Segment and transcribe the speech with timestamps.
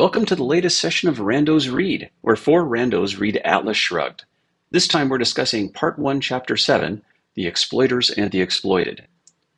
[0.00, 4.24] Welcome to the latest session of Randos Read, where four randos read Atlas Shrugged.
[4.70, 7.02] This time we're discussing Part 1, Chapter 7
[7.34, 9.06] The Exploiters and the Exploited.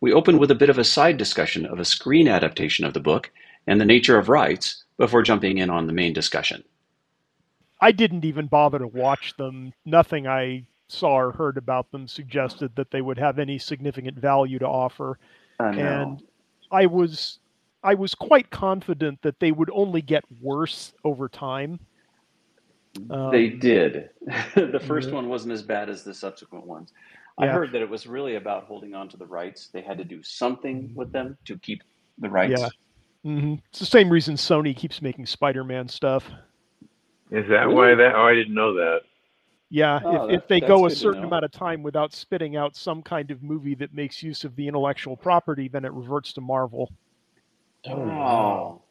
[0.00, 2.98] We open with a bit of a side discussion of a screen adaptation of the
[2.98, 3.30] book
[3.68, 6.64] and the nature of rights before jumping in on the main discussion.
[7.80, 9.72] I didn't even bother to watch them.
[9.84, 14.58] Nothing I saw or heard about them suggested that they would have any significant value
[14.58, 15.20] to offer.
[15.60, 16.20] And
[16.72, 17.38] I was
[17.82, 21.80] I was quite confident that they would only get worse over time.
[22.94, 24.10] they Um, did.
[24.54, 25.14] the first yeah.
[25.14, 26.92] one wasn't as bad as the subsequent ones.
[27.38, 29.68] I Yeah, heard that it was really about holding on to the rights.
[29.68, 31.82] They had to do something with them to keep
[32.18, 32.60] the rights.
[32.60, 32.68] yeah.
[33.24, 33.54] Mm-hmm.
[33.70, 36.28] It's the same reason Sony keeps making Spider-Man stuff.
[37.30, 37.74] Is that Really?
[37.74, 38.14] why that?
[38.14, 39.00] Oh, I didn't know that.
[39.70, 42.76] Yeah, Oh, if, that- if they go a certain amount of time without spitting out
[42.76, 46.40] some kind of movie that makes use of the intellectual property, then it reverts to
[46.42, 46.92] Marvel.
[47.86, 48.82] Oh,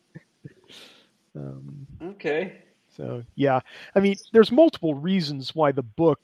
[1.35, 2.63] Um, okay.
[2.89, 3.59] So yeah,
[3.95, 6.19] I mean, there's multiple reasons why the book,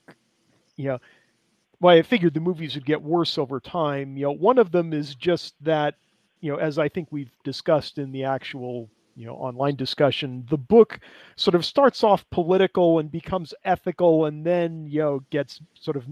[0.77, 0.99] you know,
[1.79, 4.17] why I figured the movies would get worse over time.
[4.17, 5.95] You know, one of them is just that,
[6.41, 10.57] you know, as I think we've discussed in the actual, you know, online discussion, the
[10.57, 10.99] book
[11.35, 16.05] sort of starts off political and becomes ethical, and then you know gets sort of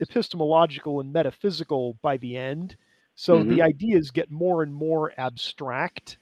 [0.00, 2.76] epistemological and metaphysical by the end.
[3.16, 6.18] So the ideas get more and more abstract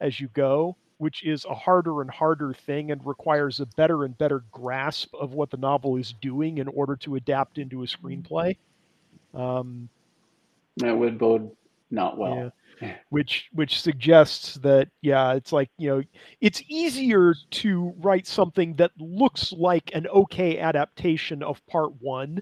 [0.00, 4.16] as you go, which is a harder and harder thing and requires a better and
[4.18, 8.56] better grasp of what the novel is doing in order to adapt into a screenplay.
[9.34, 9.90] Um,
[10.76, 11.50] That would bode
[11.90, 12.50] not well.
[12.80, 12.96] yeah.
[13.10, 16.02] Which which suggests that yeah, it's like you know,
[16.40, 22.40] it's easier to write something that looks like an okay adaptation of part one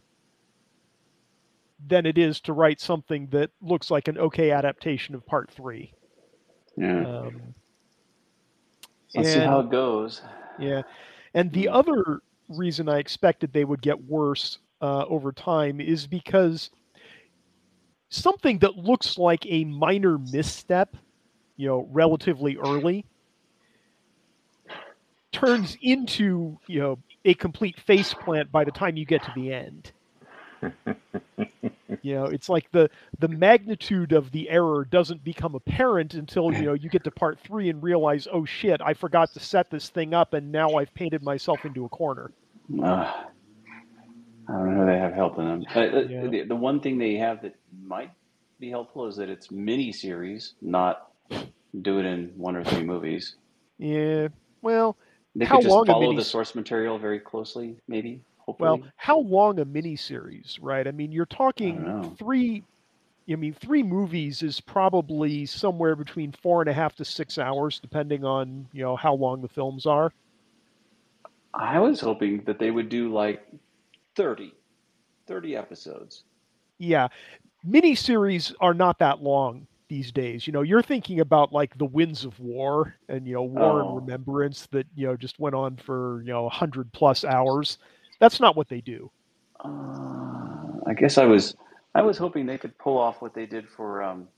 [1.87, 5.93] than it is to write something that looks like an okay adaptation of part three.
[6.77, 7.07] Yeah.
[7.07, 7.55] Um,
[9.15, 10.23] Let's see how it goes.
[10.59, 10.83] Yeah.
[11.35, 16.71] And the other reason I expected they would get worse uh, over time is because
[18.11, 20.97] something that looks like a minor misstep,
[21.57, 23.05] you know, relatively early,
[25.33, 29.93] turns into, you know, a complete faceplant by the time you get to the end.
[32.03, 36.63] You know, it's like the the magnitude of the error doesn't become apparent until you
[36.63, 39.89] know you get to part three and realize, oh shit, I forgot to set this
[39.89, 42.31] thing up, and now I've painted myself into a corner.
[42.83, 43.13] Uh,
[44.49, 44.87] I don't know.
[44.87, 45.65] They have help in them.
[45.75, 46.27] Uh, Yeah.
[46.27, 48.11] the, the one thing they have that might
[48.61, 51.13] be helpful is that it's mini series, not
[51.83, 53.37] do it in one or three movies.
[53.79, 54.29] Yeah.
[54.63, 54.97] Well,
[55.37, 58.23] They How could just long follow the source material very closely, maybe.
[58.49, 58.81] Hopefully.
[58.81, 60.87] well, how long a miniseries, right?
[60.89, 62.63] I mean, you're talking three.
[63.31, 67.79] I mean, three movies is probably somewhere between four and a half to six hours,
[67.79, 70.13] depending on you know how long the films are.
[71.53, 73.47] I was hoping that they would do like
[74.17, 74.55] 30,
[75.27, 76.25] 30 episodes.
[76.79, 77.09] Yeah,
[77.69, 80.47] miniseries are not that long these days.
[80.47, 83.89] You know, you're thinking about like the Winds of War and you know War Oh.
[83.89, 87.77] and Remembrance that you know just went on for you know hundred plus hours.
[88.19, 89.11] That's not what they do.
[89.65, 89.69] Uh,
[90.87, 91.57] I guess I was
[91.95, 94.29] I was hoping they could pull off what they did for um,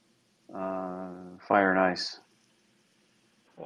[0.55, 1.09] uh,
[1.47, 2.21] Fire and Ice.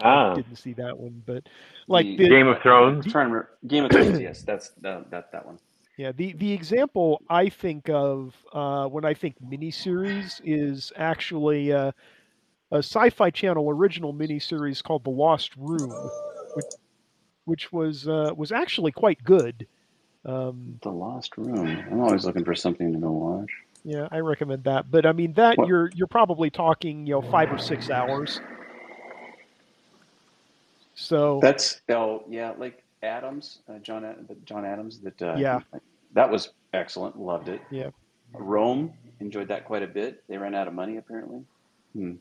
[0.02, 1.44] Ah, Didn't see that one, but
[1.86, 3.04] like The- the, Game of Thrones.
[3.06, 3.46] I'm trying to.
[3.68, 4.20] Game of Thrones.
[4.20, 5.58] yes, that's that that that one.
[5.96, 11.92] Yeah, the the example I think of uh, when I think miniseries is actually uh,
[12.72, 15.90] a Sci-Fi Channel original miniseries called The Lost Room,
[16.54, 16.64] which,
[17.44, 19.68] which was uh, was actually quite good.
[20.24, 21.66] Um, The Lost Room.
[21.90, 23.50] I'm always looking for something to go watch.
[23.84, 24.90] yeah, I recommend that.
[24.90, 28.40] But I mean that What- you're you're probably talking you know five or six hours.
[30.94, 35.00] So That's oh yeah, like Adams, uh, John John Adams.
[35.00, 35.60] That uh, Yeah.
[36.12, 37.18] that was excellent.
[37.18, 37.60] Loved it.
[37.70, 37.90] Yeah.
[38.32, 40.22] Rome enjoyed that quite a bit.
[40.28, 41.44] They ran out of money apparently.
[41.94, 42.14] Hmm.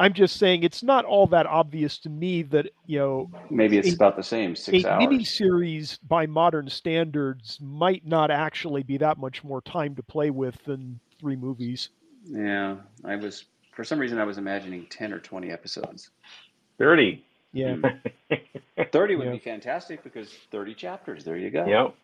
[0.00, 3.90] I'm just saying it's not all that obvious to me that you know Maybe it's
[3.90, 4.54] A- about the same.
[4.54, 5.04] Six a hours.
[5.04, 10.56] miniseries by modern standards might not actually be that much more time to play with
[10.64, 11.88] than three movies.
[12.24, 16.10] Yeah, I was for some reason I was imagining ten or twenty episodes.
[16.78, 17.24] Thirty.
[17.52, 17.76] Yeah,
[18.92, 19.32] Thirty would Yeah.
[19.32, 21.24] be fantastic because thirty chapters.
[21.24, 21.66] There you go.
[21.66, 21.94] Yep.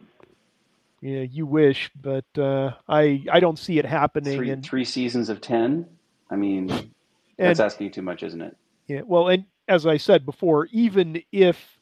[1.02, 4.36] yeah, you wish, but uh, I I don't see it happening.
[4.36, 5.86] Three, and three seasons of ten.
[6.30, 6.90] I mean,
[7.38, 8.56] and that's asking too much, isn't it?
[8.86, 11.78] yeah, well, and as I said before, even if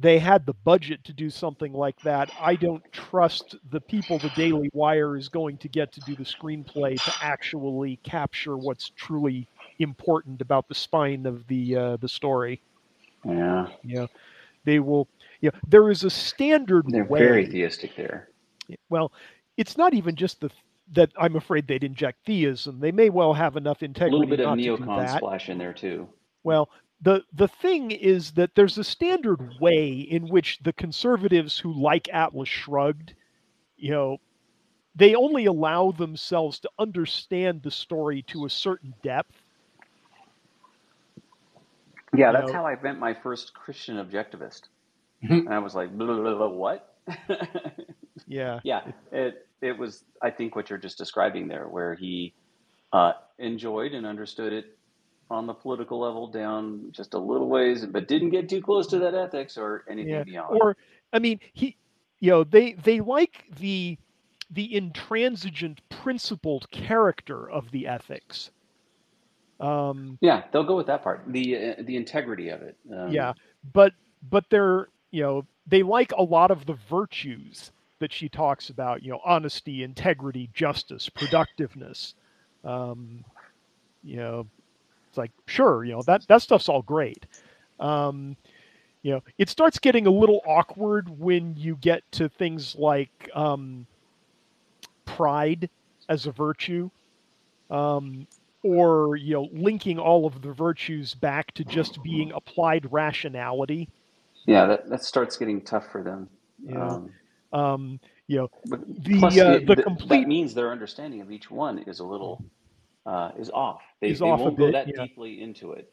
[0.00, 4.30] they had the budget to do something like that, I don't trust the people the
[4.36, 9.48] Daily Wire is going to get to do the screenplay to actually capture what's truly
[9.80, 12.60] important about the spine of the uh, the story.
[13.24, 14.06] Yeah, Yeah.
[14.64, 15.08] they will.
[15.40, 15.50] Yeah.
[15.66, 17.18] there is a standard they're way.
[17.18, 18.28] very theistic there.
[18.90, 19.12] well,
[19.56, 20.50] it's not even just the
[20.92, 22.80] that I'm afraid they'd inject theism.
[22.80, 24.16] They may well have enough integrity.
[24.16, 26.08] A little bit of not to neocon splash in there too.
[26.44, 26.70] Well,
[27.02, 32.08] the the thing is that there's a standard way in which the conservatives who like
[32.12, 33.14] Atlas Shrugged,
[33.76, 34.18] you know,
[34.94, 39.42] they only allow themselves to understand the story to a certain depth.
[42.16, 44.62] Yeah, You that's know- how I met my first Christian objectivist.
[45.22, 46.94] And I was like, blah, blah, blah, blah, what?
[48.26, 48.60] Yeah.
[48.62, 48.80] yeah,
[49.12, 50.04] it it was.
[50.22, 52.34] I think what you're just describing there, where he
[52.92, 54.78] uh, enjoyed and understood it
[55.30, 58.98] on the political level down just a little ways, but didn't get too close to
[58.98, 60.24] that ethics or anything Yeah.
[60.24, 60.60] beyond.
[60.60, 60.76] Or
[61.12, 61.76] I mean, he
[62.20, 63.98] you know, they they like the
[64.50, 68.50] the intransigent principled character of the ethics.
[69.60, 71.24] Um yeah, they'll go with that part.
[71.28, 72.76] The uh, the integrity of it.
[72.90, 73.32] Um, yeah
[73.74, 73.92] but
[74.22, 77.70] but they're you know they like a lot of the virtues
[78.00, 82.14] that she talks about you know honesty integrity justice productiveness
[82.64, 83.24] um
[84.02, 84.46] you know
[85.08, 87.26] it's like sure you know that that stuff's all great
[87.80, 88.36] um
[89.02, 93.86] you know it starts getting a little awkward when you get to things like um
[95.04, 95.68] pride
[96.08, 96.90] as a virtue
[97.70, 98.26] um
[98.62, 103.88] or you know linking all of the virtues back to just being applied rationality
[104.48, 106.26] yeah, that, that starts getting tough for them.
[106.64, 106.92] Yeah.
[106.92, 107.12] Um,
[107.52, 111.30] um you know but The, plus, uh, it- the complete- that means their understanding of
[111.30, 112.44] each one is a little
[113.06, 113.82] uh, is off.
[114.00, 114.94] They, Is they off won't go bit, that yeah.
[114.94, 115.88] deeply into it.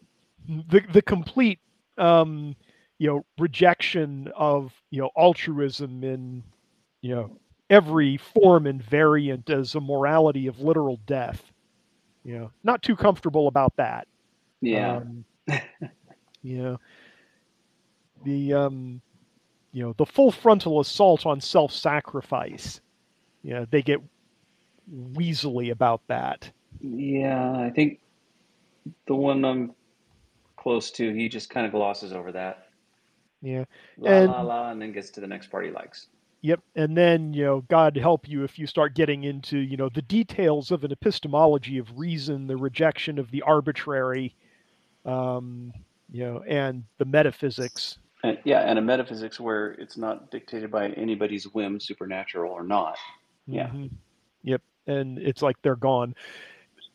[0.47, 1.59] the the complete
[1.97, 2.55] um
[2.99, 6.43] you know rejection of you know altruism in
[7.01, 7.29] you know
[7.69, 11.51] every form and variant as a morality of literal death
[12.23, 14.07] you know not too comfortable about that
[14.61, 15.01] Yeah.
[15.01, 15.25] um,
[16.41, 16.77] you know
[18.23, 19.01] the um
[19.75, 22.79] you know the full frontal assault on self-sacrifice
[23.43, 23.99] you know they get
[25.13, 26.49] weaselly about that
[26.79, 27.99] Yeah, I think
[29.07, 29.73] the one I'm
[30.55, 32.67] close to, he just kind of glosses over that.
[33.41, 33.65] yeah
[33.97, 36.07] La And- la la, and then gets to the next part he likes.
[36.41, 36.59] Yep.
[36.75, 40.03] And then, you know, God help you if you start getting into, you know, the
[40.03, 44.35] details of an epistemology of reason, the rejection of the arbitrary,
[45.05, 45.73] um,
[46.11, 47.97] you know, and the metaphysics.
[48.25, 52.97] And, yeah, and a metaphysics where it's not dictated by anybody's whim, supernatural or not.
[53.45, 53.67] Yeah.
[53.67, 53.91] Mhm.
[54.43, 54.61] Yep.
[54.87, 56.15] And it's like they're gone.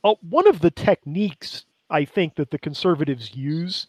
[0.02, 3.86] Oh, one of the techniques I think that the conservatives use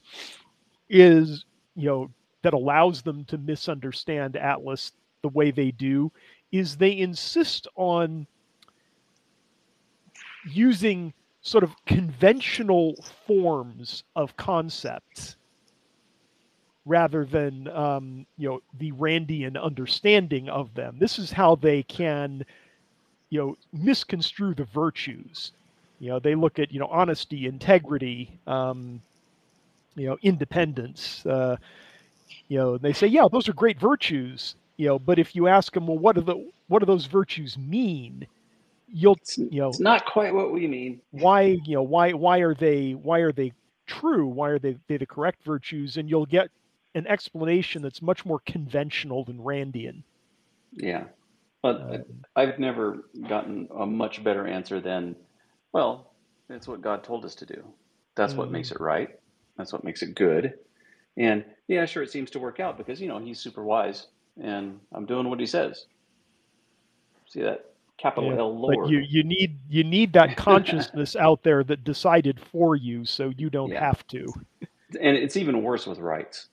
[0.90, 1.46] is,
[1.76, 2.12] you know,
[2.42, 4.92] that allows them to misunderstand Atlas
[5.22, 6.12] the way they do
[6.52, 8.28] is they insist on
[10.46, 12.96] using sort of conventional
[13.26, 15.38] forms of concepts
[16.86, 20.98] rather than um, you know the Randian understanding of them.
[21.00, 22.46] This is how they can
[23.30, 25.52] you know misconstrue the virtues.
[26.00, 29.02] You know they look at you know honesty, integrity, um,
[29.96, 31.26] you know independence.
[31.26, 31.58] Uh,
[32.48, 34.56] you know and they say yeah those are great virtues.
[34.78, 37.58] You know but if you ask them well what do the what do those virtues
[37.58, 38.26] mean?
[38.88, 41.02] You'll It's, you know it's not quite what we mean.
[41.12, 43.54] why you know why why are they why are they
[43.88, 46.50] true why are they, they the correct virtues and you'll get
[46.96, 50.04] an explanation that's much more conventional than randian
[50.74, 51.06] Yeah.
[51.62, 51.98] But Uh,
[52.36, 55.16] I've never gotten a much better answer than,
[55.74, 56.14] well,
[56.50, 57.64] it's what God told us to do.
[58.16, 58.52] That's what Mhm.
[58.52, 59.10] makes it right.
[59.58, 60.54] That's what makes it good.
[61.18, 64.08] And yeah, sure, it seems to work out because, you know, he's super wise
[64.42, 65.86] and I'm doing what he says.
[67.28, 67.66] See that
[67.98, 68.90] capital Yeah, L Lord.
[68.92, 73.50] you you need you need that consciousness out there that decided for you so you
[73.50, 73.80] don't Yeah.
[73.80, 74.34] have to
[75.00, 76.50] and it's even worse with rights.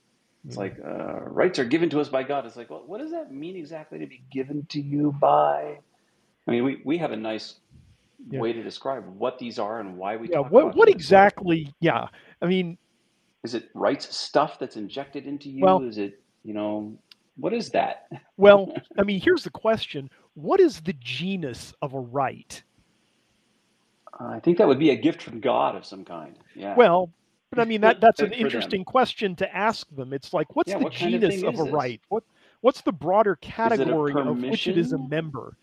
[0.48, 2.46] It's like uh, rights are given to us by God.
[2.46, 5.78] It's like, well, what does that mean exactly to be given to you by?
[6.46, 7.56] I mean, we, we have a nice
[8.30, 8.40] Yeah.
[8.40, 11.72] way to describe what these are and why we yeah talk what about what exactly
[11.80, 12.08] yeah
[12.42, 12.76] i mean
[13.44, 15.62] is it rights stuff that's injected into you?
[15.64, 16.98] Well- is it you know
[17.36, 18.06] what is that?
[18.36, 22.62] well i mean here's the question what is the genus of a right
[24.18, 26.36] I think that would be a gift from God of some kind.
[26.56, 26.74] Yeah.
[26.74, 27.12] Well,
[27.50, 28.40] but I mean that that's an For them.
[28.40, 30.12] interesting question to ask them.
[30.12, 32.00] It's like, what's Yeah, the what kind of genus of, a right?
[32.08, 32.24] What
[32.60, 35.54] what's the broader category of which it is a member?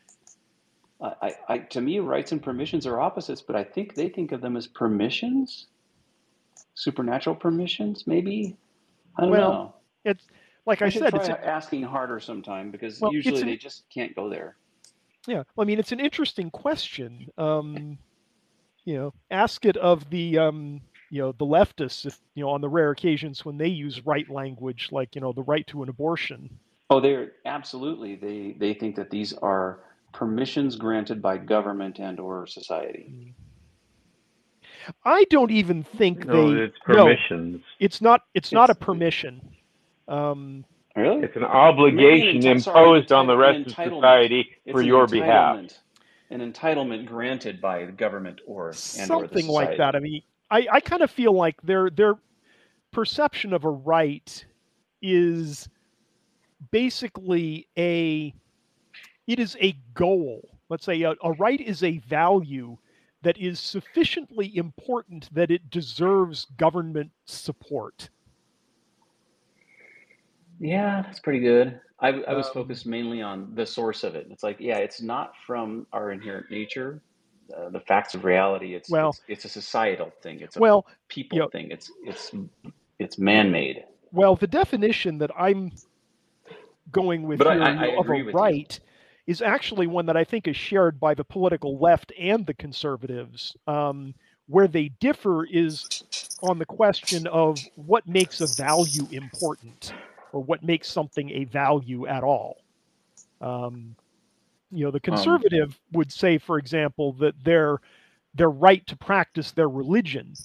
[1.02, 4.42] I, I, to me, rights and permissions are opposites, but I think they think of
[4.42, 5.68] them as permissions,
[6.74, 8.56] supernatural permissions, maybe.
[9.18, 9.76] I don't Well, know.
[10.06, 10.24] It's
[10.66, 13.84] like I, I said, try it's asking harder sometime because Well, usually an- they just
[13.94, 14.56] can't go there.
[15.28, 15.44] yeah.
[15.60, 17.28] I mean, it's an interesting question.
[17.38, 17.98] Um,
[18.86, 22.62] you know, ask it of the um, you know the leftists, if you know on
[22.62, 25.90] the rare occasions when they use right language, like you know the right to an
[25.90, 26.50] abortion.
[26.90, 28.16] Oh, they're absolutely.
[28.16, 29.80] They they think that these are
[30.14, 33.34] permissions granted by government and or society.
[35.04, 36.62] I don't even think No, they.
[36.62, 37.64] it's permissions.
[37.80, 38.22] it's not.
[38.36, 39.42] It's, not a permission.
[40.08, 40.64] Um,
[40.96, 41.24] Really?
[41.24, 44.82] It's an obligation Maybe an enti- sorry, imposed on the rest of society It's for
[44.82, 45.60] your behalf.
[46.30, 49.96] An entitlement granted by the government or and or the something like that.
[49.96, 50.22] I mean,
[50.56, 52.16] I, I kind of feel like their their
[52.92, 54.46] perception of a right
[55.02, 55.68] is
[56.72, 58.34] basically a
[59.28, 60.50] it is a goal.
[60.70, 62.78] Let's say a, a right is a value
[63.22, 68.10] that is sufficiently important that it deserves government support.
[70.60, 71.82] Yeah, that's pretty good.
[72.00, 74.28] I, I was Um, focused mainly on the source of it.
[74.32, 77.02] It's like, yeah, it's not from our inherent nature,
[77.56, 78.76] uh, the facts of reality.
[78.76, 80.40] It's, Well- it's it's a societal thing.
[80.42, 81.72] It's a Well, people you know- thing.
[81.72, 82.32] It's it's
[83.00, 83.84] it's man-made.
[84.12, 85.72] Well, the definition that I'm
[86.92, 88.32] going with But here I- I of a with you.
[88.32, 88.80] right
[89.28, 93.56] is actually one that I think is shared by the political left and the conservatives.
[93.68, 94.14] Um,
[94.48, 96.04] where they differ is
[96.44, 99.92] on the question of what makes a value important
[100.32, 102.58] or what makes something a value at all.
[103.42, 103.96] Um,
[104.76, 107.80] you know, the conservative would say, for example, that their
[108.34, 110.36] their right to practice their religion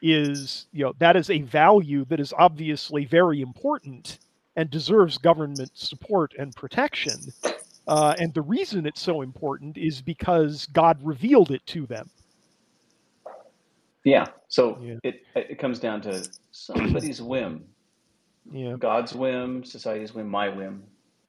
[0.00, 4.18] is you know that is a value that is obviously very important
[4.56, 7.32] and deserves government support and protection
[7.86, 12.10] uh, and the reason it's so important is because god revealed it to them
[14.04, 14.26] Yeah.
[14.48, 14.96] So Yeah.
[15.04, 17.64] it it comes down to somebody's whim,
[18.50, 20.82] yeah God's whim, society's whim, my whim.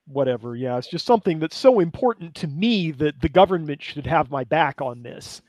[0.08, 4.32] Whatever yeah it's just something that's so important to me that the government should have
[4.32, 5.42] my back on this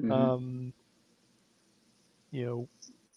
[0.00, 0.12] Mhm.
[0.12, 0.72] um,
[2.30, 2.68] you know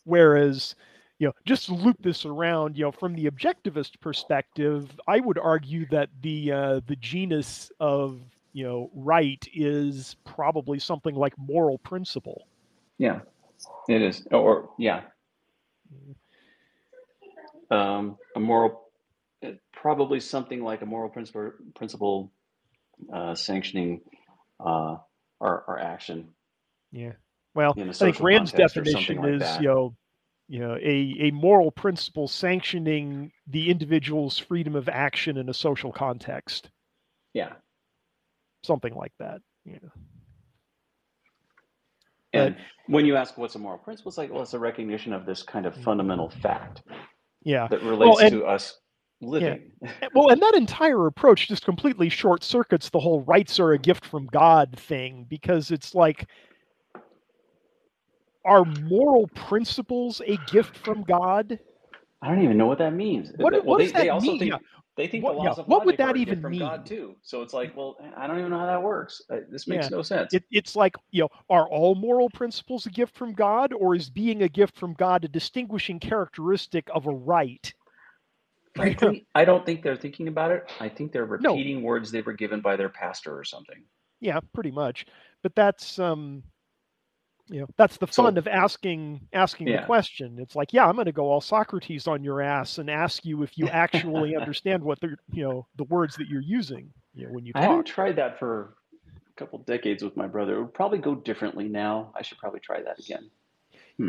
[0.06, 0.76] whereas
[1.20, 5.38] you know just to loop this around you know from the objectivist perspective i would
[5.38, 8.20] argue that the uh, the genus of
[8.54, 12.48] you know right is probably something like moral principle
[12.98, 13.20] Yeah,
[13.88, 14.28] it is.
[14.32, 15.02] Or yeah,
[17.72, 18.89] um, a moral,
[19.82, 22.32] probably something like a moral principle, principle
[23.14, 24.02] uh, sanctioning
[24.60, 24.98] uh,
[25.40, 26.30] our, our action.
[26.92, 27.14] yeah.
[27.56, 29.96] Well I think rand's definition like is you know
[30.48, 35.92] you know a, a moral principle sanctioning the individual's freedom of action in a social
[35.92, 36.70] context.
[37.34, 37.54] Yeah,
[38.64, 39.80] something like that Yeah.
[42.34, 42.56] and
[42.86, 45.42] when you ask what's a moral principle, it's like, well, it's a recognition of this
[45.42, 46.84] kind of fundamental fact
[47.44, 47.68] yeah.
[47.68, 48.78] that relates and- to us
[49.22, 49.72] living.
[50.16, 54.06] well and that entire approach just completely short circuits the whole rights are a gift
[54.06, 56.28] from god thing because it's like
[58.46, 61.60] are moral principles a gift from god
[62.22, 63.32] I don't even know what that means.
[63.38, 64.40] What- well, what they, does they that also mean?
[64.40, 64.58] think Yeah.
[64.98, 66.86] they think What- the yeah, of what would that even from God mean?
[66.86, 67.16] too.
[67.22, 69.22] So it's like, well, I don't even know how that works.
[69.30, 69.96] Uh, This makes Yeah.
[69.96, 70.34] no sense.
[70.34, 74.10] it, it's like you know are all moral principles a gift from god or is
[74.10, 77.74] being a gift from god a distinguishing characteristic of a right
[78.82, 80.70] I, think, I don't think they're thinking about it.
[80.80, 81.52] I think they're No.
[81.52, 83.84] repeating words they were given by their pastor or something.
[84.22, 85.06] yeah pretty much
[85.44, 86.44] but that's um
[87.48, 90.96] you know that's the So- fun of asking asking the question it's like yeah i'm
[90.96, 94.84] going to go all socrates on your ass and ask you if you actually understand
[94.84, 97.86] what the you know the words that you're using you know when you I haven't
[97.88, 100.58] tried that for a couple decades with my brother.
[100.58, 102.12] It would probably go differently now.
[102.16, 103.30] I should probably try that again.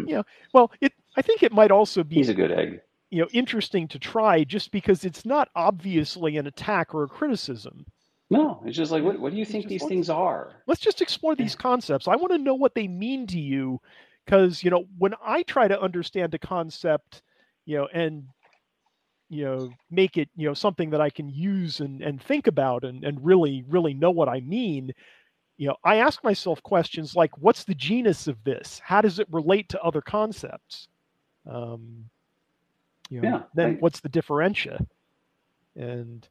[0.06, 0.22] Yeah.
[0.52, 2.80] Well it i think it might also be He's a good egg.
[3.10, 7.84] You know interesting to try just because it's not obviously an attack or a criticism.
[8.32, 10.62] No, it's just like, what, what do you think these things are?
[10.68, 12.06] let's just explore these concepts.
[12.06, 13.80] I want to know what they mean to you
[14.24, 17.22] because you know when i try to understand a concept
[17.66, 18.24] you know and
[19.28, 22.84] you know make it you know something that i can use and and think about
[22.84, 24.92] and and really really know what i mean
[25.56, 28.80] you know i ask myself questions like what's the genus of this?
[28.82, 30.88] How does it relate to other concepts?
[31.50, 32.06] Um
[33.10, 34.84] you know Yeah, then I- what's the differentia
[35.76, 36.26] and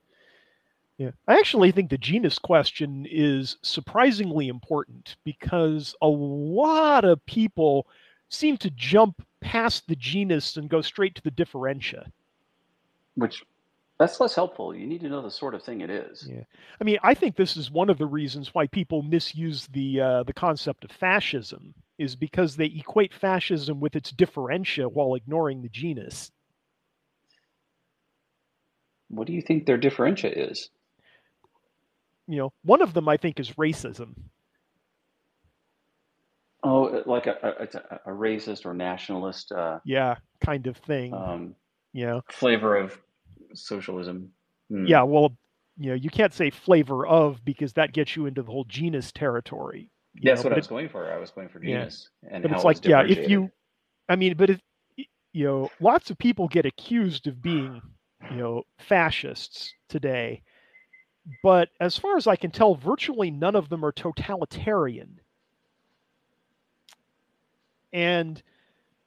[0.98, 7.88] yeah, I actually think the genus question is surprisingly important because a lot of people
[8.28, 12.12] seem to jump past the genus and go straight to the differentia.
[13.16, 13.46] Which
[13.98, 14.76] that's less helpful.
[14.76, 16.28] You need to know the sort of thing it is.
[16.30, 16.44] Yeah.
[16.80, 20.24] I mean, I think this is one of the reasons why people misuse the uh,
[20.24, 25.70] the concept of fascism is because they equate fascism with its differentia while ignoring the
[25.70, 26.32] genus.
[29.10, 30.70] What do you think their differentia is?
[32.28, 34.14] You know, one of them I think is racism.
[36.62, 41.14] Oh, like a, a, a, racist or nationalist uh, Yeah, kind of thing.
[41.14, 41.56] um,
[41.94, 42.22] you know.
[42.30, 43.00] flavor of
[43.54, 44.32] socialism.
[44.70, 44.86] Hmm.
[44.86, 45.38] Yeah, well,
[45.78, 49.12] you know, you can't say flavor of because that gets you into the whole genus
[49.14, 49.90] territory.
[50.22, 51.12] that's know, what I but was going for.
[51.12, 51.84] I was going for Yeah.
[51.84, 53.50] genus and but it's like yeah if you
[54.08, 54.60] i mean but if
[55.34, 57.82] you know lots of people get accused of being
[58.30, 60.42] you know fascists today
[61.44, 65.20] but as far as i can tell virtually none of them are totalitarian
[67.94, 68.42] and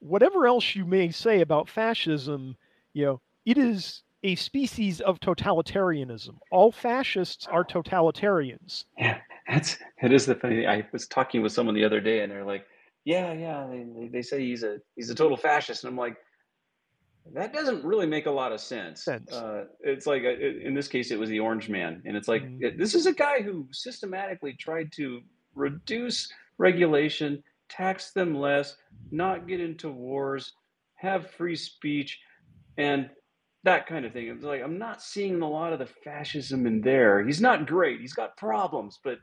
[0.00, 2.56] whatever else you may say about fascism
[2.92, 10.12] you know it is a species of totalitarianism all fascists are totalitarians Yeah, that's it
[10.12, 10.56] is the funny.
[10.56, 10.68] Thing.
[10.68, 12.64] I was talking with someone the other day, and they're like,
[13.04, 16.16] "Yeah, yeah." They, they say he's a he's a total fascist, and I'm like,
[17.34, 19.04] that doesn't really make a lot of sense.
[19.04, 19.32] Sense.
[19.32, 22.42] Uh, it's like uh, in this case, it was the Orange Man, and it's like
[22.42, 22.62] Mhm.
[22.62, 25.22] it- this is a guy who systematically tried to
[25.54, 28.76] reduce regulation, tax them less,
[29.10, 30.52] not get into wars,
[30.96, 32.20] have free speech,
[32.76, 33.08] and
[33.64, 34.26] that kind of thing.
[34.28, 37.24] It's like I'm not seeing a lot of the fascism in there.
[37.24, 38.00] He's not great.
[38.00, 39.18] He's got problems, but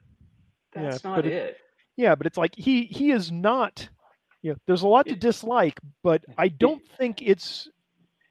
[0.76, 1.58] Yeah, that's not but it- it.
[1.98, 3.90] Yeah, but it's like he he is not.
[4.42, 7.68] You know, there's a lot to dislike, but I don't think it's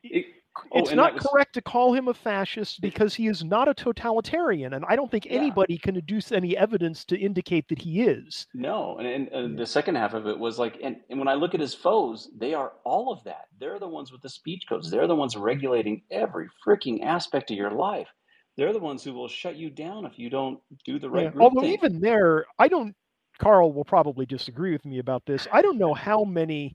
[0.02, 0.26] It-
[0.73, 3.75] oh, it's not was- correct to call him a fascist because he is not a
[3.75, 5.33] totalitarian, and I don't think Yeah.
[5.33, 8.47] anybody can deduce any evidence to indicate that he is.
[8.55, 11.28] No, and, and, uh, and the second half of it was like, and, and when
[11.28, 13.47] I look at his foes, they are all of that.
[13.59, 14.90] They're the ones with the speech codes.
[14.90, 18.09] They're the ones regulating every freaking aspect of your life.
[18.57, 21.40] They're the ones who will shut you down if you don't do the right Yeah,
[21.40, 21.75] Although thing.
[21.75, 22.95] even there, I don't.
[23.38, 25.47] Carl will probably disagree with me about this.
[25.52, 26.75] I don't know how many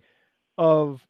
[0.57, 1.05] of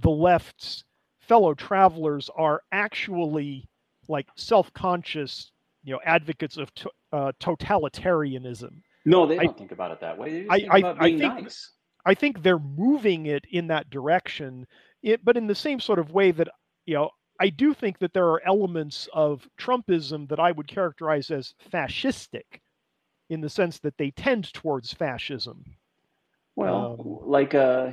[0.00, 0.84] the left's
[1.20, 3.68] fellow travelers are actually
[4.08, 5.52] like self-conscious,
[5.84, 8.80] you know, advocates of to, uh, totalitarianism.
[9.04, 10.46] no, they I- don't think about it that way.
[10.48, 11.72] I- think I- I think- nice.
[12.04, 14.66] I think they're moving it in that direction,
[15.02, 16.48] it, but in the same sort of way that
[16.86, 17.10] you know.
[17.40, 22.60] I do think that there are elements of Trumpism that I would characterize as fascistic,
[23.30, 25.64] in the sense that they tend towards fascism.
[26.58, 27.92] Well, Um, like uh,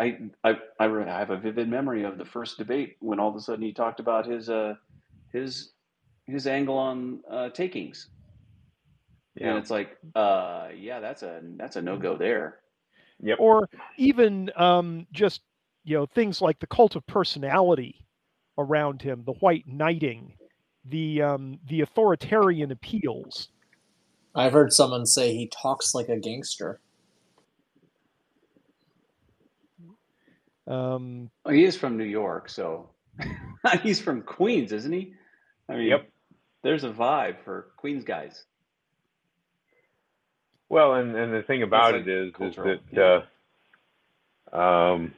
[0.00, 3.28] I, I, I re- I have a vivid memory of the first debate when all
[3.28, 4.76] of a sudden he talked about his, uh,
[5.30, 5.72] his,
[6.24, 8.08] his angle on uh, takings,
[9.36, 9.58] and Yeah.
[9.58, 12.60] it's like, uh, yeah, that's a that's a no go there.
[13.20, 13.38] Yep.
[13.40, 13.68] or
[13.98, 15.42] even um, just
[15.84, 18.06] you know things like the cult of personality
[18.56, 20.32] around him, the white knighting,
[20.86, 23.48] the um, the authoritarian appeals.
[24.34, 26.80] I've heard someone say he talks like a gangster.
[30.68, 32.90] Um, Oh, he is from New York, so
[33.82, 35.14] he's from Queens, isn't he?
[35.68, 36.08] I mean, Yep.
[36.62, 38.44] There's a vibe for Queens guys.
[40.68, 43.24] Well, and, and the thing about like it is, is that
[44.52, 45.14] uh, um,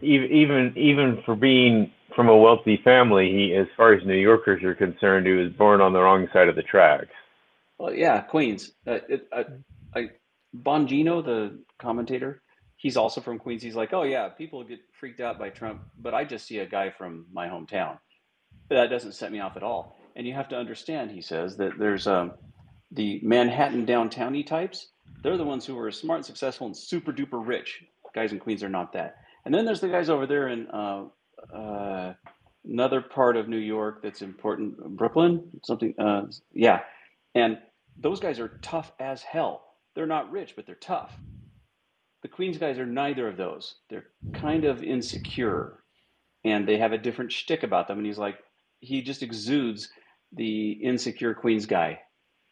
[0.00, 4.62] even even even for being from a wealthy family, he, as far as New Yorkers
[4.62, 7.08] are concerned, he was born on the wrong side of the tracks.
[7.78, 8.70] Well, yeah, Queens.
[8.86, 9.42] Uh, it, uh,
[9.94, 10.10] I,
[10.56, 12.42] Bongino, the commentator,
[12.84, 13.62] he's also from Queens.
[13.62, 16.66] He's like, oh yeah, people get freaked out by Trump, but I just see a
[16.66, 17.96] guy from my hometown.
[18.68, 19.96] That doesn't set me off at all.
[20.16, 22.32] And you have to understand, he says, that there's um,
[22.92, 24.88] the Manhattan downtowny types.
[25.22, 27.82] They're the ones who are smart and successful and super duper rich.
[28.14, 29.16] Guys in Queens are not that.
[29.46, 31.04] And then there's the guys over there in uh,
[31.56, 32.12] uh,
[32.66, 35.94] another part of New York that's important, Brooklyn, something.
[35.98, 36.80] Uh, yeah,
[37.34, 37.56] and
[37.96, 39.64] those guys are tough as hell.
[39.94, 41.18] They're not rich, but they're tough.
[42.24, 43.74] The Queens guys are neither of those.
[43.90, 45.84] They're kind of insecure,
[46.42, 47.98] and they have a different shtick about them.
[47.98, 48.38] And he's like,
[48.80, 49.90] he just exudes
[50.32, 52.00] the insecure Queens guy,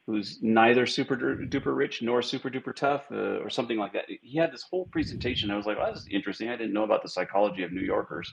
[0.06, 4.04] who's neither super duper rich nor super duper tough, uh, or something like that.
[4.20, 5.50] He had this whole presentation.
[5.50, 6.50] I was like, oh, this is interesting.
[6.50, 8.30] I didn't know about the psychology of New Yorkers.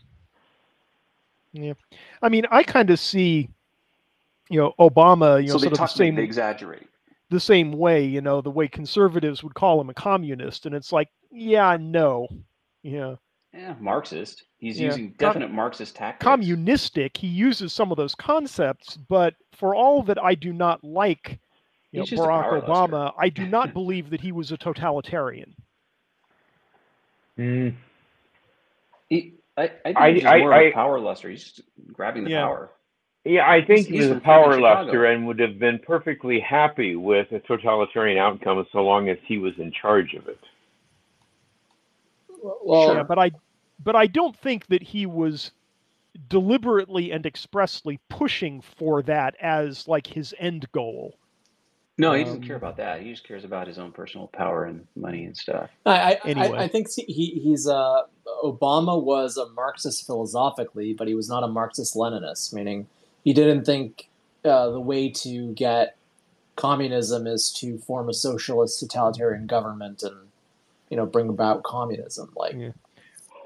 [1.54, 1.73] Yeah.
[2.21, 3.49] I mean, I kind of see,
[4.49, 6.89] you know, Obama, you know, so they sort of the same they exaggerate.
[7.30, 10.91] the same way, you know, the way conservatives would call him a communist, and it's
[10.91, 12.27] like, yeah, no,
[12.83, 13.15] yeah,
[13.53, 14.43] Yeah, Marxist.
[14.59, 14.87] He's Yeah.
[14.87, 16.23] using Com- definite Marxist tactics.
[16.23, 17.17] communistic.
[17.17, 21.39] He uses some of those concepts, but for all that I do not like,
[21.91, 22.71] you know, He's just a Barack power luster.
[22.95, 25.55] Obama, I do not believe that he was a totalitarian.
[27.37, 27.73] Mm,
[29.09, 31.29] He, I, I think I- he's I- more of I- a power luster.
[31.29, 31.61] He's just
[31.91, 32.43] grabbing the Yeah.
[32.45, 32.69] power.
[33.25, 36.95] yeah, I think He's- he he's a power luster and would have been perfectly happy
[36.95, 40.39] with a totalitarian outcome so long as he was in charge of it.
[42.41, 43.32] Well, yeah, but I,
[43.84, 45.52] but I don't think that he was
[46.28, 51.15] deliberately and expressly pushing for that as like his end goal.
[51.97, 53.02] No, he doesn't care Um, about that.
[53.02, 55.69] He just cares about his own personal power and money and stuff.
[55.86, 56.58] I, I, Anyway.
[56.58, 58.04] I, I think he he's uh
[58.41, 62.54] Obama was a Marxist philosophically, but he was not a Marxist Leninist.
[62.54, 62.88] Meaning,
[63.25, 64.08] he didn't think
[64.45, 65.97] uh, the way to get
[66.56, 70.28] communism is to form a socialist totalitarian government and
[70.89, 72.32] you know bring about communism.
[72.36, 72.71] Like, Yeah.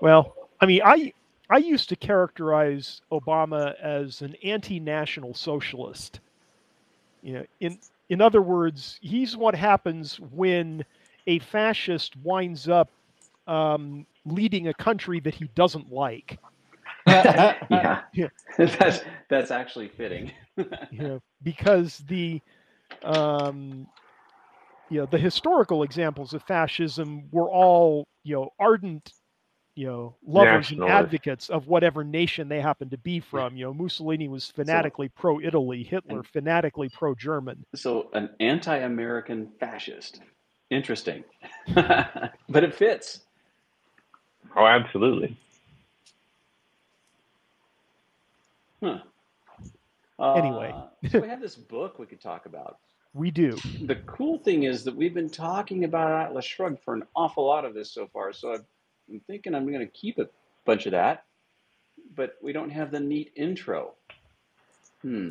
[0.01, 1.13] Well, I mean, I
[1.49, 6.19] I used to characterize Obama as an anti-national socialist.
[7.21, 7.79] You know, in
[8.09, 10.83] in other words, he's what happens when
[11.27, 12.89] a fascist winds up
[13.47, 16.39] um, leading a country that he doesn't like.
[17.05, 18.27] Yeah, Yeah.
[18.57, 20.31] that's that's actually fitting.
[20.57, 22.41] you know, because the
[23.03, 23.87] um,
[24.89, 29.11] you know the historical examples of fascism were all you know ardent
[29.75, 33.55] you know lovers and advocates of whatever nation they happened to be from.
[33.55, 37.65] You know, Mussolini was fanatically pro Italy, Hitler And- fanatically pro German.
[37.75, 40.21] So, an anti-American fascist.
[40.69, 41.23] Interesting,
[41.75, 43.21] but it fits.
[44.55, 45.37] Oh, absolutely.
[48.81, 48.99] Huh.
[50.19, 50.73] Uh, Anyway.
[51.09, 52.77] so we have this book we could talk about.
[53.13, 53.57] We do.
[53.81, 57.63] The cool thing is that we've been talking about Atlas Shrugged for an awful lot
[57.63, 58.33] of this so far.
[58.33, 58.57] So
[59.09, 60.29] I'm thinking I'm going to keep a
[60.65, 61.25] bunch of that,
[62.15, 63.93] but we don't have the neat intro.
[65.03, 65.29] Hmm.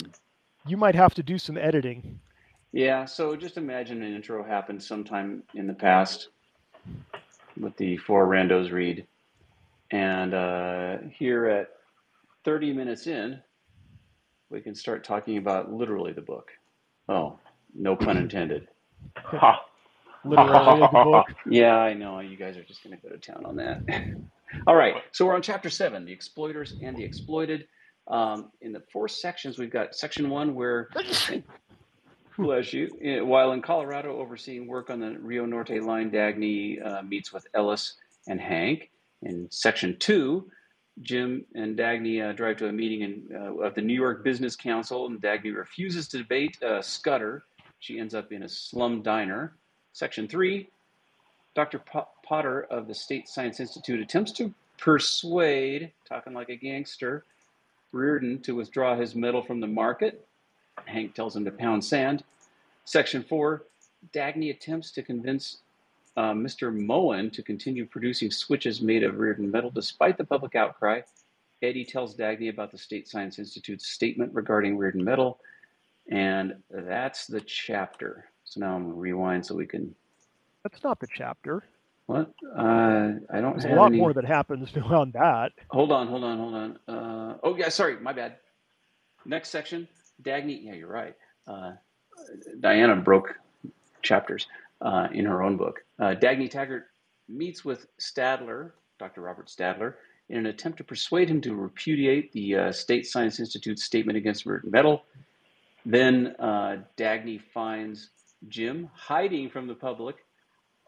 [0.67, 2.21] You might have to do some editing.
[2.73, 6.29] Yeah, so just imagine an intro happened sometime in the past
[7.59, 9.07] with the four randos read.
[9.91, 11.71] And uh, here at
[12.45, 13.41] 30 minutes in,
[14.51, 16.51] we can start talking about literally the book.
[17.09, 17.39] Oh,
[17.75, 18.69] no pun intended.
[19.17, 19.65] Ha.
[20.25, 21.27] Literally the book.
[21.51, 22.21] Yeah, I know.
[22.21, 23.83] You guys are just going to go to town on that.
[24.67, 24.95] All right.
[25.11, 27.67] So we're on chapter seven the exploiters and the exploited.
[28.09, 30.89] Um, in the four sections, we've got section one where,
[32.37, 37.03] bless you, eh, while in Colorado overseeing work on the Rio Norte line, Dagny uh,
[37.03, 37.95] meets with Ellis
[38.29, 38.91] and Hank.
[39.23, 40.51] In section two,
[41.01, 44.57] Jim and Dagny uh, drive to a meeting in, uh, of the New York Business
[44.57, 47.45] Council, and Dagny refuses to debate uh, Scudder.
[47.83, 49.55] She ends up in a slum diner.
[49.93, 50.71] Section three,
[51.57, 51.81] Dr.
[51.81, 57.25] Po- Potter of the State Science Institute attempts to persuade, talking like a gangster,
[57.93, 60.25] Rearden to withdraw his metal from the market.
[60.85, 62.23] Hank tells him to pound sand.
[62.85, 63.65] Section four,
[64.15, 65.59] Dagny attempts to convince
[66.17, 66.73] uh, Mr.
[66.73, 71.01] Mowen to continue producing switches made of Rearden metal despite the public outcry.
[71.63, 75.41] Eddie tells Dagny about the State Science Institute's statement regarding Rearden metal,
[76.11, 78.27] and that's the chapter.
[78.45, 79.95] So now I'm going to rewind so we can.
[80.63, 81.65] That's not the chapter.
[82.07, 82.31] What?
[82.57, 83.99] Uh, I don't There's a lot any.
[83.99, 85.53] more that happens beyond that.
[85.71, 86.79] Hold on, hold on, hold on.
[86.89, 88.37] Uh, oh, yeah, sorry, my bad.
[89.25, 89.87] Next section,
[90.23, 90.65] Dagny.
[90.65, 91.15] Yeah, you're right.
[91.47, 91.73] Uh,
[92.61, 93.35] Diana broke
[94.03, 94.47] chapters
[94.81, 95.85] uh, in her own book.
[95.99, 96.89] Uh, Dagny Taggart
[97.29, 99.21] meets with Stadler, Dr.
[99.23, 99.95] Robert Stadler,
[100.29, 104.45] in an attempt to persuade him to repudiate the uh, State Science Institute's statement against
[104.45, 105.05] Rearden metal.
[105.85, 108.11] Then uh, Dagny finds
[108.49, 110.17] Jim hiding from the public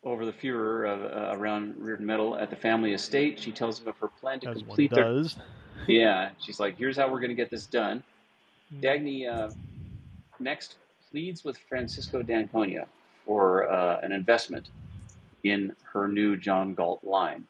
[0.05, 3.39] over the furor of, uh, around Rearden metal at the family estate.
[3.41, 5.37] She tells him of her plan to As one complete their does.
[5.87, 8.03] yeah, she's like, here's how we're going to get this done.
[8.73, 8.83] Mm.
[8.83, 9.51] Dagny uh,
[10.39, 10.77] next
[11.11, 12.87] pleads with Francisco D'Anconia
[13.25, 14.69] for uh, an investment
[15.45, 17.45] in her new John Galt line.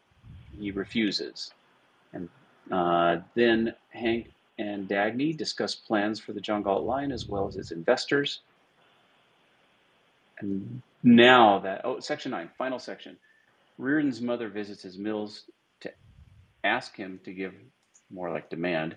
[0.59, 1.53] He refuses.
[2.13, 2.29] And
[2.71, 7.57] uh, then Hank and Dagny discuss plans for the John Galt line as well as
[7.57, 8.41] its investors.
[10.39, 13.17] And now that, oh, section nine, final section.
[13.79, 15.45] Rearden's mother visits his mills
[15.81, 15.91] to
[16.63, 17.55] ask him to give
[18.11, 18.97] more like demand,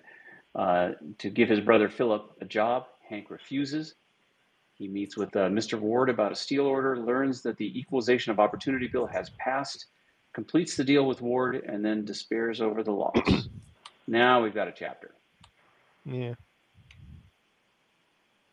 [0.54, 2.86] uh, to give his brother Philip a job.
[3.08, 3.94] Hank refuses.
[4.74, 5.78] He meets with uh, Mr.
[5.78, 9.86] Ward about a steel order, learns that the Equalization of Opportunity Bill has passed,
[10.32, 13.48] completes the deal with Ward, and then despairs over the loss.
[14.06, 15.10] now we've got a chapter.
[16.10, 16.34] Yeah.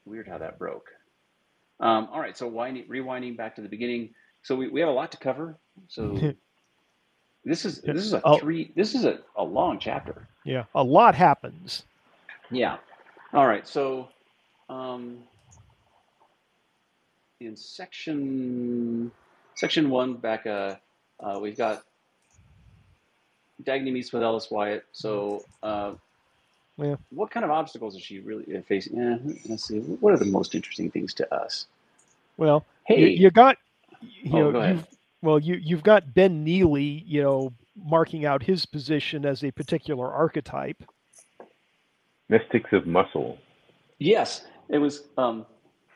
[0.05, 0.89] Weird how that broke.
[1.79, 4.09] Um, all right, so winding, rewinding back to the beginning.
[4.43, 5.57] So we, we have a lot to cover.
[5.87, 6.33] So
[7.45, 8.37] this is this is a Oh.
[8.37, 8.71] three.
[8.75, 10.27] This is a, a long chapter.
[10.43, 10.65] Yeah.
[10.75, 11.83] A lot happens.
[12.51, 12.77] Yeah.
[13.33, 13.67] All right.
[13.67, 14.09] So,
[14.69, 15.17] um,
[17.39, 19.11] in section
[19.55, 20.75] section one, back, uh,
[21.19, 21.83] uh, we've got
[23.63, 24.85] Dagny meets with Ellis Wyatt.
[24.91, 25.93] So, uh,
[26.77, 26.95] Yeah.
[27.11, 28.97] what kind of obstacles is she really uh, facing?
[28.97, 29.17] Yeah,
[29.49, 29.79] let's see.
[29.79, 31.67] What are the most interesting things to us?
[32.37, 33.57] Well, Hey, you, you got
[34.01, 34.77] you Oh, know go ahead.
[34.77, 34.87] you've,
[35.21, 40.11] well you you've got Ben Nealy you know marking out his position as a particular
[40.11, 40.83] archetype
[42.29, 43.37] Mystics of Muscle.
[43.99, 45.03] yes, it was.
[45.17, 45.45] Um,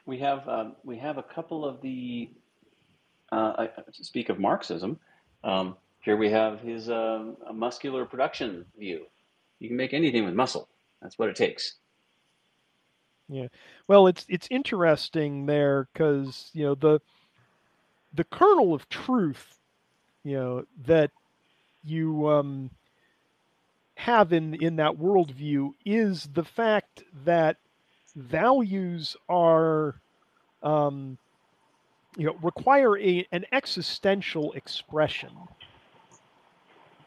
[0.06, 2.30] we have um, we have a couple of the
[3.32, 5.00] uh, I, speak of Marxism.
[5.44, 9.06] Um, here we have his uh, muscular production view.
[9.60, 10.68] You can make anything with muscle.
[11.02, 11.76] That's what it takes.
[13.28, 13.48] Yeah.
[13.88, 17.00] Well, it's it's interesting there because you know the
[18.14, 19.60] the kernel of truth,
[20.24, 21.12] you know that
[21.84, 22.72] you um,
[23.96, 27.58] have in in that worldview is the fact that
[28.16, 29.96] values are
[30.64, 31.18] um,
[32.18, 35.30] you know require a an existential expression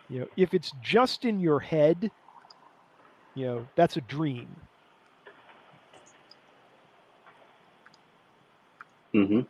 [0.08, 2.10] you know if it's just in your head
[3.34, 4.48] you know that's a dream
[9.14, 9.40] mm-hmm.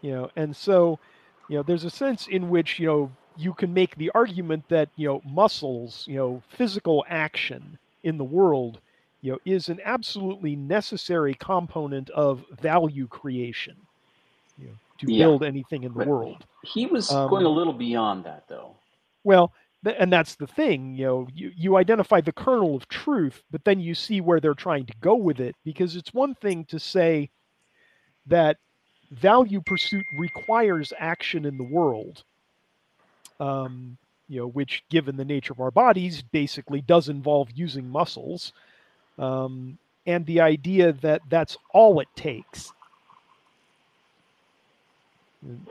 [0.00, 0.98] you know and so
[1.48, 4.88] you know there's a sense in which you know you can make the argument that
[4.96, 8.80] you know muscles you know physical action in the world
[9.22, 13.76] you know is an absolutely necessary component of value creation
[14.58, 15.24] you know to Yeah.
[15.26, 18.76] build anything in the But- world He was Um, going a little beyond that, though.
[19.24, 19.52] Well,
[19.84, 23.80] and that's the thing, you know, you, you identify the kernel of truth, but then
[23.80, 27.30] you see where they're trying to go with it because it's one thing to say
[28.26, 28.58] that
[29.10, 32.22] value pursuit requires action in the world,
[33.40, 33.96] um,
[34.28, 38.52] you know, which, given the nature of our bodies, basically does involve using muscles,
[39.18, 42.72] um, and the idea that that's all it takes.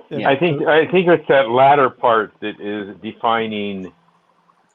[0.10, 0.30] Yeah.
[0.30, 3.91] I think I think it's that latter part that is defining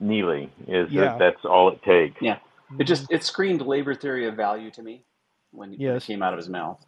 [0.02, 0.50] Nealy.
[0.66, 1.02] Is Yeah.
[1.02, 2.20] that that's all it takes.
[2.20, 2.38] Yeah.
[2.78, 5.02] It just it screamed labor theory of value to me
[5.52, 6.04] when, when Yes.
[6.04, 6.84] it came out of his mouth.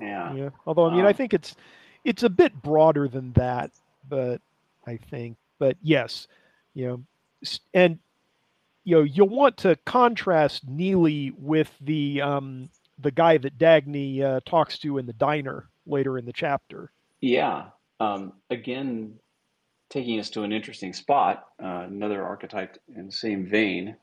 [0.00, 0.32] Yeah.
[0.34, 0.50] Yeah.
[0.66, 1.56] Although I mean, I Um, think it's
[2.04, 3.70] it's a bit broader than that,
[4.08, 4.40] but
[4.86, 6.28] I think, but yes,
[6.74, 7.02] you know,
[7.74, 7.98] and
[8.84, 14.40] you know, you'll want to contrast Nealy with the um the guy that Dagny uh,
[14.46, 16.90] talks to in the diner later in the chapter.
[17.20, 17.66] Yeah.
[18.00, 19.14] Um, again,
[19.88, 23.96] taking us to an interesting spot, uh, another archetype in the same vein.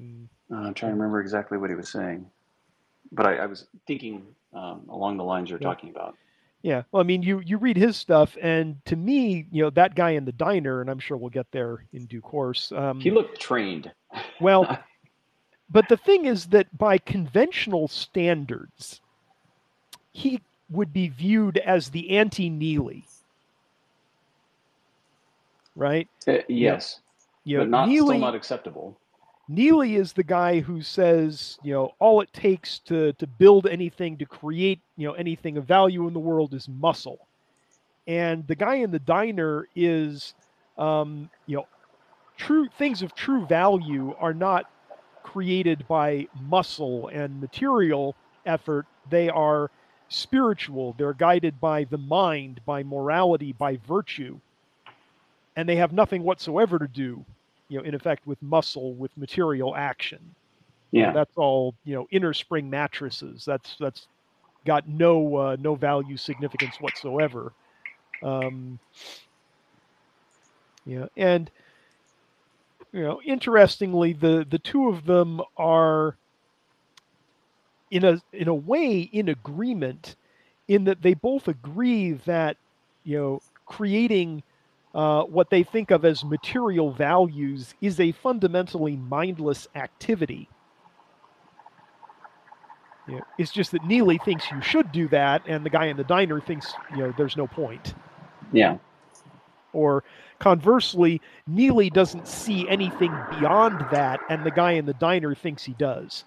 [0.00, 0.26] Mm.
[0.50, 2.26] Uh, I'm trying to remember exactly what he was saying,
[3.12, 5.68] but I, I was thinking um, along the lines you're Yeah.
[5.68, 6.16] talking about.
[6.62, 6.82] Yeah.
[6.90, 10.10] Well, I mean, you you read his stuff, and to me, you know, that guy
[10.12, 12.72] in the diner, and I'm sure we'll get there in due course.
[12.72, 13.92] Um, He looked trained.
[14.40, 14.78] Well,
[15.70, 19.02] but the thing is that by conventional standards,
[20.12, 23.04] he would be viewed as the anti Nealy.
[25.76, 26.08] Right?
[26.26, 27.00] Uh, yes,
[27.44, 28.96] You but not Nealy, still not acceptable.
[29.50, 34.16] Nealy is the guy who says, you know, all it takes to to build anything,
[34.18, 37.18] to create, you know, anything of value in the world is muscle.
[38.06, 40.34] And the guy in the diner is,
[40.78, 41.66] um, you know,
[42.36, 44.70] true things of true value are not
[45.22, 48.14] created by muscle and material
[48.46, 48.86] effort.
[49.10, 49.70] They are
[50.08, 50.94] spiritual.
[50.98, 54.38] They're guided by the mind, by morality, by virtue.
[55.56, 57.24] And they have nothing whatsoever to do
[57.68, 60.34] you know, in effect with muscle, with material action.
[60.90, 61.12] Yeah.
[61.12, 63.44] That's all, you know, inner spring mattresses.
[63.44, 64.06] That's that's
[64.64, 67.52] got no uh, no value significance whatsoever.
[68.22, 68.78] Um,
[70.86, 71.50] yeah, and
[72.92, 76.16] you know, interestingly, the the two of them are
[77.94, 80.16] in a in a way in agreement
[80.66, 82.56] in that they both agree that
[83.04, 84.42] you know creating
[84.94, 90.48] uh, what they think of as material values is a fundamentally mindless activity.
[93.06, 95.96] You know, it's just that Nealy thinks you should do that, and the guy in
[95.96, 97.94] the diner thinks you know there's no point.
[98.52, 98.78] Yeah.
[99.72, 100.02] Or
[100.40, 105.74] conversely, Nealy doesn't see anything beyond that, and the guy in the diner thinks he
[105.74, 106.24] does.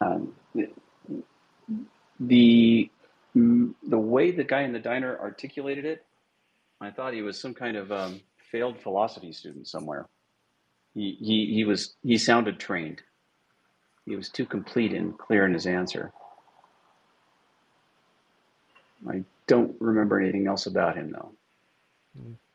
[0.00, 0.68] Um, the
[2.20, 2.90] the
[3.36, 6.04] mm, the way the guy in the diner articulated it,
[6.80, 10.06] I thought he was some kind of um, failed philosophy student somewhere.
[10.94, 13.02] He, he he was he sounded trained.
[14.06, 16.12] He was too complete and clear in his answer.
[19.08, 21.32] I don't remember anything else about him though.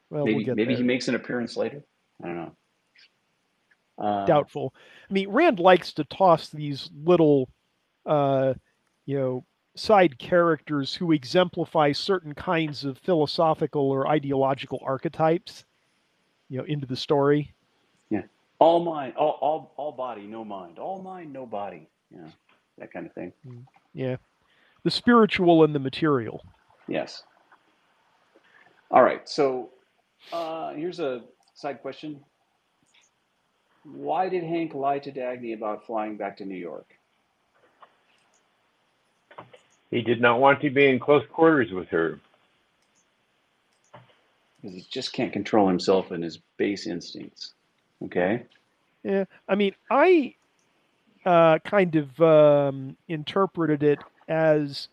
[0.09, 0.77] Well, maybe we'll maybe there.
[0.77, 1.83] he makes an appearance later.
[2.23, 2.55] I don't know.
[4.01, 4.73] Uh, doubtful.
[5.09, 7.47] I mean, Rand likes to toss these little,
[8.07, 8.55] uh,
[9.05, 15.65] you know, side characters who exemplify certain kinds of philosophical or ideological archetypes,
[16.49, 17.53] you know, into the story.
[18.09, 18.23] Yeah.
[18.57, 20.79] All mind, all all all body, no mind.
[20.79, 21.87] All mind, no body.
[22.09, 22.27] Yeah,
[22.79, 23.31] that kind of thing.
[23.93, 24.15] Yeah,
[24.83, 26.43] the spiritual and the material.
[26.87, 27.23] Yes.
[28.89, 29.29] All right.
[29.29, 29.69] So
[30.33, 31.21] uh, here's a
[31.53, 32.19] side question.
[33.83, 36.87] Why did Hank lie to Dagny about flying back to New York?
[39.89, 42.19] He did not want to be in close quarters with her.
[44.61, 47.53] Because he just can't control himself and his base instincts.
[48.03, 48.43] Okay.
[49.03, 50.35] Yeah, I mean, I
[51.25, 54.87] uh, kind of um, interpreted it as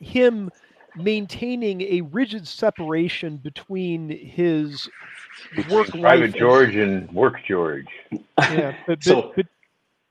[0.00, 0.50] him
[0.96, 4.88] maintaining a rigid separation between his
[5.70, 6.02] work life.
[6.02, 7.88] Private and- George and Work George.
[8.10, 9.46] yeah, but, but, So- but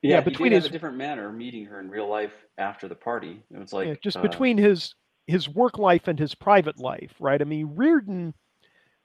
[0.01, 3.41] Yeah, Yeah, between his- a different manner meeting her in real life after the party.
[3.51, 4.95] It was like yeah, just uh, between his
[5.27, 7.39] his work life and his private life, right?
[7.39, 8.33] I mean, Rearden,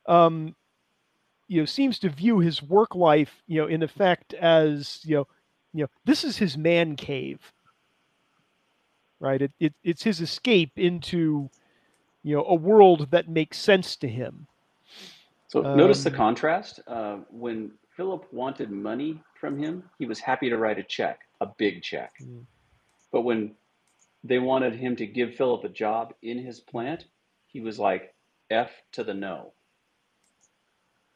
[0.07, 0.57] um,
[1.47, 5.29] you know, seems to view his work life, you know, in effect as you know,
[5.73, 7.53] you know, this is his man cave,
[9.21, 9.41] right?
[9.41, 11.49] It, it it's his escape into,
[12.29, 14.49] you know, a world that makes sense to him.
[15.49, 16.81] So notice the Um, contrast.
[16.87, 21.47] Uh, when Philip wanted money from him, he was happy to write a check, a
[21.47, 22.13] big check.
[22.21, 22.47] Mm.
[23.13, 23.57] But when
[24.25, 27.07] they wanted him to give Philip a job in his plant,
[27.47, 28.15] he was like,
[28.51, 29.55] F to the no.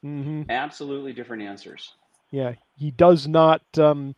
[0.03, 1.95] hmm Absolutely different answers.
[2.31, 3.63] Yeah, he does not.
[3.79, 4.15] Um,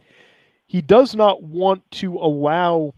[0.67, 2.95] he does not want to allow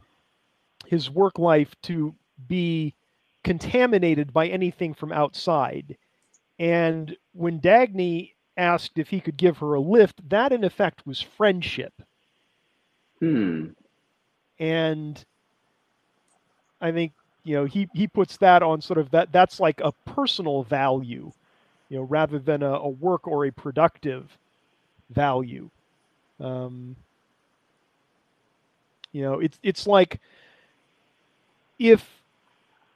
[0.86, 2.14] his work life to
[2.48, 2.95] be
[3.46, 5.96] contaminated by anything from outside.
[6.58, 11.20] And when Dagny asked if he could give her a lift, that in effect was
[11.20, 11.92] friendship.
[13.20, 13.66] Hmm.
[14.58, 15.24] And
[16.80, 17.12] I think
[17.44, 21.30] you know he he puts that on sort of that that's like a personal value,
[21.88, 24.36] you know, rather than a, a work or a productive
[25.10, 25.70] value.
[26.40, 26.96] Um,
[29.12, 30.18] you know, it's it's like
[31.78, 32.15] if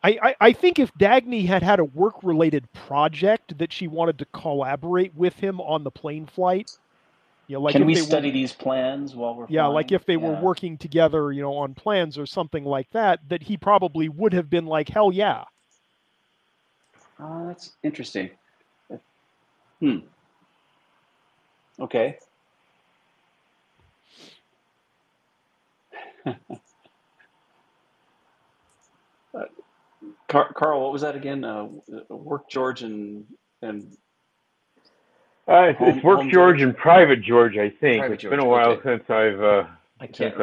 [0.03, 4.19] I, I, I think if Dagny had had a work related project that she wanted
[4.21, 6.69] to collaborate with him on the plane flight,
[7.49, 9.93] you know, like Can if we they were- study these plans while we're yeah, like
[9.93, 13.57] if they were working together, you know, on plans or something like that, that he
[13.57, 15.45] probably would have been like, hell yeah.
[17.19, 18.31] Oh, that's interesting.
[19.81, 19.99] Hmm.
[21.81, 22.19] Okay.
[29.33, 29.45] Uh,
[30.31, 31.45] Car- Carl, what was that again?
[31.45, 31.67] Uh,
[32.09, 33.27] work George and
[33.63, 33.97] and
[35.49, 36.63] Uh, Home- it's Work George George.
[36.63, 37.99] and Private George, I think.
[38.01, 38.83] Private It's been a while okay.
[38.99, 39.65] since I've, uh,
[39.99, 40.41] I can't Since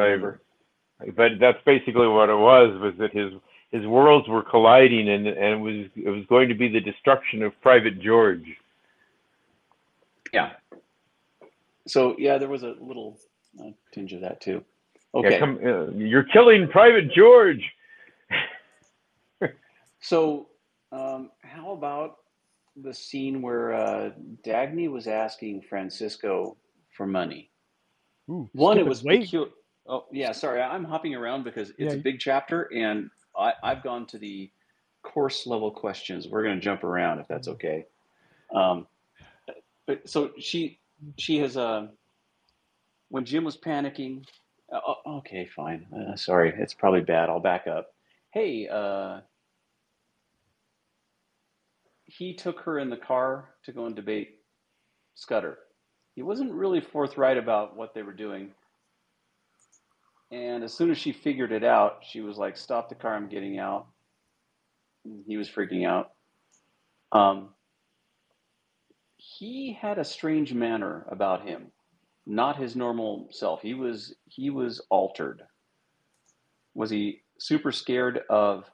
[1.00, 2.78] I've, but that's basically what it was.
[2.78, 3.32] Was that his
[3.70, 7.42] his worlds were colliding, and and it was it was going to be the destruction
[7.42, 8.44] of Private George.
[10.32, 10.52] Yeah.
[11.86, 13.18] So yeah, there was a little
[13.58, 14.62] uh, tinge of that too.
[15.14, 15.38] Yeah, Okay.
[15.38, 17.64] come, uh, you're killing Private George.
[20.00, 20.48] So,
[20.92, 22.16] um, how about
[22.76, 24.10] the scene where uh,
[24.44, 26.56] Dagny was asking Francisco
[26.96, 27.50] for money?
[28.30, 29.50] Ooh, One, it was peculiar.
[29.86, 33.82] Oh, yeah, sorry, I'm hopping around because it's Yeah, a big chapter, and I, I've
[33.82, 34.50] gone to the
[35.02, 36.28] course level questions.
[36.28, 37.86] We're going to jump around if that's okay.
[38.54, 38.86] Um,
[39.86, 40.80] but so she
[41.16, 41.88] she has uh,
[43.08, 44.24] when Jim was panicking.
[44.72, 45.86] Uh, oh, okay, fine.
[45.92, 47.28] Uh, sorry, it's probably bad.
[47.28, 47.94] I'll back up.
[48.32, 49.20] Hey, uh,
[52.08, 54.40] he took her in the car to go and debate
[55.14, 55.58] Scudder.
[56.14, 58.50] He wasn't really forthright about what they were doing.
[60.32, 63.28] And as soon as she figured it out, she was like, Stop the car, I'm
[63.28, 63.86] getting out.
[65.26, 66.10] He was freaking out.
[67.12, 67.50] Um,
[69.16, 71.70] he had a strange manner about him,
[72.26, 73.62] not his normal self.
[73.62, 75.42] He was he was altered.
[76.74, 78.64] Was he super scared of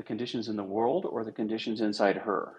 [0.00, 2.52] the conditions in the world or the conditions inside her?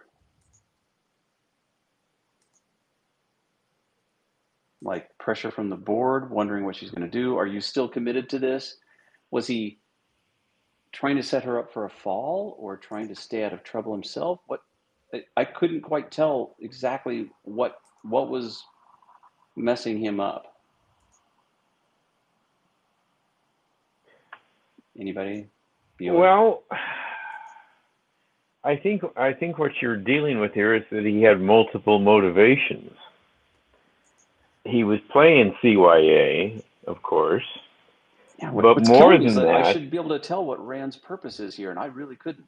[4.83, 7.37] Like pressure from the board, wondering what she's going to do.
[7.37, 8.77] Are you still committed to this?
[9.31, 9.79] Was he
[10.91, 13.91] trying to set her up for a fall or trying to stay out of trouble
[13.91, 14.39] himself?
[14.45, 14.61] What
[15.35, 18.63] I- couldn't quite tell exactly what what was
[19.55, 20.45] messing him up.
[24.99, 25.49] Anybody?
[26.17, 26.63] Well,
[28.63, 32.91] I think I think what you're dealing with here is that he had multiple motivations.
[34.63, 37.43] He was playing CYA, of course.
[38.39, 41.39] Yeah, what, But more than that I should be able to tell what Rand's purpose
[41.39, 42.45] is here, and I really couldn't.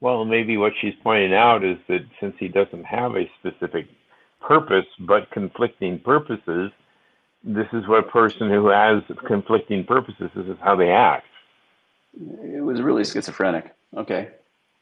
[0.00, 3.86] Well, maybe what she's pointing out is that since he doesn't have a specific
[4.40, 6.70] purpose but conflicting purposes,
[7.42, 11.26] this is what a person who has conflicting purposes this is how they act.
[12.14, 13.75] It was really schizophrenic.
[13.94, 14.30] Okay.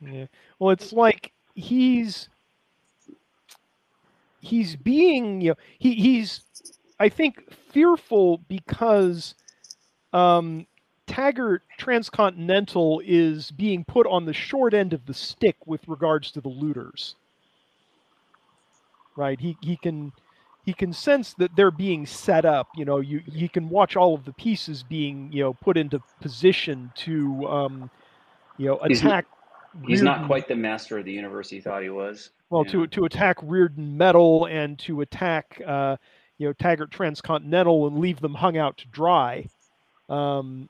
[0.00, 0.26] Yeah.
[0.58, 2.28] Well, it's like he's
[4.40, 6.42] he's being you know he he's
[6.98, 9.34] I think fearful because
[10.12, 10.66] um,
[11.06, 16.40] Taggart Transcontinental is being put on the short end of the stick with regards to
[16.40, 17.16] the looters.
[19.16, 19.40] Right?
[19.40, 20.12] He he can
[20.64, 22.68] he can sense that they're being set up.
[22.74, 26.00] You know, you he can watch all of the pieces being you know put into
[26.20, 27.90] position to um,
[28.56, 29.26] you know He's attack.
[29.86, 32.30] He's not quite the master of the universe he thought he was.
[32.50, 32.72] well Yeah.
[32.72, 35.96] to to attack Rearden Metal and to attack uh,
[36.38, 39.48] you know Taggart Transcontinental and leave them hung out to dry,
[40.08, 40.68] um,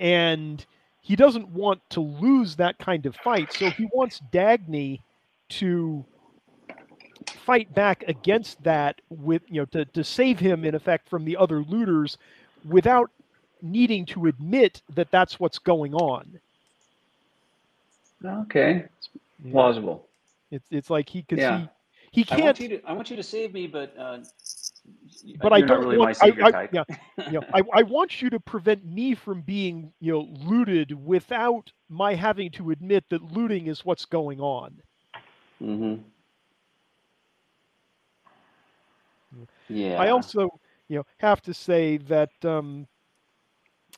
[0.00, 0.64] and
[1.00, 5.00] he doesn't want to lose that kind of fight, so he wants Dagny
[5.50, 6.04] to
[7.46, 11.36] fight back against that with you know to to save him in effect from the
[11.36, 12.18] other looters
[12.64, 13.10] without
[13.62, 16.40] needing to admit that that's what's going on.
[18.24, 19.08] Okay, it's
[19.42, 19.50] Yeah.
[19.50, 20.06] plausible.
[20.50, 21.46] It's it's like he because Yeah.
[21.46, 21.70] he
[22.10, 24.18] he can't want you to I want you to save me, but uh,
[25.40, 26.84] but I don't really want, my I, I- yeah,
[27.26, 32.14] you I, I want you to prevent me from being, you know, looted without my
[32.14, 34.82] having to admit that looting is what's going on.
[35.62, 36.02] Mm-hmm.
[39.68, 39.96] Yeah.
[39.96, 40.48] I also,
[40.88, 42.86] you know, have to say that um,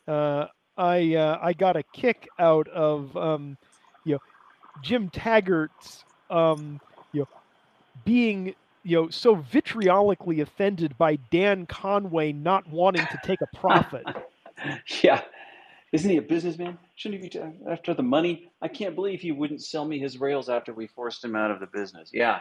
[0.06, 0.46] uh,
[0.76, 3.58] I uh, I got a kick out of um,
[4.04, 4.18] you know
[4.82, 6.80] Jim Taggart's um,
[7.12, 7.28] you know
[8.04, 14.04] being you know so vitriolically offended by Dan Conway not wanting to take a profit.
[15.02, 15.22] yeah.
[15.92, 16.78] Isn't he a businessman?
[16.94, 18.48] Shouldn't he be after the money?
[18.62, 21.58] I can't believe he wouldn't sell me his rails after we forced him out of
[21.58, 22.10] the business.
[22.12, 22.40] Yeah.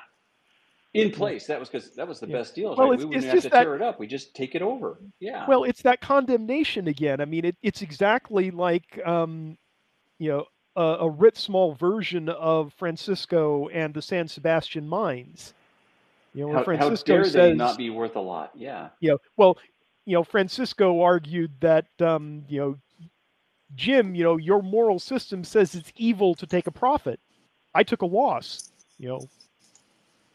[0.94, 1.48] In place.
[1.48, 2.38] That was because that was the Yeah.
[2.38, 2.76] best deal.
[2.76, 2.94] Well, right?
[2.94, 4.00] it's- we wouldn't have just to that- tear it up.
[4.00, 5.00] We just take it over.
[5.20, 5.46] Yeah.
[5.48, 7.22] Well, it's that condemnation again.
[7.22, 9.58] I mean, it, it's exactly like um,
[10.20, 10.46] you know
[10.80, 15.54] a, a writ small version of Francisco and the San Sebastian mines.
[16.34, 18.52] You know, where how, how Francisco dare says, they not be worth a lot?
[18.56, 18.90] Yeah.
[19.02, 19.58] you know, well,
[20.06, 22.78] you know, Francisco argued that um, you know,
[23.76, 27.20] Jim, you know, your moral system says it's evil to take a profit.
[27.76, 28.72] I took a loss.
[28.98, 29.30] You know,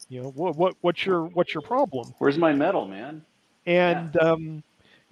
[0.09, 2.15] you know what what what's your what's your problem?
[2.19, 3.25] Where's my medal, man?
[3.67, 4.63] And um,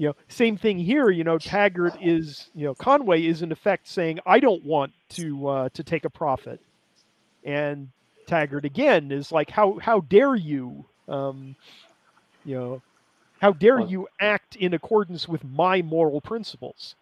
[0.02, 1.10] you know, same thing here.
[1.10, 5.46] You know, Taggart is you know Conway is in effect saying I don't want to
[5.48, 6.60] uh, to take a profit,
[7.44, 7.88] and
[8.26, 11.54] Taggart again is like how how dare you um,
[12.44, 12.82] you know
[13.40, 16.96] how dare you act in accordance with my moral principles?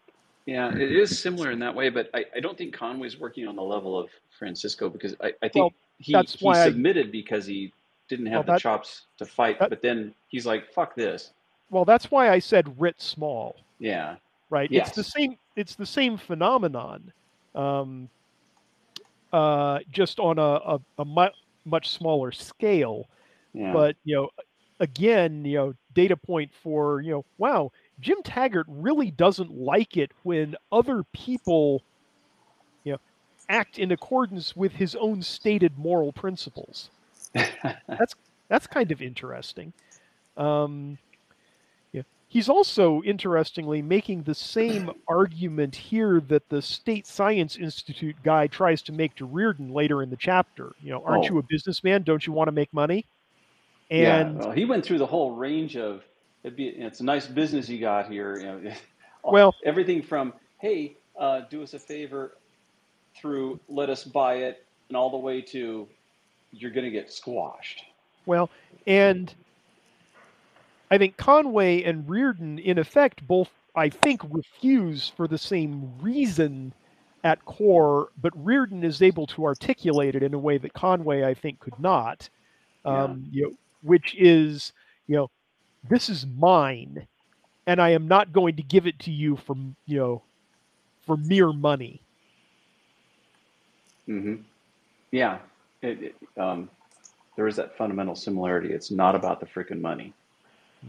[0.45, 3.55] Yeah, it is similar in that way, but I, I don't think Conway's working on
[3.55, 7.45] the level of Francisco because I, I think Well, he, he why I- submitted because
[7.47, 7.71] he
[8.09, 11.31] didn't have Well, the that- chops to fight, that- but then he's like, fuck this.
[11.71, 13.55] Well, that's why I said writ small.
[13.79, 14.17] Yeah.
[14.51, 14.69] right?
[14.71, 15.37] It's the same.
[15.55, 17.11] It's the same phenomenon,
[17.55, 18.09] um,
[19.33, 23.07] uh, just on a, a, a mu- much smaller scale.
[23.53, 23.73] Yeah.
[23.73, 24.29] But you know,
[24.79, 30.11] again, you know, data point for you know, wow, Jim Taggart really doesn't like it
[30.23, 31.81] when other people,
[32.83, 32.99] you know,
[33.49, 36.89] act in accordance with his own stated moral principles.
[37.33, 38.15] that's
[38.49, 39.71] that's kind of interesting.
[40.35, 40.97] Um.
[42.31, 48.81] He's also interestingly making the same argument here that the State Science Institute guy tries
[48.83, 50.71] to make to Rearden later in the chapter.
[50.81, 51.33] You know, aren't Oh.
[51.33, 52.03] you a businessman?
[52.03, 53.05] Don't you want to make money?
[53.89, 54.19] yeah.
[54.21, 56.03] And Well, he went through the whole range of
[56.43, 58.37] it'd be it's a nice business you got here.
[58.37, 58.71] You know,
[59.25, 62.37] Well- everything from hey, uh, do us a favor
[63.17, 65.85] through let us buy it, and all the way to
[66.53, 67.83] you're going to get squashed.
[68.25, 68.49] Well,
[68.87, 69.33] and
[70.91, 76.73] I think Conway and Rearden, in effect, both I think refuse for the same reason
[77.23, 81.33] at core, but Rearden is able to articulate it in a way that Conway, I
[81.33, 82.29] think, could not.
[82.85, 83.51] Um, you know,
[83.83, 84.73] which is,
[85.07, 85.31] you know,
[85.89, 87.07] this is mine,
[87.67, 90.23] and I am not going to give it to you for you know,
[91.05, 92.03] for mere money.
[94.07, 94.35] hmm
[95.11, 95.39] Yeah,
[95.81, 96.69] it, it, um,
[97.37, 98.73] there is that fundamental similarity.
[98.73, 100.13] It's not about the freaking money,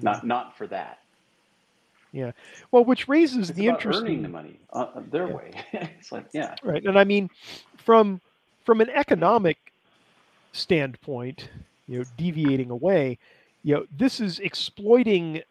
[0.00, 0.98] not not for that.
[2.12, 2.32] Yeah.
[2.70, 4.00] Well, which raises It's the interest.
[4.02, 5.34] earning the money uh, their Yeah.
[5.34, 5.50] way.
[5.72, 7.30] it's like yeah, Right, and I mean,
[7.78, 8.20] from
[8.64, 9.58] from an economic
[10.52, 11.48] standpoint,
[11.88, 13.18] you know, deviating away,
[13.64, 15.42] you know, this is exploiting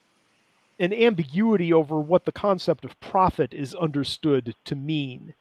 [0.79, 5.33] an ambiguity over what the concept of profit is understood to mean.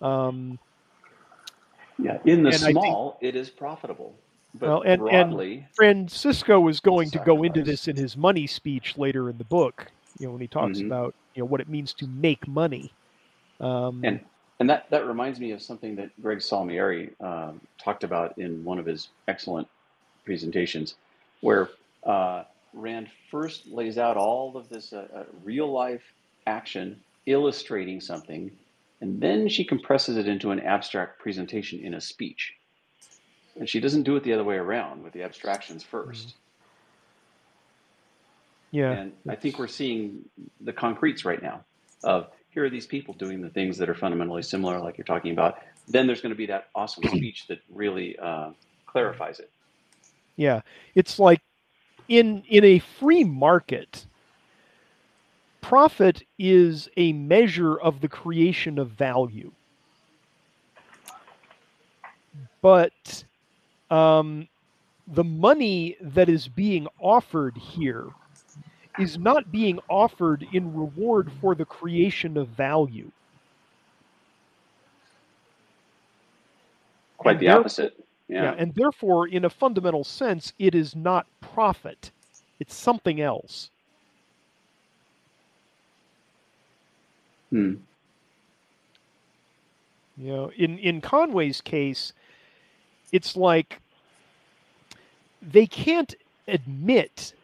[0.00, 0.58] Um,
[1.98, 2.18] yeah.
[2.24, 4.14] In the I think- small, it is profitable,
[4.54, 8.96] but Well, and- and- Francisco is going to go into this in his money speech
[8.98, 9.90] later in the book.
[10.18, 10.86] You know, when he talks Mhm.
[10.86, 12.92] about you know what it means to make money.
[13.60, 14.20] Um, And
[14.60, 18.78] and that that reminds me of something that Greg Salmieri um, talked about in one
[18.78, 19.66] of his excellent
[20.24, 20.96] presentations.
[21.40, 21.70] where
[22.04, 26.02] uh, Rand first lays out all of this uh, uh, real life
[26.46, 28.50] action illustrating something,
[29.00, 32.54] and then she compresses it into an abstract presentation in a speech.
[33.58, 36.34] And she doesn't do it the other way around with the abstractions 1st
[38.70, 38.92] Yeah.
[38.92, 40.24] And I think we're seeing
[40.60, 41.64] the concretes right now
[42.02, 45.32] of here are these people doing the things that are fundamentally similar, like you're talking
[45.32, 45.58] about.
[45.88, 48.50] Then there's going to be that awesome speech that really uh,
[48.86, 49.50] clarifies it.
[50.36, 50.60] Yeah.
[50.94, 51.40] It's like
[52.08, 54.06] in in a free market,
[55.60, 59.52] profit is a measure of the creation of value.
[62.60, 63.24] But
[63.92, 64.48] um,
[65.06, 68.06] the money that is being offered here
[68.98, 73.10] is not being offered in reward for the creation of value.
[77.18, 77.94] Quite the opposite.
[78.28, 78.44] Yeah.
[78.44, 78.54] Yeah.
[78.56, 82.10] and therefore, in a fundamental sense, it is not profit;
[82.58, 83.68] it's something else.
[87.50, 87.74] Hmm.
[90.16, 92.14] You know, in in Conway's case,
[93.12, 93.81] it's like
[95.42, 96.14] they can't
[96.48, 97.34] admit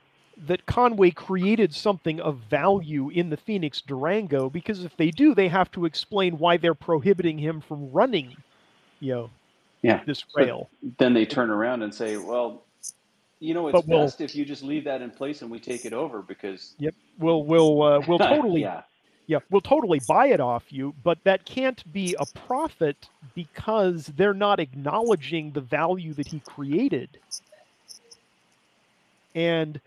[0.47, 5.49] that Conway created something of value in the Phoenix Durango because if they do, they
[5.49, 8.37] have to explain why they're prohibiting him from running,
[9.01, 9.31] you know,
[9.83, 10.03] Yeah.
[10.05, 10.71] this But- rail.
[10.99, 12.63] Then they turn around and say, well,
[13.41, 15.59] you know, it's But we'll- best if you just leave that in place and we
[15.59, 16.75] take it over because.
[16.79, 18.83] Yep, we'll we'll uh, we'll totally yeah.
[19.27, 24.33] Yeah, we'll totally buy it off you, but that can't be a profit because they're
[24.33, 27.19] not acknowledging the value that he created.
[29.39, 29.81] And,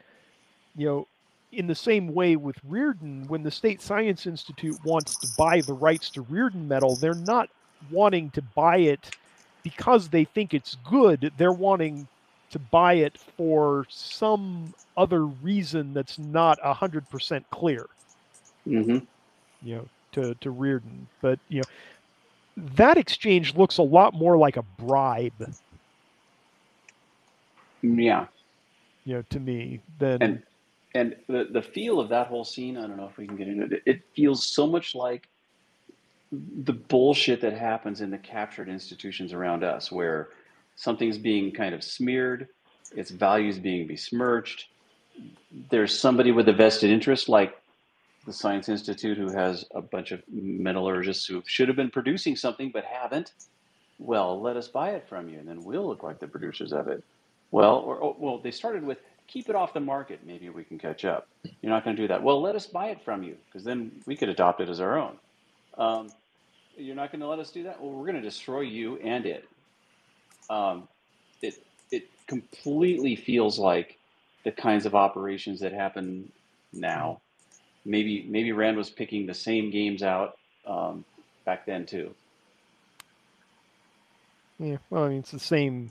[0.76, 1.08] you know,
[1.52, 5.74] in the same way with Rearden, when the State Science Institute wants to buy the
[5.74, 7.49] rights to Rearden metal, they're not
[7.89, 9.14] wanting to buy it
[9.64, 11.34] because they think it's good.
[11.36, 12.08] They're wanting
[12.52, 17.88] to buy it for some other reason that's not 100% clear
[18.66, 19.06] hmm
[19.62, 21.08] you know, to, to Rearden.
[21.22, 21.66] But, you know,
[22.58, 25.56] that exchange looks a lot more like a bribe,
[27.84, 28.28] Yeah.
[29.06, 30.43] You know, to me than And
[30.93, 33.47] and the the feel of that whole scene, I don't know if we can get
[33.47, 33.84] into it.
[33.86, 35.28] It feels so much like
[36.32, 40.30] the bullshit that happens in the captured institutions around us, where
[40.76, 42.47] something's being kind of smeared,
[42.95, 44.68] its values being besmirched.
[45.70, 47.54] There's somebody with a vested interest, like
[48.26, 52.72] the Science Institute, who has a bunch of metallurgists who should have been producing something
[52.72, 53.34] but haven't.
[53.99, 56.88] Well, let us buy it from you, and then we'll look like the producers of
[56.88, 57.04] it.
[57.52, 60.22] Well, or, oh, well, they started with keep it off the market.
[60.26, 61.28] Maybe we can catch up.
[61.62, 62.22] You're not going to do that.
[62.24, 64.97] Well, let us buy it from you because then we could adopt it as our
[64.99, 65.18] own.
[65.78, 66.10] Um,
[66.78, 67.82] you're not going to let us do that.
[67.82, 69.47] Well, we're going to destroy you and it.
[70.49, 70.88] Um,
[71.41, 71.56] it
[71.91, 73.97] it completely feels like
[74.43, 76.32] the kinds of operations that happen
[76.74, 77.22] now.
[77.86, 81.06] Maybe maybe Rand was picking the same games out um,
[81.45, 82.14] back then too.
[84.60, 85.89] yeah, well, I mean, it's the same,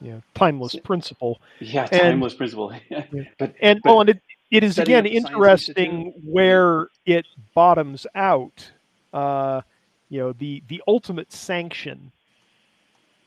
[0.00, 1.40] know, timeless principle.
[1.60, 2.72] Yeah, And- timeless principle.
[3.38, 7.26] but And But well, and it, it is again up the Science interesting where it
[7.54, 8.70] bottoms out.
[9.12, 9.60] Uh,
[10.08, 12.12] you know, the the ultimate sanction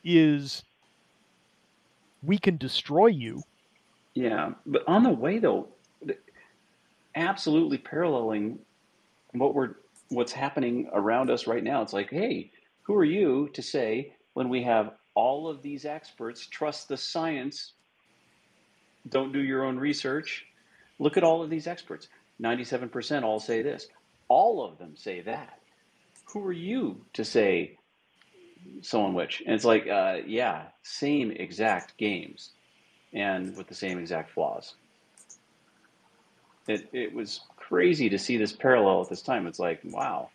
[0.04, 0.62] is
[2.22, 3.42] we can destroy you.
[4.14, 5.68] Yeah, but on the way though,
[7.14, 8.58] absolutely paralleling
[9.32, 9.76] what we're
[10.08, 11.82] what's happening around us right now.
[11.82, 12.50] It's like, hey,
[12.82, 17.72] who are you to say when we have all of these experts trust the science,
[19.08, 20.46] don't do your own research?
[20.98, 22.08] Look at all of these experts.
[22.42, 23.88] 97% all say this.
[24.28, 25.60] All of them say that.
[26.32, 27.78] Who are you to say
[28.80, 29.42] so and which?
[29.46, 32.50] And it's like, uh, yeah, same exact games
[33.12, 34.74] and with the same exact flaws.
[36.66, 39.46] It, it was crazy to see this parallel at this time.
[39.46, 40.30] It's like, wow.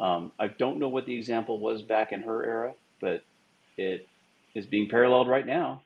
[0.00, 3.22] Um, I don't know what the example was back in her era, but
[3.78, 4.06] it
[4.54, 5.82] is being paralleled right now.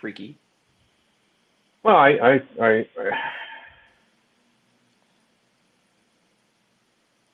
[0.00, 0.38] Freaky.
[1.82, 2.86] Well, I, I, I,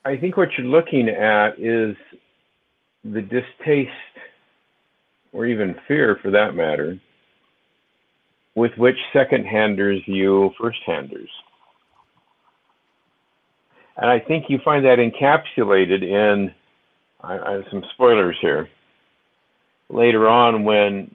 [0.04, 1.96] I think what you're looking at is
[3.04, 3.90] the distaste,
[5.32, 6.98] or even fear for that matter,
[8.54, 11.30] with which second-handers view first-handers.
[13.96, 16.52] And I think you find that encapsulated in
[17.22, 18.68] I, I have some spoilers here.
[19.88, 21.14] Later on, when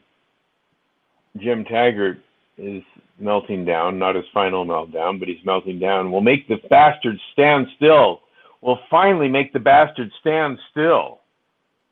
[1.38, 2.20] Jim Taggart
[2.58, 2.84] is
[3.20, 6.12] melting down, not his final meltdown, but he's melting down.
[6.12, 8.22] We'll make the bastard stand still.
[8.62, 11.20] We'll finally make the bastard stand still.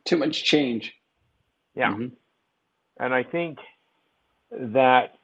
[0.05, 0.93] Too much change.
[1.75, 1.91] Yeah.
[1.93, 2.11] Mhm.
[2.99, 3.59] And I think
[4.51, 5.15] that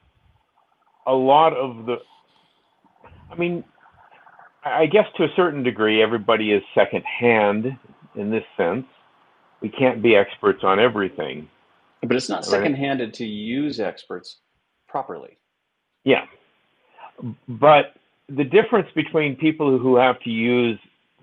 [1.05, 1.97] a lot of the,
[3.31, 3.63] I mean,
[4.63, 7.77] I guess to a certain degree, everybody is secondhand
[8.15, 8.85] in this sense.
[9.61, 11.49] We can't be experts on everything.
[12.01, 14.37] But it's not second-handed to use experts
[14.87, 15.37] properly.
[16.03, 16.25] Yeah.
[17.47, 17.93] But
[18.27, 20.79] the difference between people who have to use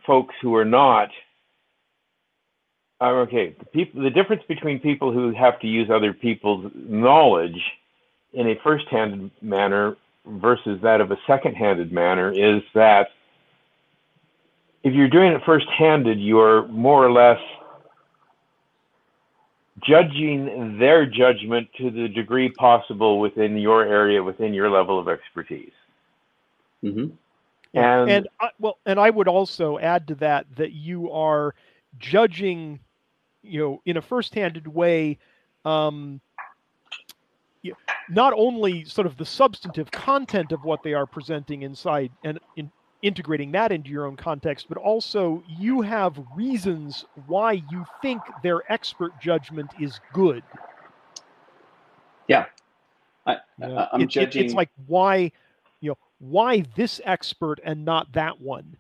[0.06, 1.10] folks who are not
[3.00, 7.60] uh, okay, the people the difference between people who have to use other people's knowledge
[8.32, 13.08] in a first-handed manner versus that of a second-handed manner is that
[14.82, 17.40] if you're doing it first-handed, you're more or less
[19.82, 25.72] judging their judgment to the degree possible within your area, within your level of expertise.
[26.82, 27.08] hmm
[27.74, 31.54] And- and I, well, and I would also add to that that you are
[31.98, 32.80] judging,
[33.42, 35.18] you know, in a first-handed way,
[35.64, 36.20] um,
[38.10, 42.70] not only sort of the substantive content of what they are presenting inside and in,
[43.02, 48.60] integrating that into your own context, but also you have reasons why you think their
[48.72, 50.42] expert judgment is good.
[52.26, 52.46] Yeah.
[53.26, 53.36] I,
[53.92, 54.44] am It- it- judging.
[54.44, 55.30] it's like why,
[55.80, 58.76] you know, why this expert and not that one.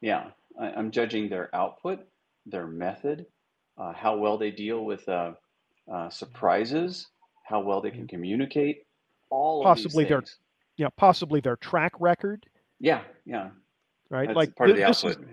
[0.00, 2.00] Yeah, I, I'm judging their output,
[2.46, 3.26] their method,
[3.76, 5.32] uh, how well they deal with uh,
[5.92, 7.08] uh, surprises,
[7.44, 8.84] how well they can communicate,
[9.30, 10.22] all Possibly of their-.
[10.76, 12.46] You possibly their track record.
[12.82, 13.50] Yeah, yeah,
[14.10, 14.26] right?
[14.26, 15.12] that's like part of the output.
[15.12, 15.26] is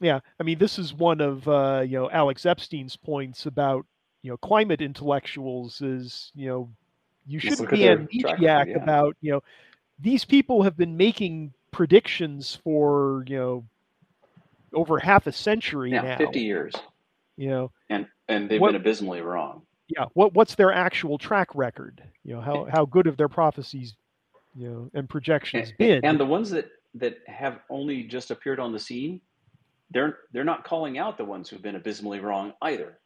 [0.00, 0.20] yeah.
[0.40, 3.84] I mean, this is one of uh, you know Alex Epstein's points about
[4.22, 6.70] you know climate intellectuals is you know
[7.26, 8.64] you shouldn't be amnesiac yeah.
[8.82, 9.42] about you know
[9.98, 13.64] these people have been making predictions for you know
[14.74, 16.16] over half a century yeah, now.
[16.18, 16.72] 50 years,
[17.36, 19.62] You know, and and they've What- been abysmally wrong.
[19.88, 20.06] yeah.
[20.14, 22.00] What what's their actual track record?
[22.24, 23.94] You know, how how good have their prophecies,
[24.54, 26.04] you know, and projections And, been?
[26.04, 29.20] and the ones that that have only just appeared on the scene,
[29.90, 32.98] they're they're not calling out the ones who've been abysmally wrong either.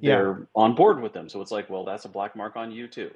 [0.00, 0.16] Yeah.
[0.16, 2.88] They're on board with them, so it's like, well, that's a black mark on you
[2.88, 3.10] too.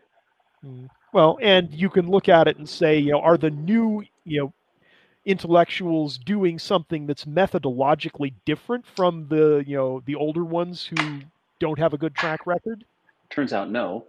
[0.64, 0.90] Mm.
[1.12, 4.40] Well, and you can look at it and say, you know, are the new, you
[4.42, 4.52] know,
[5.24, 11.20] intellectuals doing something that's methodologically different from the, you know, the older ones who
[11.60, 12.84] don't have a good track record?
[13.30, 14.06] Turns out, no,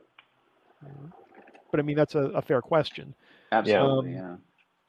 [1.72, 3.16] But I mean, that's a, a fair question.
[3.52, 4.36] absolutely, Um, yeah.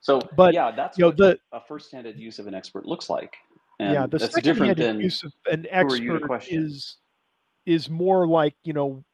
[0.01, 3.11] So, but, yeah, that's You know, what the a first-handed use of an expert looks
[3.11, 3.37] like.
[3.79, 6.97] And yeah, the that's different than use of an are you to expert is
[7.67, 9.05] is more like, you know,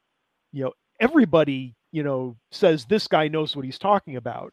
[0.52, 4.52] you know, everybody, you know, says this guy knows what he's talking about.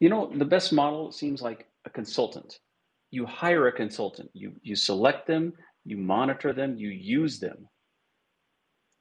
[0.00, 2.58] You know, the best model seems like a consultant.
[3.10, 5.52] You hire a consultant, you you select them,
[5.84, 7.68] you monitor them, you use them.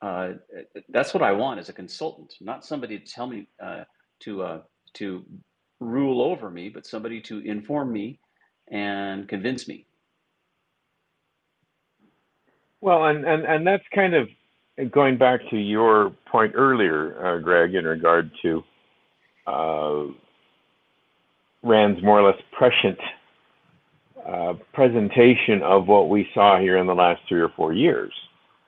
[0.02, 0.34] Uh,
[0.90, 3.84] that's what I want as a consultant, not somebody to tell me uh,
[4.22, 4.62] to uh,
[4.94, 5.26] to
[5.80, 8.20] rule over me, but somebody to inform me
[8.70, 9.86] and convince me.
[12.82, 14.30] Well, and, and, and that's kind of
[14.92, 18.64] going back to your point earlier, uh, Greg, in regard to
[19.48, 20.04] uh,
[21.64, 23.00] Rand's more or less prescient
[24.28, 28.14] uh, presentation of what we saw here in the last three or four years.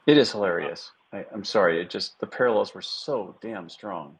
[0.08, 0.92] It is hilarious.
[1.14, 4.18] I, I'm sorry, it just the parallels were so damn strong.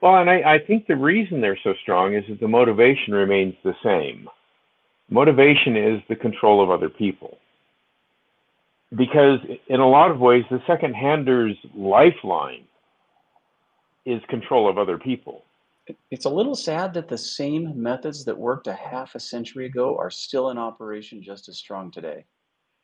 [0.00, 3.54] Well, and I, I think the reason they're so strong is that the motivation remains
[3.64, 4.28] the same.
[5.08, 7.38] Motivation is the control of other people.
[8.94, 12.64] Because in a lot of ways, the second hander's lifeline
[14.04, 15.42] is control of other people.
[16.10, 19.96] It's a little sad that the same methods that worked a half a century ago
[19.96, 22.24] are still in operation just as strong today.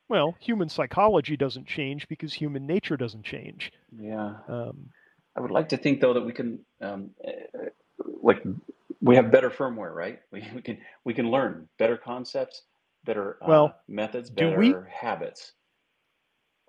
[0.08, 3.72] Well, human psychology doesn't change because human nature doesn't change.
[3.96, 4.90] Yeah, Um,
[5.36, 7.68] I would like to think though that we can, um, uh,
[8.22, 8.42] like,
[9.02, 10.20] we have better firmware, right?
[10.32, 12.62] We, we can we can learn better concepts,
[13.04, 14.84] better uh, Well, methods, do better we?
[14.92, 15.52] habits.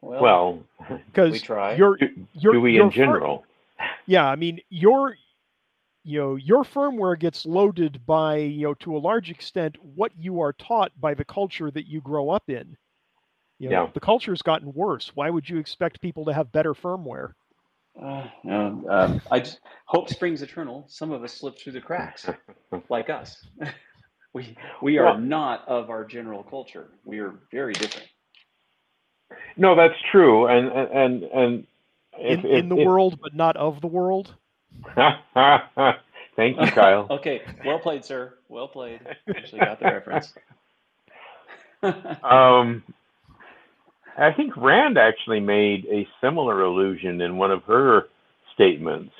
[0.01, 0.63] Well, Well,
[1.29, 1.83] we because try.
[1.83, 3.45] your do, your do we your in fir- general?
[4.05, 5.15] yeah, I mean your
[6.03, 10.41] you know your firmware gets loaded by you know to a large extent what you
[10.41, 12.77] are taught by the culture that you grow up in.
[13.59, 13.89] You know, Yeah.
[13.93, 15.11] the culture's gotten worse.
[15.15, 17.33] Why would you expect people to have better firmware?
[18.01, 20.85] Uh, no, um, I just, hope springs eternal.
[20.87, 22.27] Some of us slip through the cracks,
[22.89, 23.45] like us.
[24.33, 26.87] we we are Well- not of our general culture.
[27.05, 28.07] We are very different.
[29.57, 30.47] No, that's true.
[30.47, 31.67] And, and, and, and
[32.19, 34.33] if, in, if, in the if- world, but not of the world.
[34.95, 37.07] Thank you, Kyle.
[37.11, 38.33] okay, well played, sir.
[38.49, 39.01] Well played.
[39.29, 40.33] Actually got the reference.
[42.23, 42.83] Um,
[44.17, 48.05] I think Rand actually made a similar allusion in one of her
[48.53, 49.13] statements.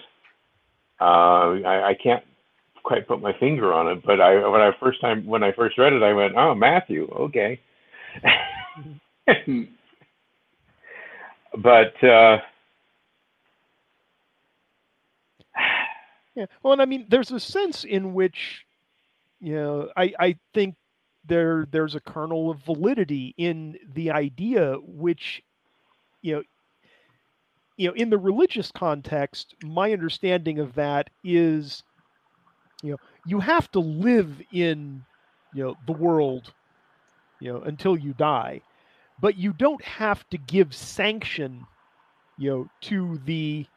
[1.01, 2.23] Uh, I, I can't
[2.83, 5.77] quite put my finger on it, but I when I first time when I first
[5.77, 7.59] read it, I went, "Oh, Matthew, okay."
[11.57, 12.37] but uh,
[16.35, 16.45] Yeah.
[16.63, 18.65] Well, and I mean, there's a sense in which,
[19.39, 20.75] you know, I I think
[21.25, 25.43] there there's a kernel of validity in the idea, which,
[26.21, 26.43] you know,
[27.77, 31.83] you know, in the religious context, my understanding of that is,
[32.83, 35.05] you know, you have to live in,
[35.53, 36.53] you know, the world,
[37.39, 38.61] you know, until you die,
[39.19, 41.67] but you don't have to give sanction,
[42.37, 43.67] you know, to the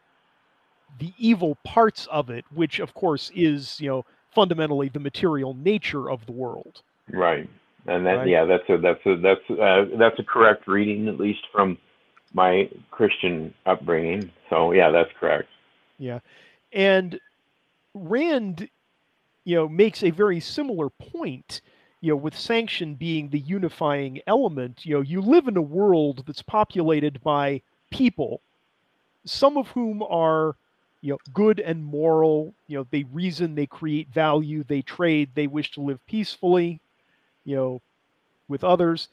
[0.98, 6.10] the evil parts of it, which of course is, you know, fundamentally the material nature
[6.10, 6.82] of the world.
[7.12, 7.48] Right,
[7.86, 8.28] and that Right.
[8.28, 11.78] yeah, that's a that's a that's uh, that's a correct reading at least from
[12.32, 14.30] my Christian upbringing.
[14.50, 15.48] So yeah, that's correct.
[15.98, 16.20] Yeah.
[16.72, 17.18] And
[17.94, 18.68] Rand,
[19.44, 21.62] you know, makes a very similar point,
[22.00, 24.84] you know, with sanction being the unifying element.
[24.84, 28.40] You know, you live in a world that's populated by people,
[29.24, 30.56] some of whom are,
[31.00, 32.54] you know, good and moral.
[32.66, 36.80] You know, they reason, they create value, they trade, they wish to live peacefully,
[37.46, 37.80] you know,
[38.48, 39.08] with others.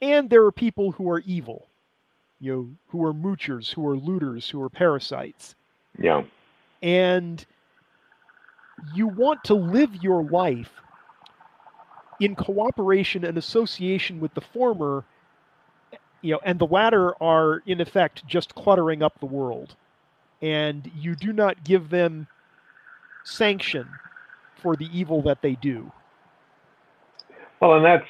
[0.00, 1.68] And there are people who are evil,
[2.40, 5.54] you know, who are moochers, who are looters, who are parasites.
[5.96, 6.24] Yeah,
[6.82, 7.44] and
[8.94, 10.72] you want to live your life
[12.18, 15.04] in cooperation and association with the former
[16.22, 19.76] you know and the latter are in effect just cluttering up the world.
[20.40, 22.26] And you do not give them
[23.24, 23.88] sanction
[24.56, 25.92] for the evil that they do
[27.62, 28.04] well, and that's.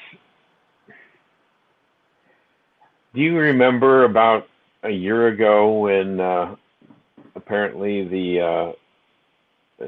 [3.15, 4.45] Do you remember about
[4.83, 6.57] a year ago when uh,
[7.37, 9.87] apparently the, uh, uh,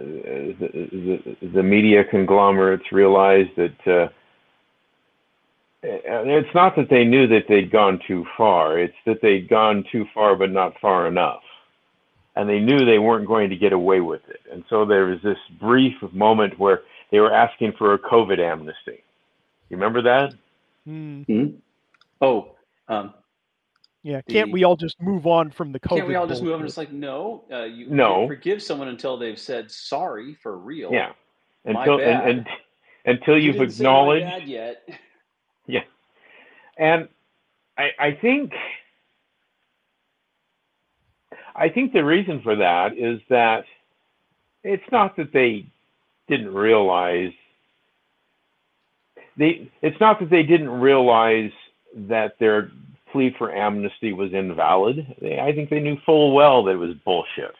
[0.60, 4.08] the, the the media conglomerates realized that uh,
[5.82, 10.04] it's not that they knew that they'd gone too far; it's that they'd gone too
[10.12, 11.42] far, but not far enough,
[12.36, 14.40] and they knew they weren't going to get away with it.
[14.52, 19.03] And so there was this brief moment where they were asking for a COVID amnesty.
[19.74, 20.34] You remember that?
[20.88, 21.56] Mm-hmm.
[22.20, 22.52] Oh,
[22.86, 23.12] um,
[24.04, 26.44] yeah can't The- we all just move on from the COVID can't we all just
[26.44, 26.64] move on?
[26.64, 28.28] It's like, no, uh, you No.
[28.28, 30.92] forgive someone until they've said sorry for real.
[30.92, 31.10] Yeah.
[31.64, 32.28] My Until bad.
[32.28, 32.46] and, and
[33.18, 34.88] until You you've didn't say my acknowledged bad yet.
[35.66, 35.80] Yeah.
[36.78, 37.08] And
[37.76, 38.52] I, I think
[41.56, 43.64] I think the reason for that is that
[44.62, 45.66] it's not that they
[46.28, 47.32] didn't realize
[49.36, 51.50] they it's not that they didn't realize
[52.08, 52.70] that their
[53.12, 55.06] plea for amnesty was invalid.
[55.20, 57.54] They, I think they knew full well that it was bullshit.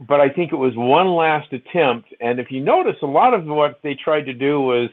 [0.00, 3.46] But I think it was one last attempt, and if you notice, a lot of
[3.46, 4.90] what they tried to do was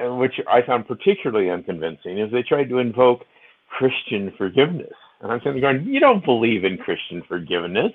[0.00, 3.24] which I found particularly unconvincing, is they tried to invoke
[3.68, 4.92] Christian forgiveness.
[5.20, 7.92] And I'm sitting there going, you don't believe in Christian forgiveness.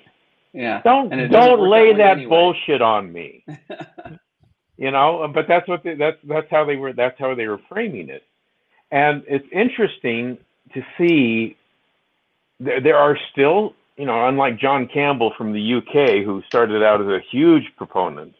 [0.52, 0.82] Yeah.
[0.84, 2.28] Don't And it doesn't don't work lay that that anyway.
[2.28, 3.44] bullshit on me.
[4.76, 7.60] You know, but that's what they, that's that's how they were that's how they were
[7.68, 8.24] framing it.
[8.90, 10.38] And it's interesting
[10.74, 11.56] to see
[12.60, 17.00] there, there are still, you know, unlike John Campbell from the UK, who started out
[17.00, 18.34] as a huge proponent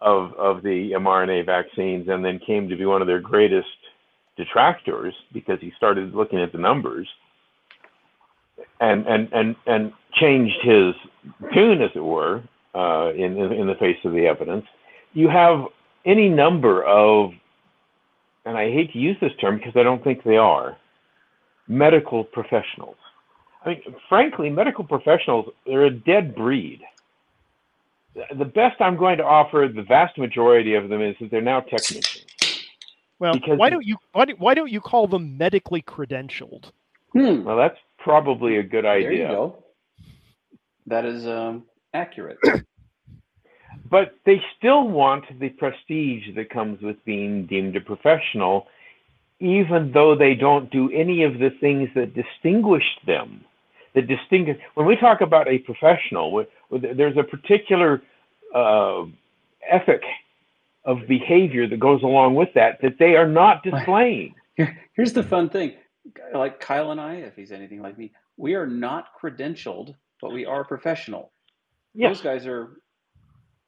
[0.00, 3.68] of of the mRNA vaccines and then came to be one of their greatest
[4.36, 7.08] detractors because he started looking at the numbers
[8.80, 10.94] and and and and changed his
[11.52, 12.42] tune, as it were,
[12.74, 14.66] uh, in in the face of the evidence.
[15.14, 15.64] You have
[16.04, 17.32] any number of,
[18.44, 20.76] and I hate to use this term because I don't think they are,
[21.68, 22.96] medical professionals.
[23.64, 26.82] I mean, frankly, medical professionals they're a dead breed.
[28.36, 31.60] The best I'm going to offer the vast majority of them is that they're now
[31.60, 32.26] technicians.
[33.18, 36.70] well because why don't you why, do, why don't you call them medically credentialed
[37.14, 37.44] Hmm.
[37.44, 39.28] Well, that's probably a good There you idea.
[39.28, 39.64] go.
[40.86, 41.62] That is um,
[41.94, 42.38] accurate.
[43.94, 48.66] but they still want the prestige that comes with being deemed a professional,
[49.38, 53.44] even though they don't do any of the things that distinguished them.
[53.94, 58.02] That distinguish when we talk about a professional, there's a particular
[58.52, 59.04] uh,
[59.70, 60.02] ethic
[60.84, 64.34] of behavior that goes along with that that they are not displaying.
[64.96, 65.74] Here's the fun thing.
[66.34, 70.44] Like Kyle and I, if he's anything like me, we are not credentialed, but we
[70.46, 71.30] are professional.
[71.94, 72.80] Those guys are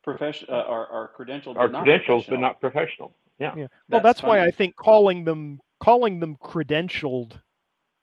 [0.07, 3.14] profession uh, are, are credentialed, are but not credentials, but not professional.
[3.38, 3.54] Yeah.
[3.54, 3.66] Yeah.
[3.90, 4.40] Well, that's why.
[4.40, 7.38] I think calling them calling them credentialed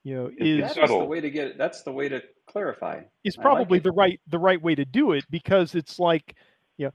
[0.04, 0.98] you know, It's is That is subtle.
[1.00, 1.48] the way to get.
[1.48, 1.58] It.
[1.58, 3.00] That's the way to clarify.
[3.24, 6.36] is I like probably the right the right way to do it because it's like
[6.76, 6.92] you know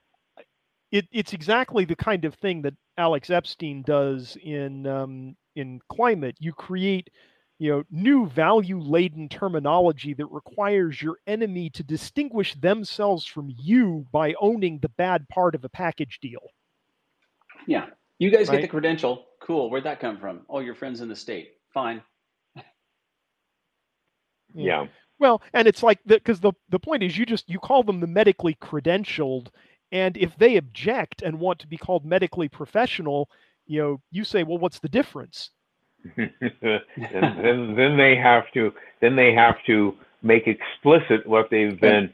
[0.91, 6.35] it, it's exactly the kind of thing that Alex Epstein does in um, in climate.
[6.39, 7.09] You create
[7.59, 14.07] you know new value laden terminology that requires your enemy to distinguish themselves from you
[14.11, 16.41] by owning the bad part of a package deal.
[17.67, 17.87] Yeah,
[18.17, 19.25] you guys get the credential.
[19.41, 19.69] Cool.
[19.69, 20.41] Where'd that come from?
[20.49, 21.51] Oh, your friends in the state.
[21.73, 22.01] Fine.
[24.53, 24.87] Yeah.
[25.19, 28.07] Well, and it's like because the the point is you just you call them the
[28.07, 29.49] medically credentialed,
[29.91, 33.29] and if they object and want to be called medically professional,
[33.67, 35.51] you know, you say, well, what's the difference?
[36.17, 38.71] and then then they have to
[39.01, 42.13] then they have to make explicit what they've been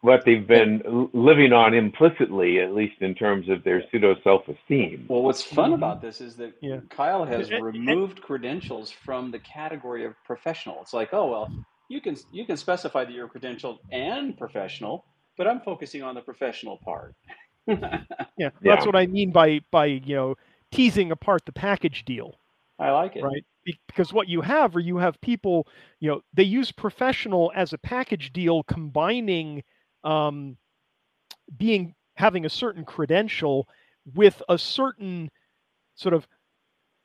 [0.00, 5.06] what they've been living on implicitly, at least in terms of their pseudo self esteem.
[5.08, 5.74] Well, what's fun Mhm.
[5.74, 6.80] about this is that Yeah.
[6.90, 10.80] Kyle has And- and- removed credentials from the category of professional.
[10.80, 11.52] It's like, oh well,
[11.88, 15.04] you can you can specify that you're credentialed and professional,
[15.36, 17.14] but I'm focusing on the professional part.
[17.68, 18.00] Yeah,
[18.36, 18.50] Yeah.
[18.60, 20.34] that's what I mean by by you know
[20.72, 22.38] teasing apart the package deal,
[22.78, 23.22] I like it.
[23.22, 23.44] right?
[23.86, 25.66] Because what you have are you have people,
[26.00, 29.62] you know, they use professional as a package deal, combining
[30.04, 30.56] um,
[31.56, 33.68] being having a certain credential
[34.14, 35.30] with a certain
[35.94, 36.26] sort of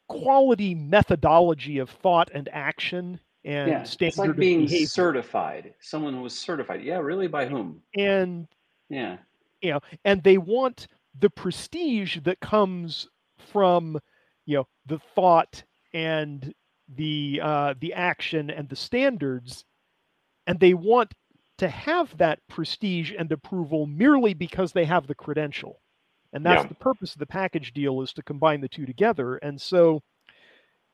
[0.08, 4.88] quality methodology of thought and action and Yeah, standard it's like being behavior.
[4.88, 5.74] certified.
[5.80, 6.82] Someone who was certified.
[6.84, 7.28] Yeah, really?
[7.28, 7.82] By whom?
[7.96, 8.48] and
[8.90, 9.18] Yeah.
[9.62, 10.88] You know, and they want
[11.20, 13.08] the prestige that comes
[13.52, 14.00] from
[14.48, 16.54] you know the thought and
[16.96, 19.64] the uh, the action and the standards
[20.48, 21.14] and they want
[21.58, 25.82] to have that prestige and approval merely because they have the credential
[26.34, 26.70] and that's Yeah.
[26.70, 30.02] the purpose of the package deal is to combine the two together and so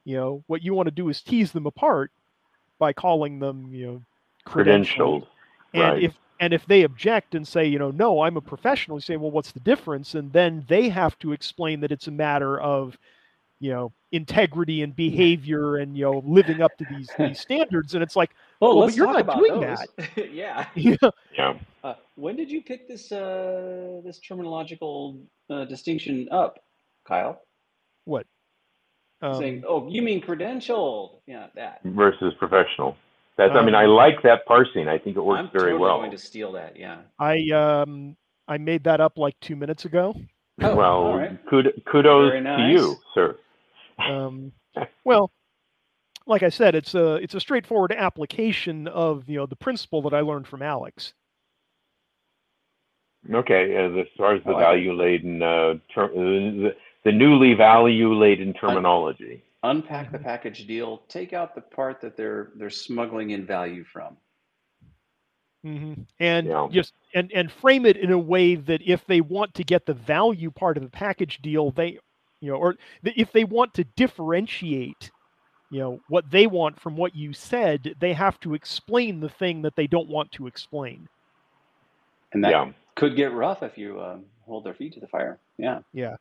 [0.04, 2.12] you know what you want to do is tease them apart
[2.80, 4.02] by calling them you know
[4.48, 5.28] Credentialed.
[5.74, 6.04] and Right.
[6.04, 9.16] if and if they object and say, you know, no, I'm a professional, you say,
[9.16, 10.14] well, what's the difference?
[10.14, 12.98] And then they have to explain that it's a matter of,
[13.64, 17.94] you know, integrity and behavior and you know living up to these these standards.
[17.94, 19.80] And it's like, Well, Well, but you're not doing those.
[20.34, 20.68] yeah.
[20.76, 20.96] yeah,
[21.38, 21.58] Yeah.
[21.82, 25.18] Uh, when did you pick this uh, this terminological
[25.50, 26.60] uh, distinction up,
[27.08, 27.42] Kyle?
[28.04, 28.28] what?
[29.22, 31.80] Um, Saying, "Oh, you mean credentialed?" Yeah, that.
[31.86, 32.98] Versus professional.
[33.38, 34.90] That's I mean, I Um, like that parsing.
[34.90, 35.94] I think it works I'm very totally well.
[35.96, 36.76] I'm going to steal that.
[36.78, 36.98] Yeah.
[37.18, 38.18] I um
[38.50, 40.14] I made that up like two minutes ago.
[40.62, 41.40] Oh, well, all right.
[41.50, 43.38] kud- kudos Very to you, sir.
[44.00, 44.52] Um,
[45.06, 45.32] well,
[46.26, 50.14] like I said, it's a it's a straightforward application of you know the principle that
[50.14, 51.14] I learned from Alex.
[53.34, 54.66] Okay, as, as far as the I like it.
[54.66, 56.76] value laden, uh, ter- the,
[57.06, 59.44] the newly value laden terminology.
[59.64, 61.04] Unpack the package deal.
[61.08, 64.18] Take out the part that they're they're smuggling in value from.
[65.66, 66.02] Mm-hmm.
[66.20, 66.68] and Yeah.
[66.70, 69.94] just and and frame it in a way that if they want to get the
[69.94, 72.00] value part of the package deal they
[72.44, 72.76] you know or
[73.06, 75.12] th- if they want to differentiate
[75.70, 79.62] you know what they want from what you said they have to explain the thing
[79.64, 81.10] that they don't want to explain
[82.34, 85.40] And that yeah, could get rough if you um, hold their feet to the fire.
[85.58, 85.80] Yeah.
[85.94, 86.16] yeah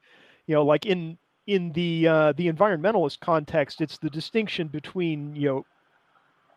[0.47, 5.49] you know like in in the uh, the environmentalist context it's the distinction between you
[5.49, 5.67] know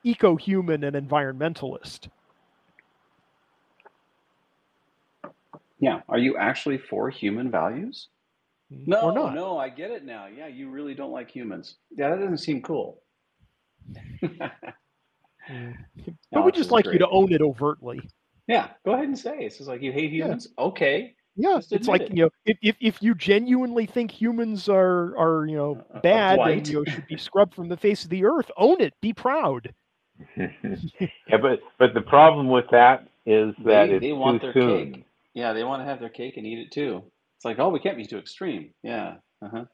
[0.03, 2.09] eco-human and environmentalist
[5.79, 6.01] Yeah.
[6.09, 8.09] Are you actually for human values?
[8.69, 10.27] No, or not no, I get it now.
[10.27, 11.75] Yeah, you really don't like humans.
[11.91, 13.01] Yeah, that doesn't seem cool.
[16.31, 18.01] But we just is like you to own it overtly
[18.47, 19.37] Yeah, go ahead and say.
[19.39, 20.25] It's just like you hate Yeah.
[20.25, 20.47] humans.
[20.57, 21.15] Okay.
[21.37, 22.15] Yeah, it's like it.
[22.15, 26.39] you know, if, if if you genuinely think humans are are you know uh, bad
[26.39, 29.11] and you know should be scrubbed from the face of the earth, own it, be
[29.13, 29.73] proud.
[30.37, 34.53] yeah, but but the problem with that is that They, it's they want too their
[34.53, 34.91] soon.
[34.93, 35.05] cake.
[35.33, 37.03] Yeah, they want to have their cake and eat it too.
[37.45, 38.71] It's like, oh, we can't be too extreme.
[38.81, 39.17] Yeah.
[39.39, 39.65] Uh-huh.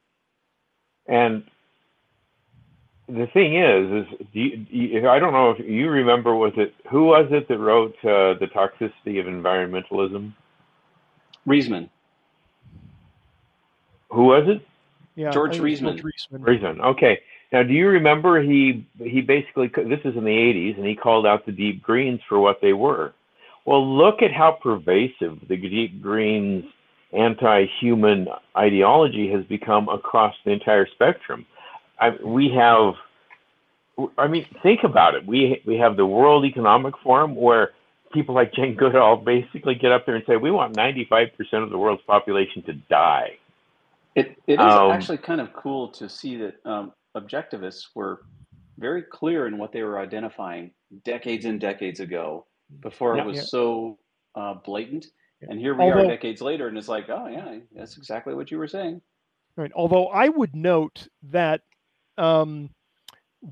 [1.08, 1.46] And
[3.08, 6.36] the thing is, is do you, do you, I don't know if you remember.
[6.36, 10.34] Was it who was it that wrote uh, the toxicity of environmentalism?
[11.48, 11.90] Reisman.
[14.10, 14.68] Who was it?
[15.16, 16.42] Yeah, George I think it's Reisman.
[16.42, 16.82] Reisman.
[16.82, 17.20] Okay.
[17.54, 21.26] Now, do you remember he he basically this is in the 80s and he called
[21.26, 23.14] out the deep greens for what they were.
[23.66, 26.66] Well, look at how pervasive the deep greens
[27.14, 31.46] anti-human ideology has become across the entire spectrum.
[32.00, 32.96] I, we have
[34.18, 35.26] I mean, think about it.
[35.26, 37.72] We we have the World Economic Forum where
[38.14, 41.32] people like Jane Goodall basically get up there and say we want 95%
[41.64, 43.38] of the world's population to die.
[44.16, 48.22] It it is Um, actually kind of cool to see that um, objectivists were
[48.80, 50.72] very clear in what they were identifying
[51.06, 52.48] decades and decades ago
[52.82, 53.24] before Yeah.
[53.24, 53.44] it was Yeah.
[53.44, 54.00] so
[54.36, 55.06] uh, blatant.
[55.50, 58.52] And here we Although- are decades later, and it's like, oh yeah, that's exactly what
[58.52, 59.02] you were saying.
[59.56, 59.72] Right.
[59.76, 61.62] Although I would note that
[62.18, 62.70] um,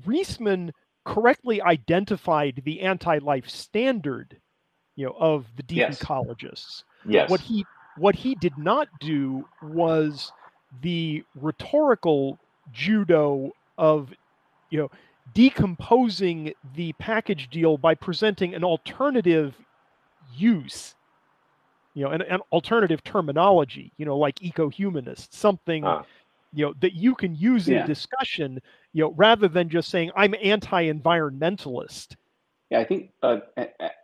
[0.06, 0.70] Reisman
[1.04, 4.38] correctly identified the anti-life standard,
[4.96, 5.98] you know, of the deep Yes.
[5.98, 6.84] ecologists.
[7.06, 7.30] Yes.
[7.30, 7.66] What he
[7.96, 10.32] what he did not do was
[10.82, 12.38] the rhetorical
[12.72, 14.12] judo of,
[14.70, 14.90] you know,
[15.34, 19.54] decomposing the package deal by presenting an alternative
[20.34, 20.94] use,
[21.94, 26.04] you know, an, an alternative terminology, you know, like eco-humanist, something Ah.
[26.52, 27.80] you know that you can use Yeah.
[27.82, 28.60] in discussion,
[28.92, 32.16] you know, rather than just saying I'm anti-environmentalist.
[32.70, 33.38] Yeah, I think uh,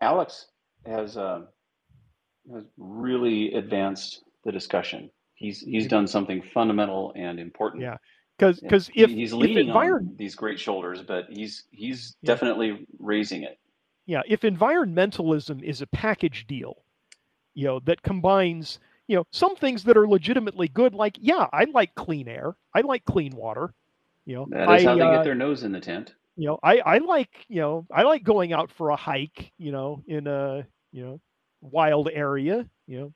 [0.01, 0.47] Alex
[0.85, 1.43] has uh,
[2.53, 5.11] has really advanced the discussion.
[5.35, 7.83] He's he's done something fundamental and important.
[7.83, 7.97] Yeah,
[8.39, 12.29] Because because if he's if leaning environ- on these great shoulders, but he's he's Yeah.
[12.29, 13.59] definitely raising it.
[14.07, 16.83] yeah, if environmentalism is a package deal,
[17.57, 21.65] you know, that combines, you know, some things that are legitimately good, like, yeah, I
[21.65, 23.75] like clean air, I like clean water,
[24.27, 26.15] you know, That is I, how they uh, get their nose in the tent.
[26.37, 29.73] you know, I, I like, you know, I like going out for a hike, you
[29.73, 31.21] know, in a, you know,
[31.63, 33.13] wild area, you know,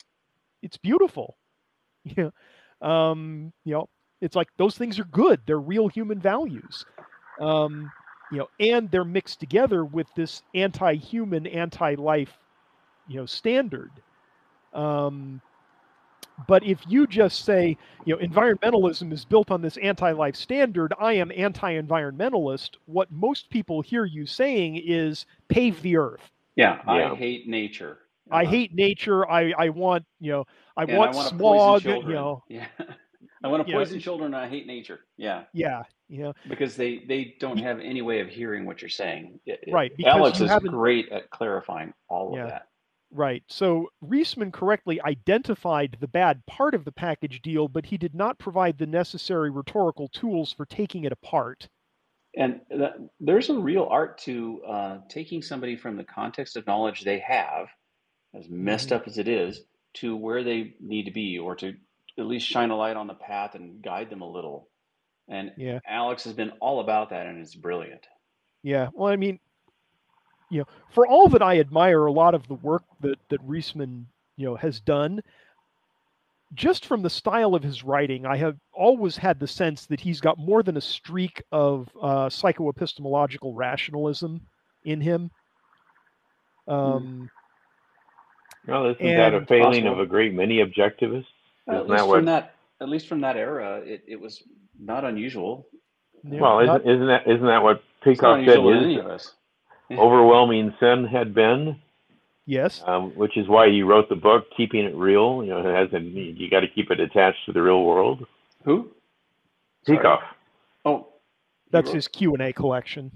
[0.63, 1.37] it's beautiful.
[2.05, 2.33] You
[2.83, 3.89] know, um, you know,
[4.23, 5.41] it's like those things are good.
[5.47, 6.87] They're real human values.
[7.41, 7.93] Um,
[8.31, 12.39] you know, and they're mixed together with this anti-human, anti-life,
[13.07, 14.03] you know, standard.
[14.73, 15.41] Um,
[16.49, 21.13] but if you just say, you know, environmentalism is built on this anti-life standard, I
[21.15, 26.31] am anti-environmentalist, what most people hear you saying is pave the earth.
[26.57, 27.13] Yeah, Yeah.
[27.13, 27.99] I hate nature.
[28.31, 29.29] I Uh, hate nature.
[29.29, 30.47] I, I want, you know,
[30.77, 32.15] I and want I want to smog, poison you children.
[32.15, 32.45] know.
[32.49, 32.67] Yeah,
[33.43, 34.35] I want to you know, poison children.
[34.35, 35.01] And I hate nature.
[35.17, 38.89] Yeah, Yeah, you know, because they they don't have any way of hearing what you're
[38.89, 39.41] saying.
[39.47, 42.45] It- it- Right, Alex is great at clarifying all Yeah.
[42.45, 42.67] of that.
[43.11, 43.43] Right.
[43.49, 48.39] So Reisman correctly identified the bad part of the package deal, but he did not
[48.39, 51.69] provide the necessary rhetorical tools for taking it apart.
[52.37, 57.03] And that, there's a real art to uh, taking somebody from the context of knowledge
[57.03, 57.69] they have,
[58.35, 58.97] as messed Mhm.
[58.97, 61.77] up as it is, to where they need to be, or to
[62.19, 64.71] at least shine a light on the path and guide them a little.
[65.29, 65.81] And Yeah.
[65.87, 68.07] Alex has been all about that, and it's brilliant.
[68.63, 68.91] Yeah.
[68.93, 69.41] Well, I mean,
[70.51, 74.05] you know, for all that I admire a lot of the work that that Reisman,
[74.37, 75.21] you know, has done,
[76.55, 80.21] just from the style of his writing, I have always had the sense that he's
[80.21, 84.41] got more than a streak of uh, psychoepistemological rationalism
[84.85, 85.31] in him.
[86.67, 87.31] Um,
[88.67, 91.27] Well, isn't that a And- failing of a great many objectivists?
[91.69, 94.43] At Isn't least that from that, at least from that era, it, it was
[94.79, 95.67] not unusual.
[96.25, 99.19] yeah, Well, not- isn't, isn't that isn't that what Peikoff said unusual
[99.99, 101.77] overwhelming sin had been?
[102.51, 105.43] yes, um, which is why he wrote the book, keeping it real.
[105.45, 108.27] You know, it has a, you got to keep it attached to the real world.
[108.65, 108.91] Who?
[109.87, 110.19] Sorry.
[110.85, 111.09] Oh,
[111.71, 113.11] that's wrote- his Q and A collection.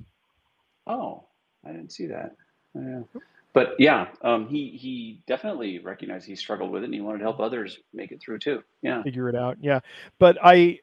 [0.87, 1.25] Oh,
[1.65, 2.37] I didn't see that.
[2.75, 3.01] Yeah.
[3.53, 7.25] But yeah, um, he he definitely recognized he struggled with it, and he wanted to
[7.25, 8.63] help others make it through too.
[8.83, 9.59] Yeah, figure it out.
[9.61, 9.81] Yeah,
[10.19, 10.81] but I,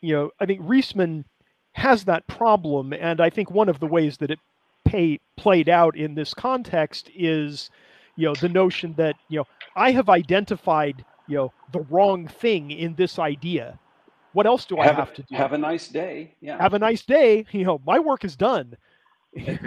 [0.00, 1.24] you know, I think Reisman
[1.72, 4.40] has that problem, and I think one of the ways that it
[4.88, 7.70] pay, played out in this context is,
[8.16, 9.44] you know, the notion that you know
[9.76, 13.78] I have identified you know the wrong thing in this idea.
[14.32, 15.36] What else do I have, have a, to do?
[15.36, 16.36] have a nice day.
[16.40, 17.46] Yeah, Have a nice day.
[17.52, 18.76] You know, my work is done.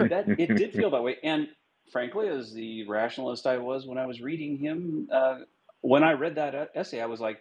[0.08, 1.16] that it did feel that way.
[1.22, 1.48] And
[1.90, 5.38] frankly, as the rationalist I was when I was reading him, uh,
[5.82, 7.40] when I read that uh, essay, I was like,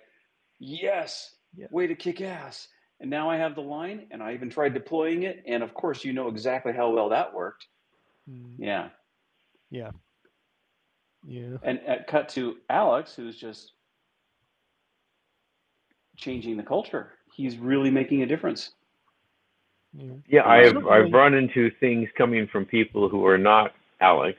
[0.59, 1.67] "Yes, Yeah.
[1.69, 2.67] way to kick ass."
[2.99, 5.43] And now I have the line, and I even tried deploying it.
[5.47, 7.67] And of course, you know exactly how well that worked.
[8.29, 8.89] Mm, Yeah.
[9.69, 9.91] yeah.
[11.63, 13.73] And uh, cut to Alex, who's just
[16.17, 17.11] changing the culture.
[17.33, 18.71] He's really making a difference.
[19.93, 20.13] yeah.
[20.27, 24.37] Yeah, I've certainly- I've run into things coming from people who are not Alex,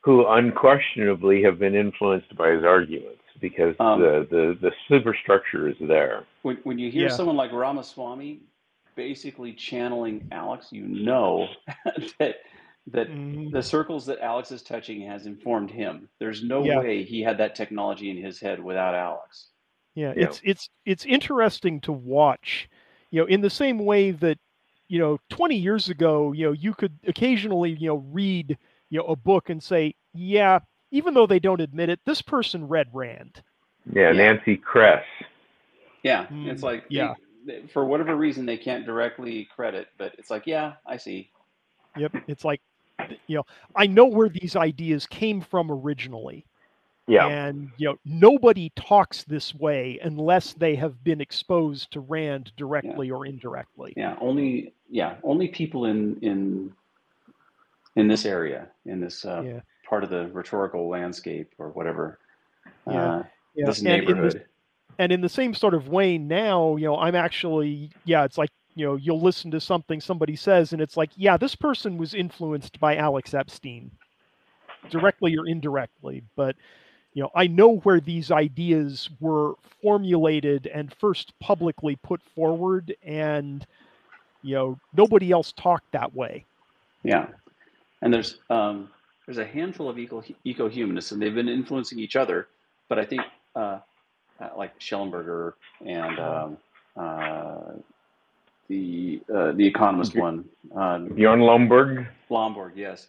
[0.00, 5.76] who unquestionably have been influenced by his arguments because Um, the, the the superstructure is
[5.80, 6.24] there.
[6.42, 7.14] When, when you hear Yeah.
[7.14, 8.40] someone like Ramaswamy
[8.94, 11.48] basically channeling Alex, you know
[12.18, 12.36] that
[12.88, 13.50] that Mhm.
[13.50, 16.08] the circles that Alex is touching has informed him.
[16.18, 16.78] There's no Yeah.
[16.78, 19.48] way he had that technology in his head without Alex.
[19.94, 20.24] Yeah, Yeah.
[20.24, 22.68] it's it's it's interesting to watch,
[23.10, 24.38] you know, in the same way that,
[24.88, 28.56] you know, 20 years ago, you know, you could occasionally, you know, read,
[28.90, 30.60] you know, a book and say, yeah,
[30.92, 33.42] even though they don't admit it, this person read Rand.
[33.92, 34.32] Yeah, Yeah.
[34.34, 35.04] Nancy Kress.
[36.04, 37.14] Yeah, Mm, it's like yeah.
[37.72, 41.30] for whatever reason they can't directly credit, but it's like, yeah, I see.
[41.96, 42.14] Yep.
[42.28, 42.60] It's like,
[43.26, 43.44] you know,
[43.74, 46.46] I know where these ideas came from originally.
[47.08, 47.28] Yeah.
[47.28, 53.10] And you know, nobody talks this way unless they have been exposed to Rand directly
[53.10, 53.92] or indirectly.
[53.96, 56.72] Yeah, only yeah, only people in in
[57.94, 59.60] in this area, in this uh, Yeah.
[59.88, 62.18] part of the rhetorical landscape or whatever.
[62.88, 63.22] Yeah, Uh,
[63.54, 63.66] Yeah.
[63.66, 64.44] this And in, neighborhood.
[64.98, 68.50] and in the same sort of way now, you know, I'm actually, yeah, it's like,
[68.76, 72.12] you know, you'll listen to something somebody says, and it's like, yeah, this person was
[72.12, 73.90] influenced by Alex Epstein,
[74.90, 76.22] directly or indirectly.
[76.36, 76.56] But,
[77.14, 83.66] you know, I know where these ideas were formulated and first publicly put forward, and,
[84.42, 86.44] you know, nobody else talked that way.
[87.02, 87.28] Yeah,
[88.02, 88.90] and there's um,
[89.24, 92.48] there's a handful of eco eco humanists, and they've been influencing each other.
[92.90, 93.22] But I think
[93.54, 93.78] uh,
[94.38, 95.54] uh, like Shellenberger
[95.86, 96.58] and um,
[96.96, 97.72] uh,
[98.68, 100.44] the uh, the Economist one,
[100.76, 102.06] uh, Bjorn Lomborg.
[102.30, 103.06] Lomborg, yes,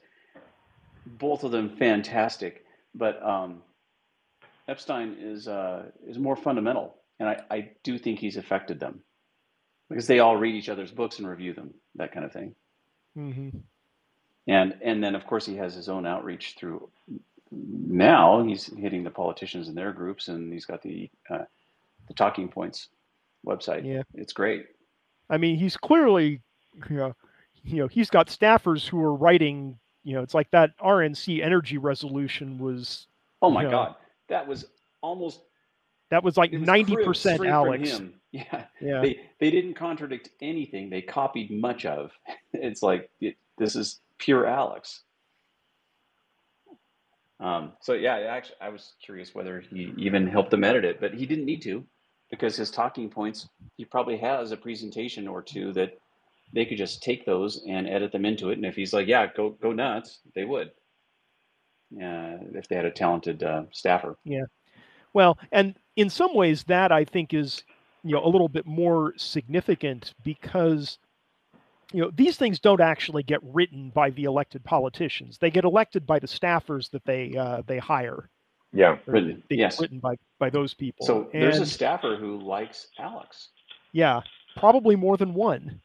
[1.05, 2.65] both of them fantastic.
[2.95, 3.61] But um,
[4.67, 9.01] Epstein is uh, is more fundamental, and I, I do think he's affected them
[9.89, 12.55] because they all read each other's books and review them, that kind of thing.
[13.17, 13.57] Mm-hmm.
[14.47, 16.87] and and then of course he has his own outreach through
[17.49, 21.45] now he's hitting the politicians in their groups and he's got the uh,
[22.07, 22.89] the talking points
[23.43, 24.03] website Yeah.
[24.13, 24.67] it's great
[25.29, 26.41] I mean, he's clearly,
[26.89, 27.15] you know,
[27.63, 29.77] you know, he's got staffers who are writing.
[30.03, 33.07] You know, it's like that RNC energy resolution was
[33.41, 33.69] oh my Yeah.
[33.71, 33.95] god
[34.29, 34.65] that was
[35.01, 35.41] almost
[36.09, 37.89] that was like ninety percent, Alex.
[37.89, 38.13] him.
[38.31, 42.11] yeah Yeah, they they didn't contradict anything they copied much of
[42.53, 45.03] it's like it, this is pure alex
[47.39, 51.13] um, so yeah actually i was curious whether he even helped them edit it but
[51.13, 51.85] he didn't need to
[52.29, 53.47] because his talking points
[53.77, 55.97] he probably has a presentation or two that
[56.53, 59.27] they could just take those and edit them into it and if he's like yeah
[59.35, 60.71] go go nuts they would
[61.91, 64.45] yeah if they had a talented uh, staffer Yeah.
[65.13, 67.63] Well, and in some ways, that I think is
[68.03, 70.99] you know a little bit more significant because
[71.91, 76.05] you know these things don't actually get written by the elected politicians; they get elected
[76.05, 78.29] by the staffers that they uh, they hire.
[78.73, 78.97] Yeah.
[79.05, 79.79] Written, yes.
[79.79, 81.05] written by by those people.
[81.05, 83.49] so there's a staffer who likes alex
[83.91, 84.21] yeah,
[84.55, 85.81] probably more than one.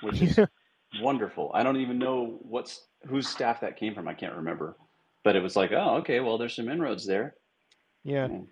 [0.00, 0.38] which is
[1.00, 1.50] wonderful.
[1.54, 4.08] I don't even know what's whose staff that came from.
[4.08, 4.76] I can't remember,
[5.24, 7.34] but it was like, oh, okay, well, there's some inroads there.
[8.04, 8.28] Yeah.
[8.28, 8.46] Mm.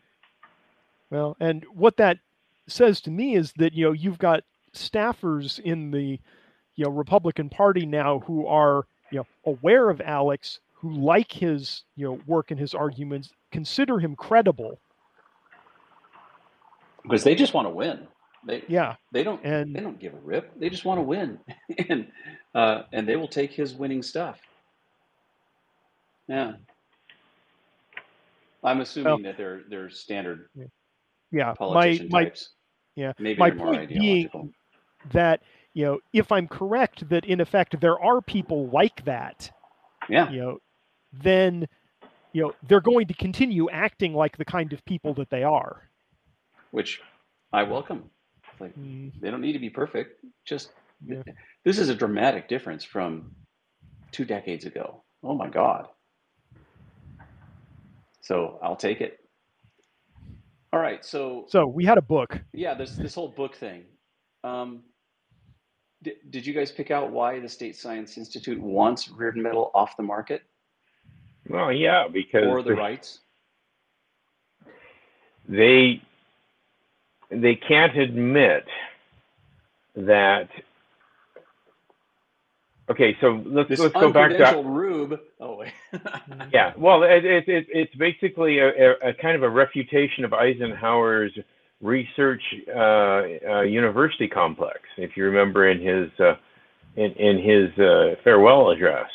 [1.11, 2.19] Well, and what that
[2.67, 4.43] says to me is that you know you've got
[4.75, 6.19] staffers in the
[6.77, 11.85] you know Republican Party now who are you know aware of Alex, who like his
[11.97, 14.81] you know work and his arguments, consider him credible.
[17.03, 18.07] because they just want to win.
[18.47, 20.59] They Yeah, they don't and they don't give a rip.
[20.59, 21.39] They just want to win,
[21.89, 22.11] and
[22.55, 24.39] uh, and they will take his winning stuff.
[26.28, 26.53] Yeah,
[28.64, 30.49] I'm assuming that they're they're standard
[31.33, 32.51] yeah, my politician my types.
[32.97, 34.49] yeah, Maybe my point being ideological.
[35.12, 35.41] that
[35.74, 39.51] you know if I'm correct that in effect there are people like that,
[40.09, 40.59] Yeah, you know,
[41.13, 41.67] then
[42.33, 45.83] you know they're going to continue acting like the kind of people that they are.
[46.73, 47.01] which
[47.53, 48.11] I welcome.
[48.61, 50.25] Like Mm, they don't need to be perfect.
[50.47, 50.73] Just
[51.07, 51.23] Yeah.
[51.65, 53.33] this is a dramatic difference from
[54.13, 55.05] two decades ago.
[55.25, 55.89] Oh my God.
[58.22, 59.18] So I'll take it.
[60.72, 61.05] All right.
[61.05, 62.41] So So we had a book.
[62.53, 63.84] yeah, this this whole book thing.
[64.45, 64.84] Um,
[66.03, 69.97] did, did you guys pick out why the State Science Institute wants Rearden Metal off
[69.97, 70.43] the market
[71.49, 73.21] Well, yeah, because or the rights?
[75.49, 76.03] they
[77.30, 78.64] they can't admit
[79.96, 80.49] that.
[82.91, 85.21] Okay, so let's This let's go back to uncredentialed rube.
[85.41, 85.72] Oh wait.
[86.53, 86.72] yeah.
[86.76, 91.33] Well, it, it, it, it's basically a, a, a kind of a refutation of Eisenhower's
[91.80, 92.42] research
[92.75, 94.80] uh, uh, university complex.
[94.96, 96.34] If you remember in his uh,
[96.96, 99.08] in, in his uh, farewell address,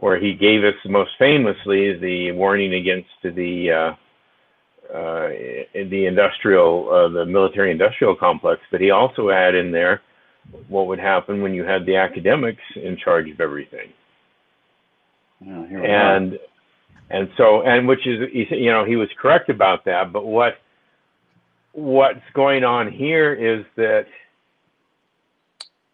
[0.00, 3.94] where he gave us most famously the warning against the uh,
[4.94, 5.28] uh,
[5.74, 10.02] the industrial, uh, the military industrial complex, but he also had in there
[10.68, 13.92] what would happen when you had the academics in charge of everything
[15.40, 16.16] Yeah, here we are.
[16.16, 16.38] and
[17.10, 20.58] and so and which is you know he was correct about that but what
[21.72, 24.06] what's going on here is that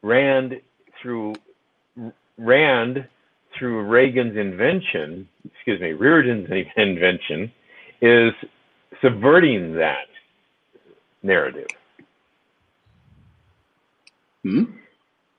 [0.03, 0.61] rand
[1.03, 1.35] through
[2.39, 3.07] rand
[3.59, 7.51] through reagan's invention excuse me rearden's invention
[8.03, 8.33] is
[9.03, 10.09] subverting that
[11.23, 11.67] narrative
[14.47, 14.63] Hmm?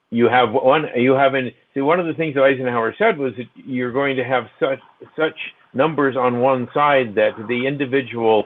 [0.10, 0.86] You have one.
[0.96, 1.52] You have an.
[1.74, 4.80] See, one of the things that Eisenhower said was that you're going to have such
[5.16, 5.36] such
[5.74, 8.46] numbers on one side that the individual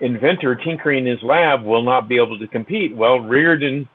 [0.00, 2.94] inventor tinkering in his lab will not be able to compete.
[2.94, 3.88] Well, Rearden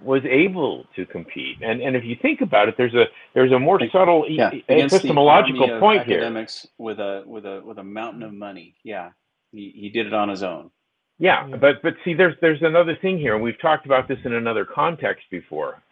[0.00, 3.58] was able to compete, and and if you think about it, there's a there's a
[3.58, 6.18] more subtle Yeah, e- epistemological army of point here.
[6.18, 8.74] academics with a with a with a mountain of money.
[8.84, 9.10] Yeah,
[9.52, 10.70] he, he did it on his own.
[11.18, 11.56] Yeah, Yeah.
[11.56, 14.64] but but see, there's there's another thing here, and we've talked about this in another
[14.64, 15.82] context before.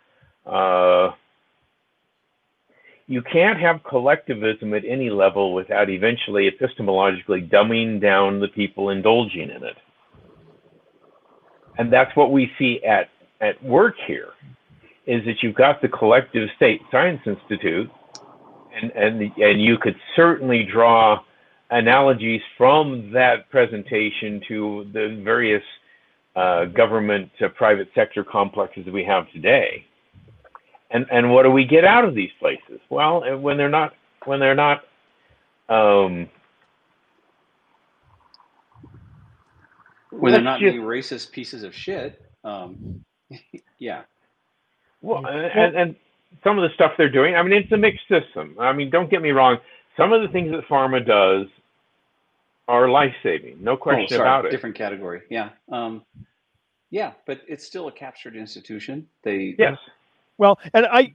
[0.47, 1.11] Uh,
[3.09, 9.51] you can't have collectivism at any level without eventually epistemologically dumbing down the people indulging
[9.51, 9.77] in it,
[11.79, 13.09] and that's what we see at
[13.41, 14.29] at work here.
[15.07, 17.91] Is that you've got the collective state science institute,
[18.75, 21.21] and and and you could certainly draw
[21.71, 25.63] analogies from that presentation to the various
[26.35, 29.85] uh, government uh, private sector complexes that we have today.
[30.91, 32.81] And and what do we get out of these places?
[32.91, 33.95] Well, uh, when they're not
[34.25, 34.83] when they're not
[35.69, 36.29] um,
[40.11, 42.21] When they're not just- being racist pieces of shit.
[42.45, 43.05] Um,
[43.79, 44.03] yeah.
[45.03, 45.97] well, and, and
[46.45, 47.35] some of the stuff they're doing.
[47.35, 48.57] I mean, it's a mixed system.
[48.59, 49.59] I mean, don't get me wrong.
[49.97, 51.47] Some of the things that pharma does
[52.69, 54.51] are life saving, no Oh, question sorry, about it.
[54.51, 55.23] different category.
[55.31, 55.51] Yeah.
[55.71, 56.03] Um,
[56.91, 59.07] yeah, but it's still a captured institution.
[59.23, 59.79] They Yes.
[60.39, 61.15] Well, and I,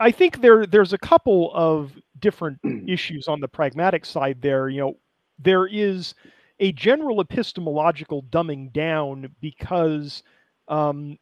[0.00, 2.58] I think there there's a couple of different
[2.88, 4.68] issues on the pragmatic side there.
[4.68, 4.96] You know,
[5.38, 6.14] there is
[6.60, 10.22] a general epistemological dumbing down because,
[10.68, 11.18] um,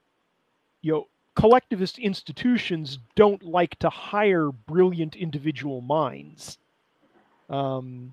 [0.85, 6.59] you know, collectivist institutions don't like to hire brilliant individual minds.
[7.49, 8.13] Um,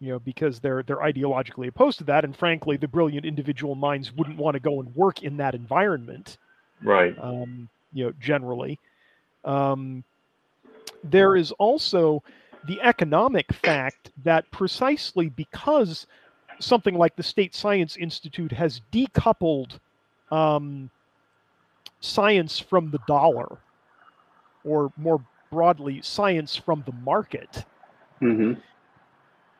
[0.00, 4.12] you know, because they're they're ideologically opposed to that, and frankly, the brilliant individual minds
[4.12, 6.36] wouldn't want to go and work in that environment
[6.82, 7.14] Right.
[7.20, 8.78] um, you know, generally.
[9.44, 10.02] Um,
[11.04, 12.22] there is also
[12.66, 16.06] the economic fact that precisely because
[16.58, 19.78] something like the State Science Institute has decoupled
[20.30, 20.90] um,
[22.00, 23.58] science from the dollar,
[24.64, 27.64] or more broadly, science from the market,
[28.20, 28.52] hmm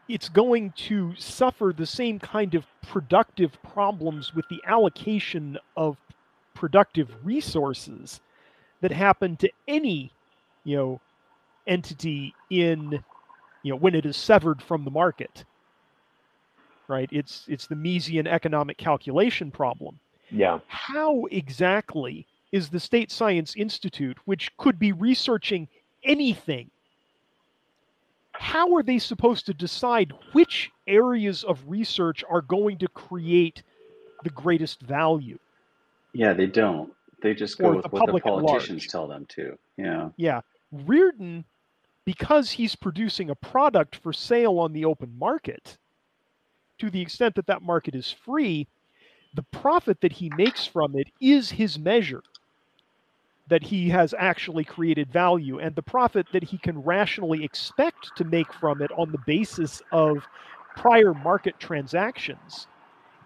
[0.09, 5.97] it's going to suffer the same kind of productive problems with the allocation of
[6.55, 8.21] productive resources
[8.83, 10.12] that happen to any
[10.65, 11.01] you know
[11.67, 13.03] entity in
[13.62, 15.45] you know when it is severed from the market
[16.89, 17.09] right?
[17.12, 20.01] It's it's the Misesian economic calculation problem.
[20.31, 20.61] Yeah.
[20.67, 25.68] how exactly is the State Science Institute, which could be researching
[26.02, 26.70] anything,
[28.32, 33.62] how are they supposed to decide which areas of research are going to create
[34.24, 35.39] the greatest value?
[36.12, 36.93] Yeah, they don't.
[37.22, 39.59] They just go with the what the politicians tell them to.
[39.77, 40.09] Yeah.
[40.16, 40.40] Yeah,
[40.74, 41.44] Rearden,
[42.05, 45.77] because he's producing a product for sale on the open market,
[46.78, 48.66] to the extent that that market is free,
[49.35, 52.22] the profit that he makes from it is his measure
[53.51, 58.24] that he has actually created value and the profit that he can rationally expect to
[58.24, 60.27] make from it on the basis of
[60.77, 62.68] prior market transactions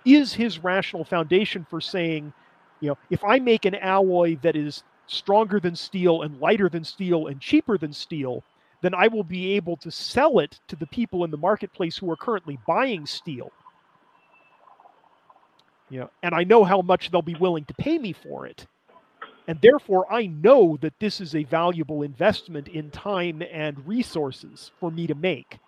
[0.05, 2.33] is his rational foundation for saying
[2.81, 6.83] you know if i make an alloy that is stronger than steel and lighter than
[6.83, 8.43] steel and cheaper than steel
[8.81, 12.11] then i will be able to sell it to the people in the marketplace who
[12.11, 13.51] are currently buying steel.
[15.91, 18.67] You know and i know how much they'll be willing to pay me for it
[19.47, 24.91] and therefore i know that this is a valuable investment in time and resources for
[24.91, 25.59] me to make.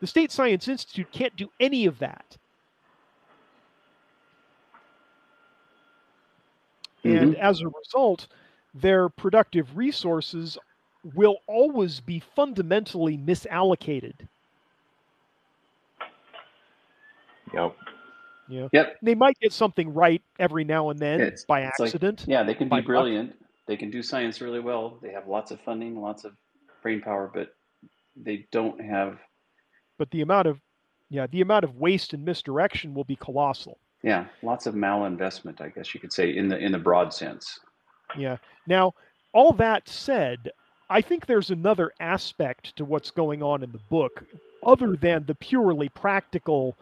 [0.00, 2.36] The state science institute can't do any of that.
[7.02, 7.40] And mm-hmm.
[7.40, 8.28] as a result
[8.74, 10.58] their productive resources
[11.14, 14.14] will always be fundamentally misallocated.
[17.54, 17.76] Yep.
[18.48, 18.68] Yeah.
[18.72, 18.96] Yep.
[19.02, 22.24] They might get something right every now and then It's- by it's like- accident.
[22.26, 22.84] Yeah, they can be luck.
[22.86, 23.34] brilliant.
[23.66, 24.98] They can do science really well.
[25.02, 26.36] They have lots of funding, lots of
[26.82, 27.54] brain power, but
[28.16, 29.18] they don't have
[29.98, 30.60] but the amount of
[31.08, 33.78] yeah, the amount of waste and misdirection will be colossal.
[34.02, 37.58] yeah, lots of malinvestment, I guess you could say in the in the broad sense.
[38.16, 38.36] Yeah.
[38.66, 38.94] Now,
[39.32, 40.50] all that said,
[40.90, 44.24] I think there's another aspect to what's going on in the book
[44.64, 46.76] other than the purely practical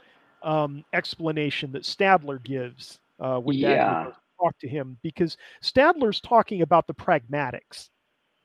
[0.45, 4.11] um, explanation that Stadler gives uh, when Yeah.
[4.41, 7.89] talk to him, because Stadler's talking about the pragmatics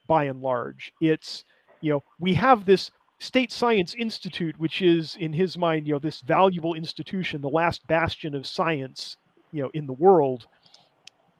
[0.07, 0.93] by and large.
[1.01, 1.45] It's,
[1.81, 5.99] you know, we have this State Science Institute, which is, in his mind, you know,
[5.99, 9.17] this valuable institution, the last bastion of science,
[9.51, 10.47] you know, in the world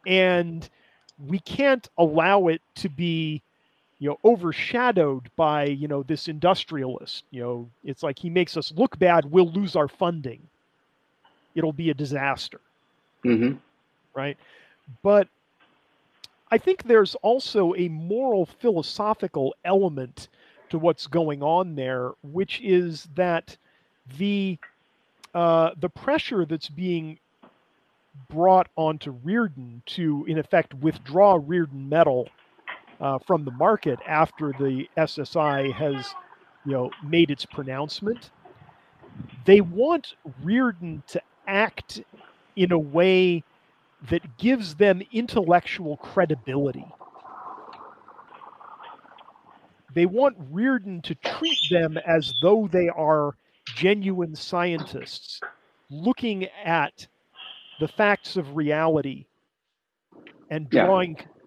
[0.07, 0.69] and
[1.17, 3.43] we can't allow it to be
[3.99, 8.71] you know overshadowed by you know this industrialist you know it's like he makes us
[8.75, 10.41] look bad we'll lose our funding.
[11.55, 12.61] It'll be a disaster.
[13.25, 13.57] Mm-hmm.
[14.15, 14.37] right?
[15.03, 15.27] But
[16.51, 20.29] i think there's also a moral philosophical element
[20.69, 23.55] to what's going on there which is that
[24.17, 24.57] the
[25.35, 27.19] uh, the pressure that's being
[28.29, 32.29] brought onto Rearden to, in effect, withdraw Rearden metal
[32.99, 36.15] uh, from the market after the SSI has,
[36.63, 38.31] you know, made its pronouncement.
[39.45, 40.13] They want
[40.43, 42.01] Rearden to act
[42.55, 43.45] in a way
[44.01, 46.97] that gives them intellectual credibility.
[49.89, 53.35] They want Rearden to treat them as though they are
[53.71, 55.43] genuine scientists
[55.89, 57.07] looking at
[57.79, 59.27] the facts of reality
[60.49, 60.85] and Yeah.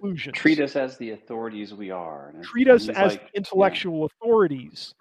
[0.02, 0.36] Drawing conclusions.
[0.36, 2.32] Treat us as the authorities we are.
[2.34, 4.94] And Treat us as like- intellectual authorities.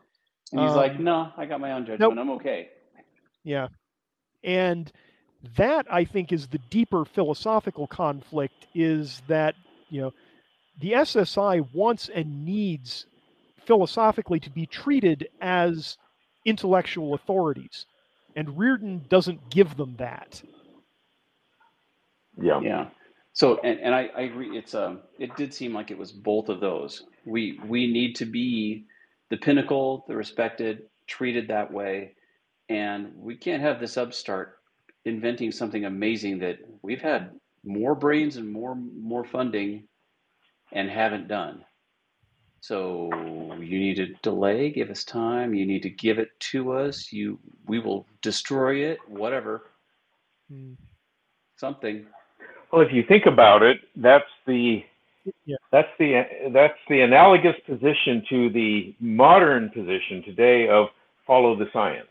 [0.51, 2.19] And he's like, um, no, I got my own judgment.
[2.19, 2.69] I'm okay.
[3.43, 3.69] Yeah.
[4.43, 4.91] And
[5.55, 9.55] that I think is the deeper philosophical conflict is that,
[9.89, 10.13] you know,
[10.79, 13.05] the SSI wants and needs
[13.65, 15.97] philosophically to be treated as
[16.45, 17.85] intellectual authorities.
[18.35, 20.41] And Rearden doesn't give them that.
[22.41, 22.59] Yeah.
[22.61, 22.89] Yeah.
[23.33, 24.57] So, and, and I, I agree.
[24.57, 27.03] It's um, it did seem like it was both of those.
[27.25, 28.85] We we need to be
[29.29, 32.15] the pinnacle, the respected, treated that way,
[32.69, 34.59] and we can't have this upstart
[35.05, 37.31] inventing something amazing that we've had
[37.63, 39.87] more brains and more more funding
[40.73, 41.63] and haven't done.
[42.61, 43.09] So
[43.59, 45.53] you need to delay, give us time.
[45.53, 47.11] You need to give it to us.
[47.11, 49.71] You we will destroy it, whatever,
[50.51, 50.77] Mm,
[51.57, 52.05] something.
[52.71, 54.83] Well, if you think about it, that's the
[55.45, 55.57] Yeah.
[55.71, 60.87] that's the that's the analogous position to the modern position today of
[61.27, 62.07] follow the science.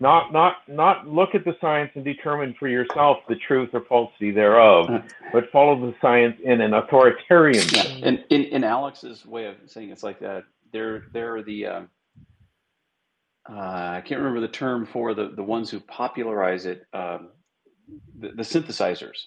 [0.00, 4.30] Not not not look at the science and determine for yourself the truth or falsity
[4.30, 5.02] thereof, Uh.
[5.32, 8.02] but follow the science in an authoritarian Yeah, sense.
[8.04, 11.90] and in, in Alex's way of saying it's like that, they're they're the um,
[13.50, 17.30] uh, I can't remember the term for the the ones who popularize it, um,
[18.20, 19.26] the, the synthesizers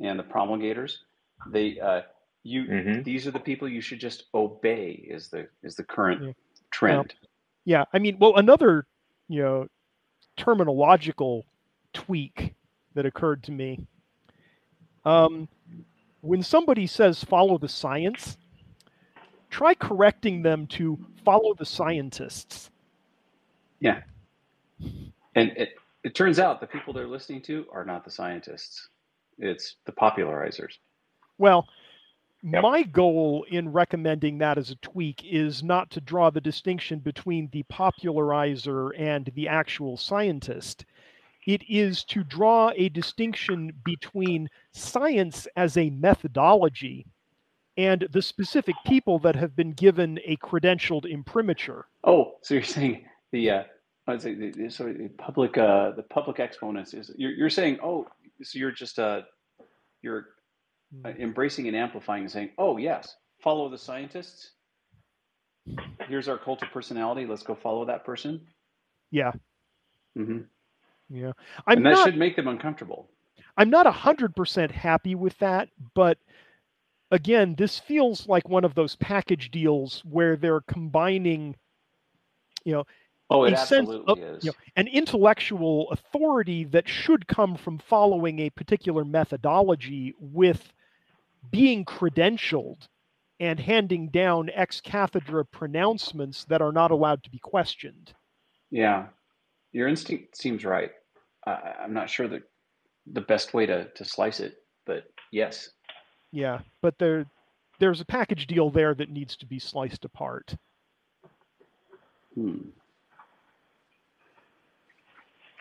[0.00, 0.98] and the promulgators.
[1.46, 2.02] They uh,
[2.42, 3.04] you Mhm.
[3.04, 6.32] these are the people you should just obey is the is the current Yeah.
[6.70, 7.14] trend.
[7.64, 8.86] Yeah, I mean, well, another,
[9.28, 9.68] you know,
[10.36, 11.44] terminological
[11.94, 12.54] tweak
[12.94, 13.86] that occurred to me.
[15.04, 15.48] Um,
[16.20, 18.36] when somebody says follow the science,
[19.50, 22.70] try correcting them to follow the scientists.
[23.80, 24.02] Yeah.
[25.34, 28.88] And it it turns out the people they're listening to are not the scientists;
[29.38, 30.74] it's the popularizers.
[31.38, 31.68] Well,
[32.42, 32.62] Yep.
[32.62, 37.48] my goal in recommending that as a tweak is not to draw the distinction between
[37.52, 40.84] the popularizer and the actual scientist.
[41.46, 47.06] It is to draw a distinction between science as a methodology
[47.78, 51.86] and the specific people that have been given a credentialed imprimatur.
[52.04, 53.62] Oh, so you're saying the uh,
[54.06, 57.78] I'd say the, the, sorry, the public uh, the public exponents is you're, you're saying
[57.82, 58.06] oh
[58.42, 59.22] so you're just uh
[60.02, 60.26] you're
[61.04, 64.52] uh, embracing and amplifying and saying oh yes follow the scientists.
[66.08, 67.26] Here's our cult of personality.
[67.26, 68.40] Let's go follow that person.
[69.10, 69.32] Yeah,
[70.18, 70.40] Mm-hmm.
[71.10, 71.32] yeah.
[71.66, 73.10] I'm and that not should make them uncomfortable.
[73.56, 76.18] I'm not 100% happy with that, but
[77.10, 81.56] again, this feels like one of those package deals where they're combining,
[82.64, 82.84] you know,
[83.30, 87.56] oh it a sense absolutely of- is you know, an intellectual authority that should come
[87.56, 90.72] from following a particular methodology with
[91.50, 92.88] being credentialed
[93.40, 98.12] and handing down ex cathedra pronouncements that are not allowed to be questioned.
[98.70, 99.06] yeah
[99.72, 100.92] your instinct seems right
[101.46, 102.42] I I'm not sure that
[103.06, 104.56] the best way to to slice it
[104.86, 105.68] but yes
[106.32, 107.26] Yeah, but there
[107.78, 110.56] there's a package deal there that needs to be sliced apart.
[112.34, 112.70] Hmm.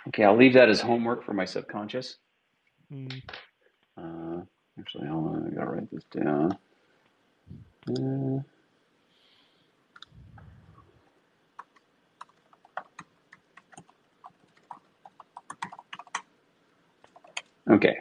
[0.07, 2.17] Okay, I'll leave that as homework for my subconscious.
[2.91, 3.21] Mm.
[3.97, 4.41] Uh,
[4.79, 6.57] actually, hold on, I gotta write this down.
[7.89, 8.41] Uh,
[17.73, 17.97] okay.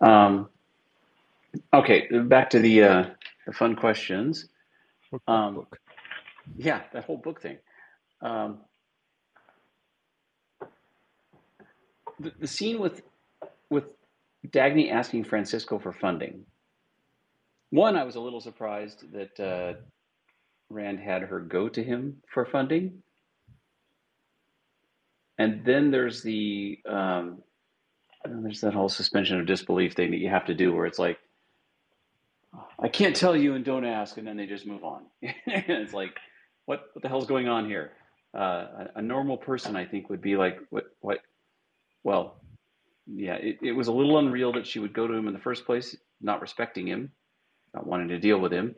[0.00, 0.48] Um,
[1.74, 3.04] okay, back to the uh,
[3.46, 4.48] the fun questions.
[5.26, 5.66] Um.
[6.56, 7.58] Yeah, that whole book thing.
[8.22, 8.60] Um,
[12.20, 13.02] the, the scene with
[13.70, 13.84] with
[14.46, 16.44] Dagny asking Francisco for funding.
[17.70, 19.74] One, I was a little surprised that uh,
[20.70, 23.02] Rand had her go to him for funding.
[25.38, 27.42] And then there's the um,
[28.24, 31.18] there's that whole suspension of disbelief thing that you have to do where it's like,
[32.80, 35.02] I can't tell you and don't ask, and then they just move on.
[35.22, 36.16] it's like,
[36.66, 37.92] what what the hell's going on here?
[38.36, 41.20] Uh, a, a, normal person, I think, would be like, what what?
[42.08, 42.40] Well,
[43.06, 45.38] yeah, it, it was a little unreal that she would go to him in the
[45.38, 47.12] first place, not respecting him,
[47.74, 48.74] not wanting to deal with him,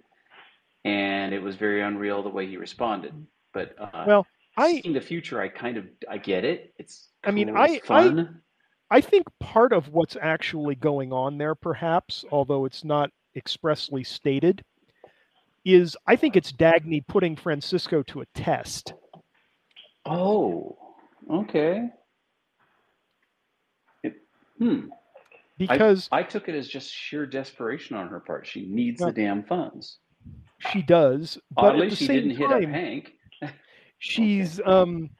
[0.84, 3.14] and it was very unreal the way he responded.
[3.54, 4.26] But uh, well,
[4.56, 6.74] I in the future, I kind of I get it.
[6.76, 7.80] It's I mean, I.
[7.88, 8.26] I,
[8.90, 14.64] I think part of what's actually going on there, perhaps, although it's not expressly stated,
[15.64, 18.94] is I think it's Dagny putting Francisco to a test.
[20.04, 20.76] Oh,
[21.30, 21.90] okay.
[24.60, 24.88] Hmm.
[25.58, 28.46] Because I, I, took it as just sheer desperation on her part.
[28.46, 29.98] She needs the damn funds.
[30.72, 31.38] She does.
[31.54, 33.12] But Oddly, she didn't time, hit up Hank.
[34.00, 34.70] she's okay.
[34.70, 35.10] um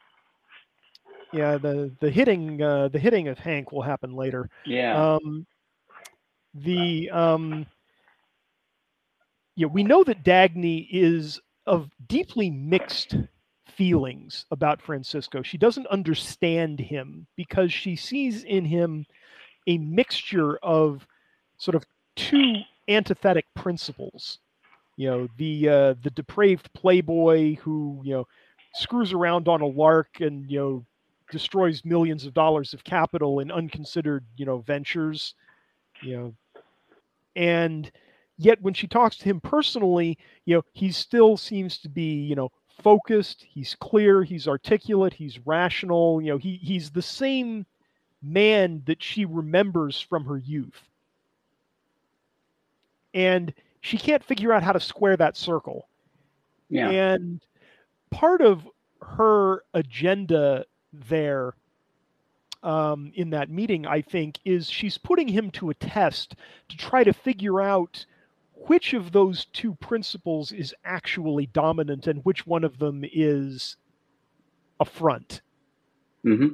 [1.33, 5.47] yeah the the hitting uh the hitting of hank will happen later yeah um
[6.55, 7.67] the um
[9.55, 13.17] yeah we know that dagny is of deeply mixed
[13.69, 19.07] feelings about francisco she doesn't understand him because she sees in him
[19.71, 21.07] a mixture of
[21.57, 21.85] sort of
[22.17, 22.57] two
[22.89, 24.39] antithetic principles.
[24.97, 28.27] You know the uh the depraved playboy who you know
[28.75, 30.87] screws around on a lark and you know
[31.31, 35.35] destroys millions of dollars of capital in unconsidered you know ventures
[36.03, 36.35] you know.
[37.37, 37.91] And
[38.37, 42.35] yet when she talks to him personally you know he still seems to be you
[42.35, 42.51] know
[42.83, 47.67] focused he's clear he's articulate he's rational you know he he's the same
[48.23, 50.83] man that she remembers from her youth
[53.15, 55.89] and she can't figure out how to square that circle
[56.69, 57.41] yeah and
[58.11, 58.69] part of
[59.03, 61.55] her agenda there
[62.63, 66.35] um, in that meeting, I think, is she's putting him to a test
[66.69, 68.05] to try to figure out
[68.55, 73.77] which of those two principles is actually dominant and which one of them is
[74.79, 75.41] a front.
[76.25, 76.49] Mm-hmm.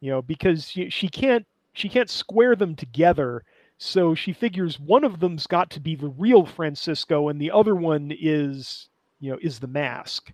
[0.00, 3.42] You know, because she, she can't she can't square them together.
[3.78, 7.74] So she figures one of them's got to be the real Francisco, and the other
[7.74, 8.88] one is
[9.20, 10.32] you know is the mask.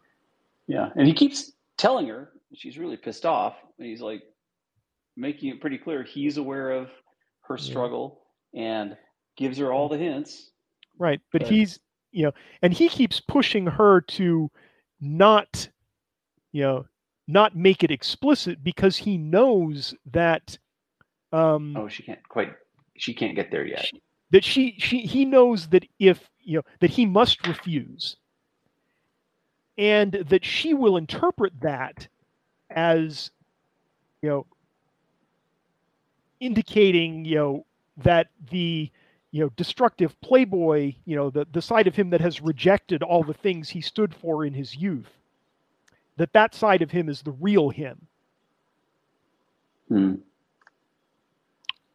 [0.66, 4.22] Yeah, and he keeps telling her she's really pissed off, and he's like
[5.16, 6.88] making it pretty clear he's aware of
[7.42, 8.22] her struggle
[8.52, 8.62] yeah.
[8.62, 8.96] and
[9.36, 10.50] gives her all the hints.
[10.98, 11.80] Right, but, but he's
[12.12, 14.50] you know, and he keeps pushing her to
[15.00, 15.68] not,
[16.52, 16.84] you know,
[17.28, 20.58] not make it explicit because he knows that.
[21.32, 22.52] Um, oh, she can't quite.
[22.96, 23.86] She can't get there yet.
[23.86, 28.16] She, that she she he knows that if you know that he must refuse
[29.78, 32.08] and that she will interpret that
[32.70, 33.30] as
[34.22, 34.46] you know
[36.40, 37.66] indicating you know
[37.98, 38.90] that the
[39.30, 43.22] you know destructive playboy you know the the side of him that has rejected all
[43.22, 45.21] the things he stood for in his youth
[46.16, 48.06] that that side of him is the real him
[49.88, 50.14] hmm.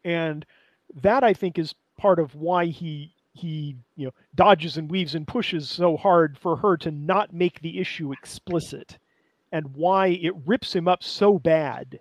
[0.03, 0.45] and
[1.01, 5.27] that i think is part of why he he you know dodges and weaves and
[5.27, 8.97] pushes so hard for her to not make the issue explicit
[9.51, 11.99] and why it rips him up so bad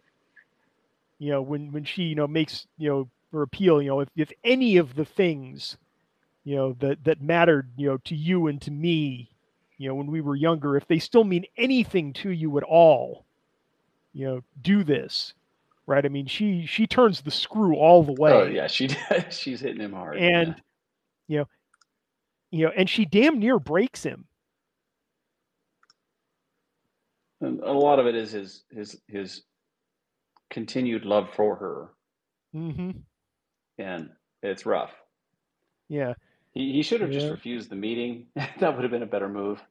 [1.18, 4.08] you know when when she you know makes you know her appeal you know if,
[4.16, 5.76] if any of the things
[6.44, 9.30] you know that that mattered you know to you and to me
[9.78, 13.24] you know when we were younger if they still mean anything to you at all
[14.12, 15.34] you know do this
[15.86, 18.88] right i mean she she turns the screw all the way oh yeah she
[19.30, 20.54] she's hitting him hard and yeah
[21.28, 21.46] you know,
[22.50, 24.24] you know, and she damn near breaks him.
[27.40, 29.42] And a lot of it is his his his
[30.50, 31.88] continued love for her.
[32.54, 32.90] Mm-hmm.
[33.78, 34.10] And
[34.42, 34.92] it's rough.
[35.88, 36.14] Yeah.
[36.56, 37.20] He, he should have yeah.
[37.20, 38.28] just refused the meeting.
[38.34, 39.62] that would have been a better move.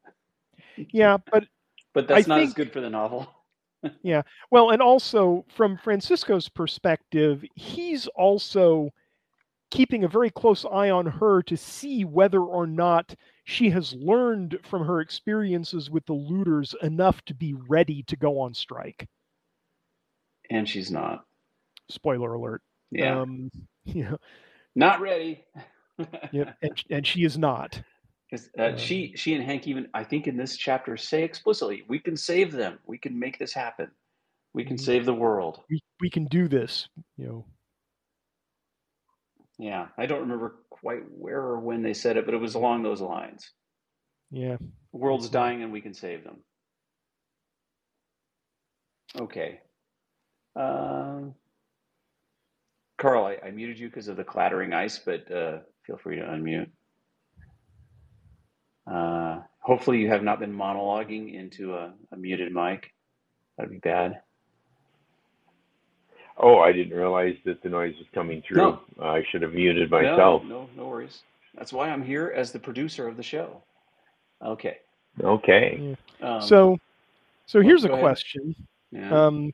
[0.77, 1.45] Yeah, but
[1.93, 3.27] but that's I not think, as good for the novel.
[4.03, 4.21] yeah.
[4.51, 8.91] Well, and also from Francisco's perspective, he's also
[9.71, 14.59] keeping a very close eye on her to see whether or not she has learned
[14.63, 19.07] from her experiences with the looters enough to be ready to go on strike.
[20.51, 21.25] And she's not.
[21.89, 22.61] Spoiler alert.
[22.91, 23.21] Yeah.
[23.21, 23.49] Um,
[23.85, 24.15] yeah.
[24.75, 25.43] Not ready.
[26.31, 27.81] Yeah, and, and she is not.
[28.29, 31.83] Because uh, um, she, she and Hank even, I think, in this chapter, say explicitly,
[31.87, 32.79] "We can save them.
[32.85, 33.91] We can make this happen.
[34.53, 35.61] We can save the world.
[35.69, 37.45] We we can do this." You know.
[39.57, 42.83] Yeah, I don't remember quite where or when they said it, but it was along
[42.83, 43.51] those lines.
[44.31, 44.57] Yeah.
[44.91, 46.37] The world's dying and we can save them.
[49.17, 49.61] Okay.
[50.57, 51.35] Um,
[52.97, 56.23] Carl, I, I muted you because of the clattering ice, but uh, feel free to
[56.23, 56.69] unmute.
[58.87, 62.91] Uh, hopefully, you have not been monologuing into a, a muted mic.
[63.57, 64.21] That'd be bad.
[66.37, 68.57] Oh, I didn't realize that the noise was coming through.
[68.57, 68.79] No.
[69.01, 70.43] I should have muted myself.
[70.43, 71.23] No, no, no worries.
[71.55, 73.63] That's why I'm here as the producer of the show.
[74.43, 74.77] Okay.
[75.23, 75.97] Okay.
[76.21, 76.77] Um, so,
[77.45, 78.53] so here's a question.
[78.91, 79.25] yeah.
[79.27, 79.53] Um,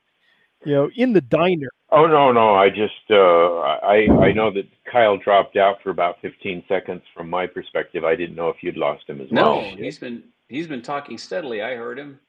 [0.66, 1.71] you know, in the diner.
[1.92, 2.56] Oh no, no.
[2.56, 7.02] I just uh, I I know that Kyle dropped out for about 15 seconds.
[7.14, 9.76] From my perspective, I didn't know if you'd lost him as no, well.
[9.76, 11.62] he's been he's been talking steadily.
[11.62, 12.20] I heard him.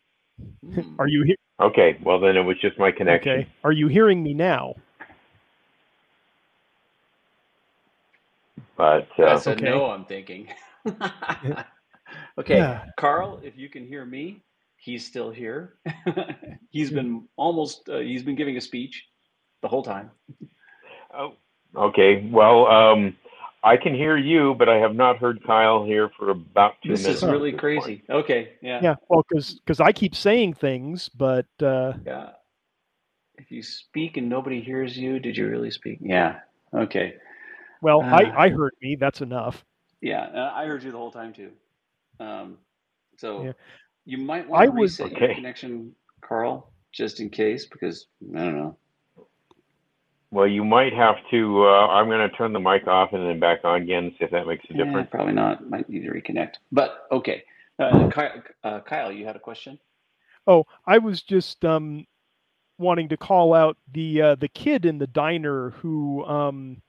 [0.74, 0.98] Hmm.
[0.98, 1.36] Are you here?
[1.60, 1.96] Okay.
[2.02, 3.32] Well, then it was just my connection.
[3.32, 3.48] Okay.
[3.62, 4.74] Are you hearing me now?
[8.76, 9.64] But uh, That's a Okay.
[9.64, 9.86] no.
[9.86, 10.48] I'm thinking.
[12.38, 12.84] okay, Yeah.
[12.98, 14.42] Carl, if you can hear me,
[14.76, 15.74] he's still here.
[16.70, 17.88] he's been almost.
[17.88, 19.06] Uh, he's been giving a speech
[19.62, 20.10] the whole time.
[21.14, 21.34] oh,
[21.74, 22.28] okay.
[22.30, 23.16] Well, um,
[23.64, 27.04] I can hear you, but I have not heard Kyle here for about two This
[27.04, 27.22] minutes.
[27.22, 28.02] is really at this crazy.
[28.10, 28.96] Okay, yeah, Yeah.
[29.08, 32.30] Well, because because I keep saying things, but uh, yeah.
[33.38, 35.98] If you speak and nobody hears you, did you really speak?
[36.00, 36.40] Yeah.
[36.74, 37.14] Okay.
[37.80, 38.16] well, Ah.
[38.16, 38.96] I I heard me.
[38.96, 39.64] That's enough.
[40.00, 41.52] Yeah, uh, I heard you the whole time too.
[42.18, 42.58] Um,
[43.16, 43.52] so Yeah.
[44.04, 45.34] you might want to was- reset your Okay.
[45.34, 48.76] connection, Carl, just in case, because I don't know.
[50.32, 51.62] Well, you might have to.
[51.64, 54.30] Uh, I'm going to turn the mic off and then back on again, see if
[54.30, 55.08] that makes a Yeah, difference.
[55.10, 55.68] probably not.
[55.68, 56.54] Might need to reconnect.
[56.72, 57.44] But okay,
[57.78, 59.78] uh, Kyle, uh, Kyle, you had a question?
[60.46, 62.06] Oh, I was just um
[62.78, 66.80] wanting to call out the uh, the kid in the diner who um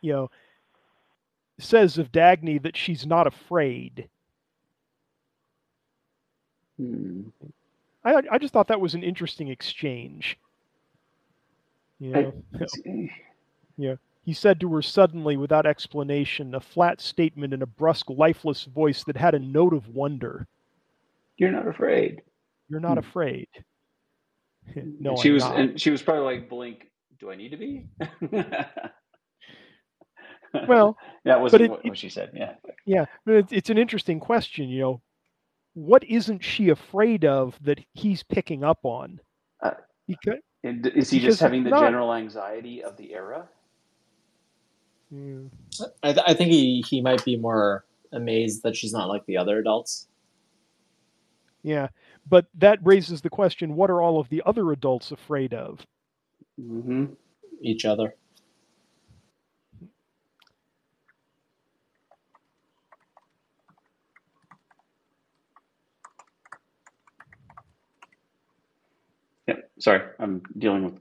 [0.00, 0.30] you know
[1.58, 4.08] says of Dagny that she's not afraid.
[6.78, 7.22] Hmm.
[8.04, 10.38] I I just thought that was an interesting exchange.
[12.02, 12.32] You I-
[13.78, 18.64] know, he said to her suddenly, without explanation, a flat statement in a brusque, lifeless
[18.64, 20.46] voice that had a note of wonder.
[21.36, 22.22] You're not afraid.
[22.68, 22.98] You're not Hmm.
[22.98, 23.48] afraid.
[24.76, 25.56] no, she I'm was, not.
[25.60, 27.86] and she was probably like, "Blink, do I need to be?"
[30.68, 32.30] Well, that wasn't it- what, what she said.
[32.34, 32.54] Yeah.
[32.84, 34.68] Yeah, but it's, it's an interesting question.
[34.68, 35.00] You know,
[35.72, 39.18] what isn't she afraid of that he's picking up on?
[39.62, 39.70] Uh,
[40.06, 43.48] because And is he Because just having the not- general anxiety of the era?
[45.12, 45.50] Mm,
[46.02, 49.36] I, th- I think he, he might be more amazed that she's not like the
[49.36, 50.06] other adults.
[51.62, 51.88] yeah,
[52.28, 55.84] but that raises the question: What are all of the other adults afraid of?
[56.56, 57.06] hmm
[57.60, 58.14] Each other.
[69.48, 69.70] Yep.
[69.82, 70.94] Sorry, I'm dealing with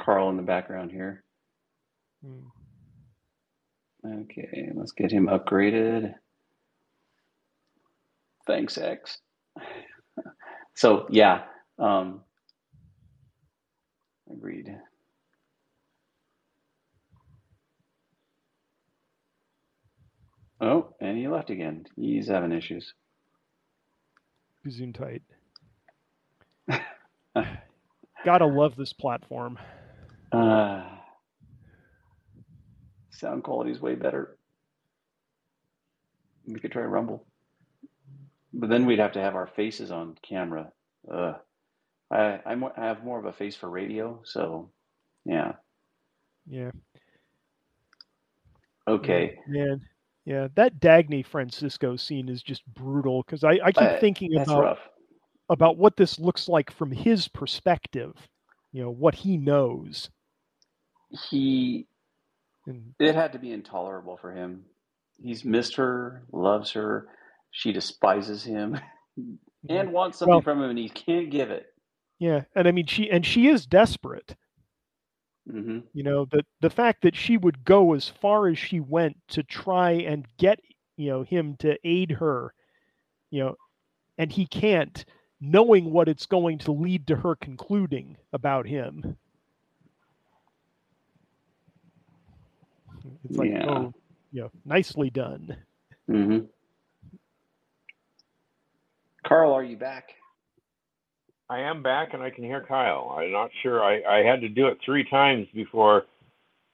[0.00, 1.22] Carl in the background here.
[2.26, 2.42] Mm,
[4.06, 6.14] Okay, let's get him upgraded.
[8.46, 9.18] Thanks, X.
[10.74, 11.44] So yeah,
[11.78, 12.22] um,
[14.30, 14.76] agreed.
[20.60, 21.84] Oh, and he left again.
[21.96, 22.94] He's having issues.
[24.66, 25.22] Gesundheit.
[28.24, 29.58] Gotta love this platform.
[30.32, 30.82] Uh,
[33.10, 34.36] sound quality is way better.
[36.46, 37.26] We could try Rumble,
[38.52, 40.72] but then we'd have to have our faces on camera.
[41.10, 41.36] Ugh.
[42.10, 44.70] I I'm, I have more of a face for radio, so
[45.24, 45.52] yeah.
[46.46, 46.70] Yeah,
[48.86, 49.38] Okay.
[49.46, 49.80] man.
[50.26, 54.60] Yeah, that Dagny Francisco scene is just brutal because I, I keep Uh, thinking about
[54.62, 54.78] rough.
[55.48, 58.14] About what this looks like from his perspective.
[58.72, 60.10] You know what he knows.
[61.30, 61.86] He
[62.98, 64.64] it had to be intolerable for him.
[65.22, 67.08] He's missed her, loves her.
[67.50, 68.78] She despises him,
[69.68, 71.66] and wants something Well- from him, and he can't give it.
[72.18, 74.34] yeah, and I mean she and she is desperate.
[75.48, 79.16] hmm you know the the fact that she would go as far as she went
[79.28, 80.58] to try and get
[80.96, 82.54] you know him to aid her
[83.30, 83.54] you know
[84.16, 85.04] and he can't
[85.40, 89.16] knowing what it's going to lead to her concluding about him
[93.24, 93.66] it's like Yeah.
[93.68, 93.94] oh
[94.32, 95.56] you know nicely done
[96.06, 96.38] hmm
[99.26, 100.10] Carl, are you back?
[101.48, 103.16] I am back and I can hear Kyle.
[103.18, 103.82] I'm not sure.
[103.82, 106.04] I, I had to do it three times before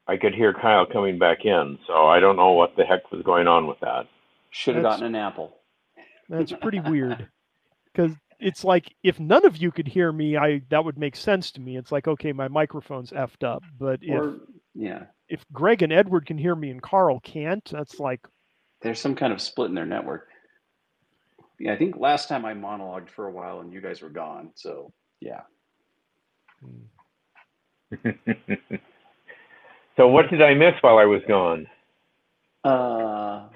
[0.07, 3.23] I could hear Kyle coming back in, so I don't know what the heck was
[3.23, 4.07] going on with that.
[4.51, 5.57] Should have gotten an apple.
[6.29, 7.29] That's pretty weird.
[7.93, 11.51] Because it's like if none of you could hear me, I that would make sense
[11.53, 11.77] to me.
[11.77, 13.63] It's like okay, my microphone's effed up.
[13.79, 14.41] But if
[14.75, 18.21] yeah, if Greg and Edward can hear me and Carl can't, that's like
[18.83, 20.29] there's some kind of split in their network.
[21.59, 24.51] Yeah, I think last time I monologued for a while and you guys were gone.
[24.55, 25.43] So yeah.
[29.97, 31.67] so what did I miss while I was gone?
[32.65, 33.49] Uh,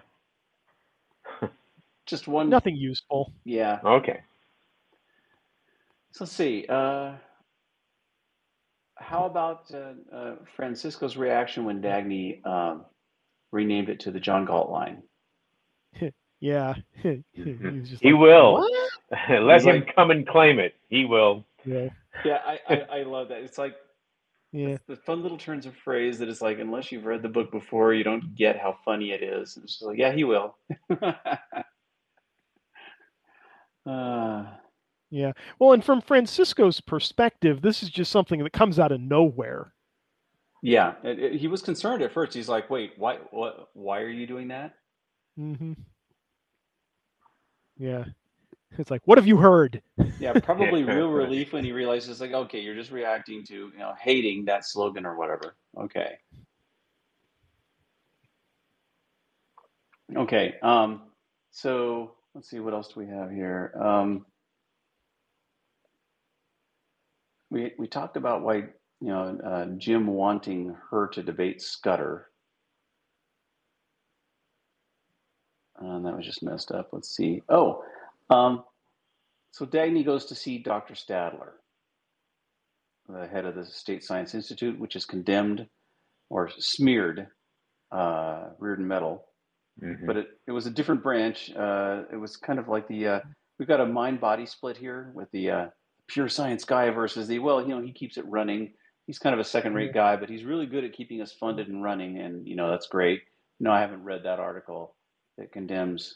[2.07, 2.51] just one.
[2.51, 3.33] nothing useful.
[3.45, 3.79] Yeah.
[3.85, 4.21] Okay.
[6.15, 6.65] So let's see.
[6.69, 7.15] Uh,
[8.97, 12.85] how about uh, uh, Francisco's reaction when Dagny um,
[13.51, 15.03] renamed it to the John Galt line?
[16.41, 18.69] Yeah, he was He like, will.
[19.31, 20.75] Let He's him like- come and claim it.
[20.91, 21.47] He will.
[21.65, 21.89] Yeah,
[22.23, 23.39] Yeah, I, I, I love that.
[23.39, 23.75] It's like
[24.53, 27.51] yeah, the fun little turns of phrase that is like, unless you've read the book
[27.51, 29.57] before, you don't get how funny it is.
[29.57, 30.55] And it's just like, yeah, he will.
[33.87, 34.45] uh,
[35.15, 35.33] yeah.
[35.61, 39.73] Well, and from Francisco's perspective, this is just something that comes out of nowhere.
[40.61, 42.35] yeah, it- it- he was concerned at first.
[42.35, 44.75] He's like, wait, why, what, why are you doing that?
[45.39, 45.75] Mm-hmm.
[47.77, 48.05] Yeah,
[48.79, 49.83] it's like, what have you heard?
[50.19, 51.25] Yeah, probably Yeah, real right.
[51.29, 55.05] relief when he realizes, like, okay, you're just reacting to, you know, hating that slogan
[55.07, 55.55] or whatever.
[55.79, 56.19] Okay.
[60.17, 60.55] Okay.
[60.63, 61.03] Um,
[61.51, 63.73] so let's see, what else do we have here?
[63.81, 64.25] Um,
[67.55, 72.27] we we talked about why, you know, uh, Jim wanting her to debate Scudder.
[75.79, 76.89] And that was just messed up.
[76.93, 77.43] Let's see.
[77.49, 77.83] Oh,
[78.31, 78.65] um,
[79.53, 80.95] so Dagny goes to see Dr.
[80.95, 81.53] Stadler,
[83.09, 85.67] the head of the State Science Institute, which is condemned
[86.31, 87.29] or smeared
[87.93, 89.27] uh, Rearden metal.
[89.83, 90.07] Mhm.
[90.07, 91.53] But it, it was a different branch.
[91.55, 93.21] Uh, it was kind of like the uh,
[93.59, 95.67] we've got a mind body split here with the uh,
[96.07, 98.73] pure science guy versus the well, you know, he keeps it running.
[99.07, 99.99] He's kind of a second rate mm-hmm.
[99.99, 102.87] guy, but he's really good at keeping us funded and running, and you know that's
[102.87, 103.23] great.
[103.61, 104.95] No, I haven't read that article
[105.39, 106.15] that condemns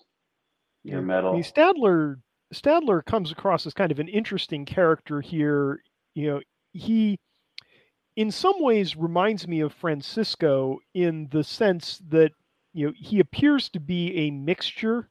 [0.85, 1.37] your metal.
[1.37, 2.17] I Stadler
[2.55, 5.83] Stadler comes across as kind of an interesting character here.
[6.15, 6.41] You know,
[6.73, 7.19] he
[8.17, 12.33] in some ways reminds me of Francisco in the sense that
[12.73, 15.09] you know he appears to be a mixture,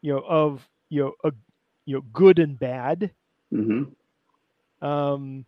[0.00, 1.32] you know, of you know a
[1.84, 3.12] you know good and bad.
[3.52, 3.82] Hmm
[4.80, 5.44] Um,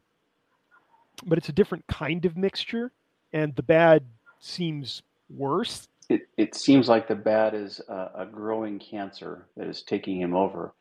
[1.24, 2.93] but it's a different kind of mixture,
[3.32, 4.05] and the bad
[4.40, 5.89] seems worse.
[6.09, 10.35] it, it seems like the bad is a, a growing cancer that is taking him
[10.35, 10.74] over.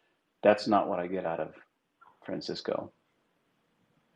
[0.44, 1.54] That's not what I get out of
[2.26, 2.92] Francisco.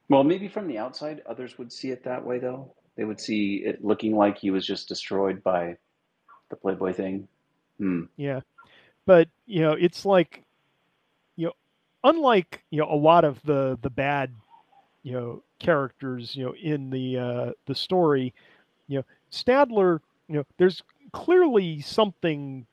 [0.10, 2.74] Well, maybe from the outside, others would see it that way, though.
[2.96, 5.78] They would see it looking like he was just destroyed by
[6.50, 7.28] the Playboy thing.
[7.78, 8.04] Hmm.
[8.18, 8.42] Yeah.
[9.06, 10.44] But, you know, it's like
[12.08, 14.34] unlike, you know, a lot of the the bad,
[15.04, 18.34] you know, characters, you know, in the uh the story,
[18.88, 20.82] you know, Stadler, you know, there's
[21.12, 22.66] clearly something,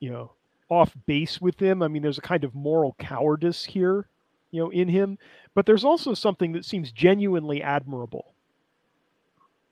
[0.00, 0.32] you know,
[0.68, 1.82] off base with him.
[1.82, 4.06] I mean, there's a kind of moral cowardice here,
[4.50, 5.18] you know, in him,
[5.54, 8.34] but there's also something that seems genuinely admirable.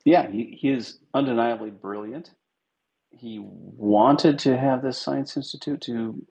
[0.04, 2.30] Yeah, he, he is undeniably brilliant.
[3.10, 6.24] He wanted to have this science institute to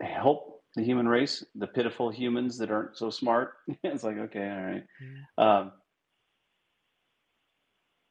[0.00, 3.54] help the human race, the pitiful humans that aren't so smart.
[3.84, 5.60] it's like, okay, all right.
[5.60, 5.72] Um,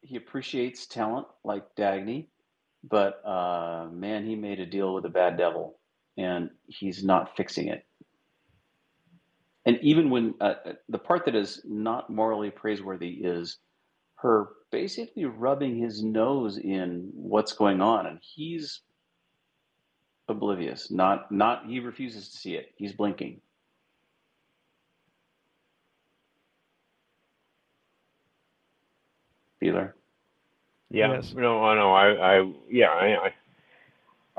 [0.01, 2.27] he appreciates talent like Dagny,
[2.83, 5.79] but uh, man, he made a deal with a bad devil,
[6.17, 7.85] and he's not fixing it.
[9.65, 13.59] And even when uh, uh, the part that is not morally praiseworthy is
[14.15, 18.81] her basically rubbing his nose in what's going on, and he's
[20.29, 20.91] oblivious.
[20.91, 22.71] Not not he refuses to see it.
[22.75, 23.41] He's blinking.
[29.59, 29.95] Feeler.
[30.89, 31.13] Yeah.
[31.13, 31.33] Yes.
[31.35, 31.93] No, I know.
[31.93, 33.31] I, I, yeah, I,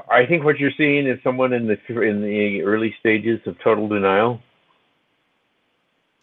[0.09, 3.59] I, I think what you're seeing is someone in the in the early stages of
[3.63, 4.41] total denial.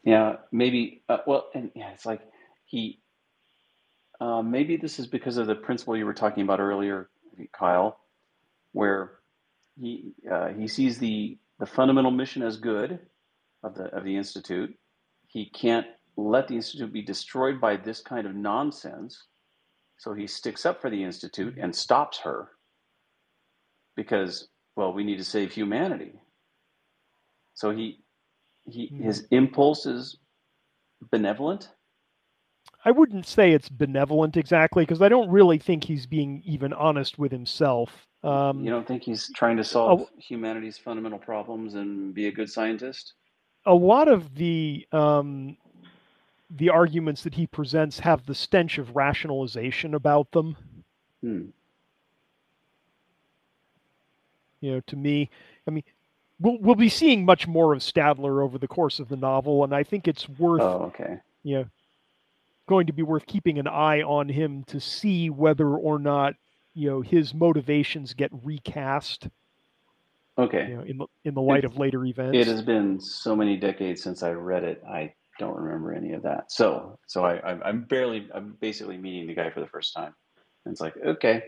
[0.04, 1.04] Yeah, maybe.
[1.08, 2.22] Uh, well, and yeah, it's like
[2.66, 3.00] he.
[4.20, 7.08] Uh, maybe this is because of the principle you were talking about earlier,
[7.52, 8.00] Kyle,
[8.72, 9.12] where
[9.80, 13.00] he uh, he sees the the fundamental mission as good
[13.64, 14.74] of the of the institute.
[15.28, 15.88] He can't
[16.18, 19.26] let the institute be destroyed by this kind of nonsense,
[19.98, 22.50] so he sticks up for the institute and stops her
[23.96, 26.14] because well, we need to save humanity.
[27.56, 28.04] So he
[28.66, 29.04] he Hmm.
[29.04, 30.18] his impulse is
[31.12, 31.70] benevolent
[32.86, 37.20] I wouldn't say it's benevolent exactly because I don't really think he's being even honest
[37.20, 38.08] with himself.
[38.28, 42.50] Um, you don't think he's trying to solve humanity's fundamental problems and be a good
[42.50, 43.14] scientist?
[43.68, 45.58] a lot of the um,
[46.50, 50.56] the arguments that he presents have the stench of rationalization about them.
[51.22, 51.46] Hmm.
[54.62, 55.30] You know, to me,
[55.68, 55.84] I mean,
[56.40, 59.76] we'll we'll be seeing much more of Stadler over the course of the novel, and
[59.76, 61.20] I think it's worth, Oh, okay.
[61.44, 61.66] you know,
[62.68, 66.36] going to be worth keeping an eye on him to see whether or not
[66.78, 69.28] you know his motivations get recast.
[70.38, 70.68] Okay.
[70.70, 72.38] You know, in the in the light of later events.
[72.38, 74.84] It has been so many decades since I read it.
[74.88, 76.52] I don't remember any of that.
[76.52, 80.14] So, so I, I'm, I'm barely, I'm basically meeting the guy for the first time.
[80.66, 81.44] And it's like, okay.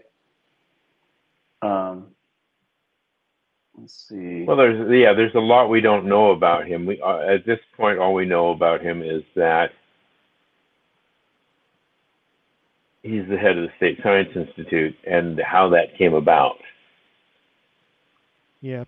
[1.62, 2.08] Um,
[3.78, 4.44] let's see.
[4.44, 6.86] Well, there's yeah, there's a lot we don't know about him.
[6.86, 9.72] We uh, at this point, all we know about him is that
[13.04, 16.58] he's the head of the State Science Institute and how that came about.
[18.62, 18.84] Yeah.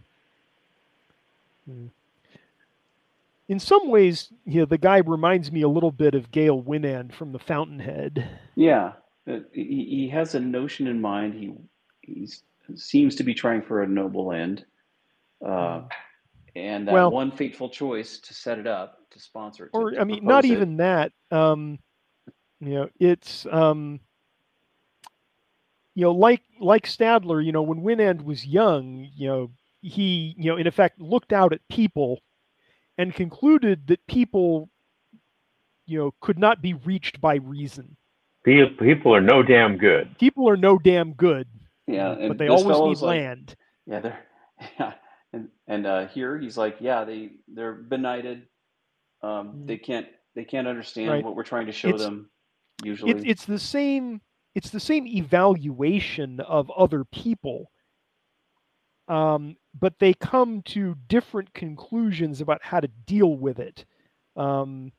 [3.47, 7.13] In some ways, you know, the guy reminds me a little bit of Gail Wynand
[7.13, 8.29] from The Fountainhead.
[8.55, 8.93] Yeah,
[9.29, 11.33] uh, he, he has a notion in mind.
[11.33, 11.53] He
[12.01, 12.29] he
[12.75, 14.65] seems to be trying for a noble end,
[15.45, 15.81] uh,
[16.55, 19.71] and that Well- one fateful choice to set it up to sponsor it.
[19.73, 20.51] to- Or to I mean, not it.
[20.51, 21.11] even that.
[21.31, 21.79] Um,
[22.61, 23.99] you know, it's um,
[25.95, 27.43] you know, like like Stadler.
[27.43, 29.51] You know, when Wynand was young, you know,
[29.81, 32.21] he you know, in effect, looked out at people
[32.97, 34.69] and concluded that people,
[35.87, 37.97] you know, could not be reached by reason.
[38.43, 40.17] People are no damn good.
[40.19, 41.47] People are no damn good,
[41.87, 43.55] Yeah, and but they always need like, land.
[43.85, 44.19] Yeah, they're
[44.79, 44.93] yeah,
[45.33, 48.47] and and uh, here he's like, yeah, they they're benighted.
[49.23, 49.67] Um, Mm.
[49.67, 51.23] they can't they can't understand Right.
[51.23, 52.29] what we're trying to show It's- them.
[52.83, 54.21] Usually, it's it's the same
[54.55, 57.71] it's the same evaluation of other people.
[59.07, 63.85] Um, but they come to different conclusions about how to deal with it.
[64.35, 64.91] Um,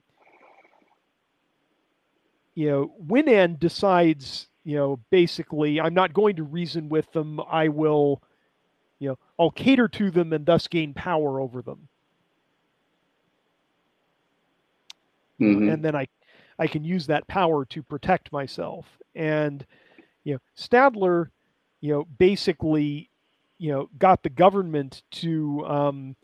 [2.54, 7.40] you know Wynand decides you know basically i'm not going to reason with them.
[7.40, 8.22] I will
[8.98, 11.88] you know i'll cater to them and thus gain power over them.
[15.40, 15.72] Mhm.
[15.72, 16.06] and then I
[16.58, 18.86] I can use that power to protect myself.
[19.14, 19.64] And
[20.24, 21.28] you know, Stadler,
[21.80, 23.10] you know, basically,
[23.58, 26.16] you know, got the government to um,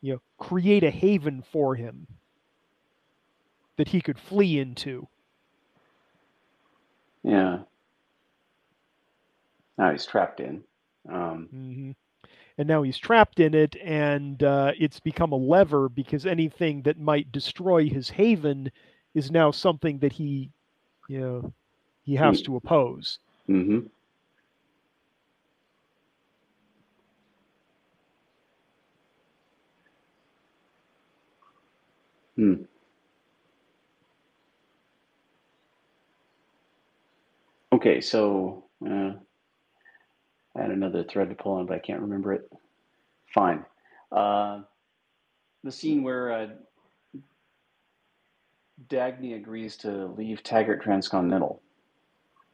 [0.00, 2.06] you know create a haven for him
[3.76, 5.06] that he could flee into.
[7.22, 7.58] yeah.
[9.78, 10.64] Now he's trapped in.
[11.08, 11.90] Um, mm-hmm.
[12.58, 16.98] And now he's trapped in it, and uh, it's become a lever because anything that
[16.98, 18.72] might destroy his haven
[19.18, 20.50] is now something that he,
[21.08, 21.52] you know,
[22.04, 22.44] he has Hmm.
[22.44, 23.18] to oppose.
[23.46, 23.80] hmm
[32.36, 32.54] Hmm.
[37.72, 39.12] Okay, so uh,
[40.56, 42.50] I had another thread to pull on, but I can't remember it.
[43.34, 43.64] Fine.
[44.12, 44.62] Uh,
[45.64, 46.46] the scene where uh,
[48.88, 51.62] Dagny agrees to leave Taggart Transcontinental,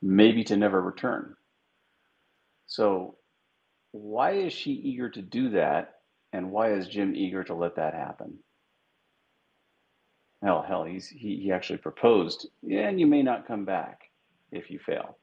[0.02, 1.34] maybe to never return.
[2.66, 3.16] So,
[3.92, 6.00] why is she eager to do that,
[6.32, 8.38] and why is Jim eager to let that happen?
[10.42, 14.02] Hell, hell, he's he, he actually proposed, yeah, and you may not come back
[14.50, 15.16] if you fail.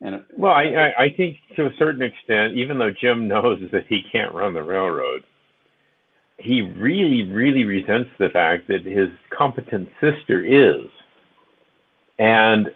[0.00, 3.86] And Well, I, I, I think to a certain extent, even though Jim knows that
[3.88, 5.24] he can't run the railroad,
[6.38, 10.86] he really, really resents the fact that his competent sister is.
[12.18, 12.72] And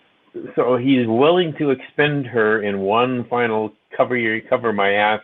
[0.56, 5.20] so he's willing to expend her in one final cover your cover my ass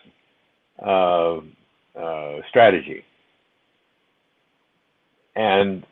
[0.84, 1.38] uh,
[1.98, 3.04] uh, strategy.
[5.34, 5.84] And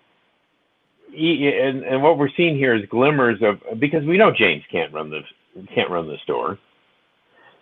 [1.12, 4.93] he, and and what we're seeing here is glimmers of because we know James can't
[4.93, 5.23] run the
[5.74, 6.59] can't run the store.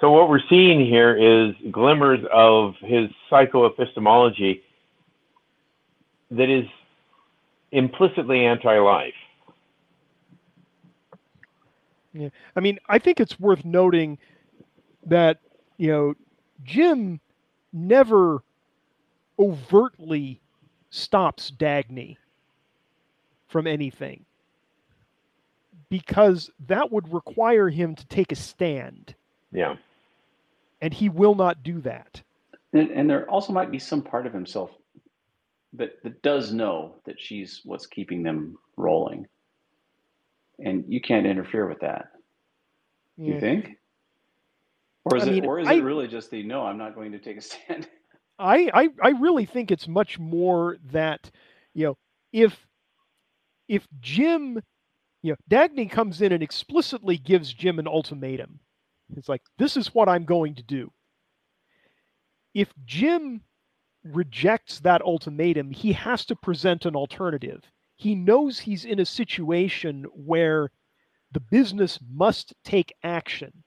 [0.00, 4.60] So what we're seeing here is glimmers of his psychoepistemology
[6.30, 6.64] that is
[7.72, 9.14] implicitly anti-life.
[12.12, 12.28] Yeah.
[12.54, 14.18] I mean, I think it's worth noting
[15.06, 15.40] that,
[15.78, 16.14] you know,
[16.62, 17.20] Jim
[17.72, 18.42] never
[19.38, 20.40] overtly
[20.90, 22.16] stops Dagny
[23.48, 24.24] from anything
[25.88, 29.14] because that would require him to take a stand,
[29.52, 29.76] Yeah.
[30.80, 32.22] and he will not do that.
[32.72, 34.70] And, and there also might be some part of himself
[35.74, 39.26] that, that does know that she's what's keeping them rolling.
[40.58, 42.10] and you can't interfere with that.
[43.18, 43.76] Do you think?
[45.04, 46.94] Or is I it mean, or is I- it really just the no, I'm not
[46.94, 47.88] going to take a stand?
[48.38, 51.30] I, I I really think it's much more that
[51.74, 51.96] you know
[52.32, 52.66] if
[53.68, 54.60] if Jim
[55.22, 58.58] you know Dagny comes in and explicitly gives Jim an ultimatum.
[59.16, 60.90] It's like this is what I'm going to do.
[62.54, 63.42] If Jim
[64.04, 67.62] rejects that ultimatum, he has to present an alternative.
[67.96, 70.70] He knows he's in a situation where
[71.32, 73.64] the business must take action.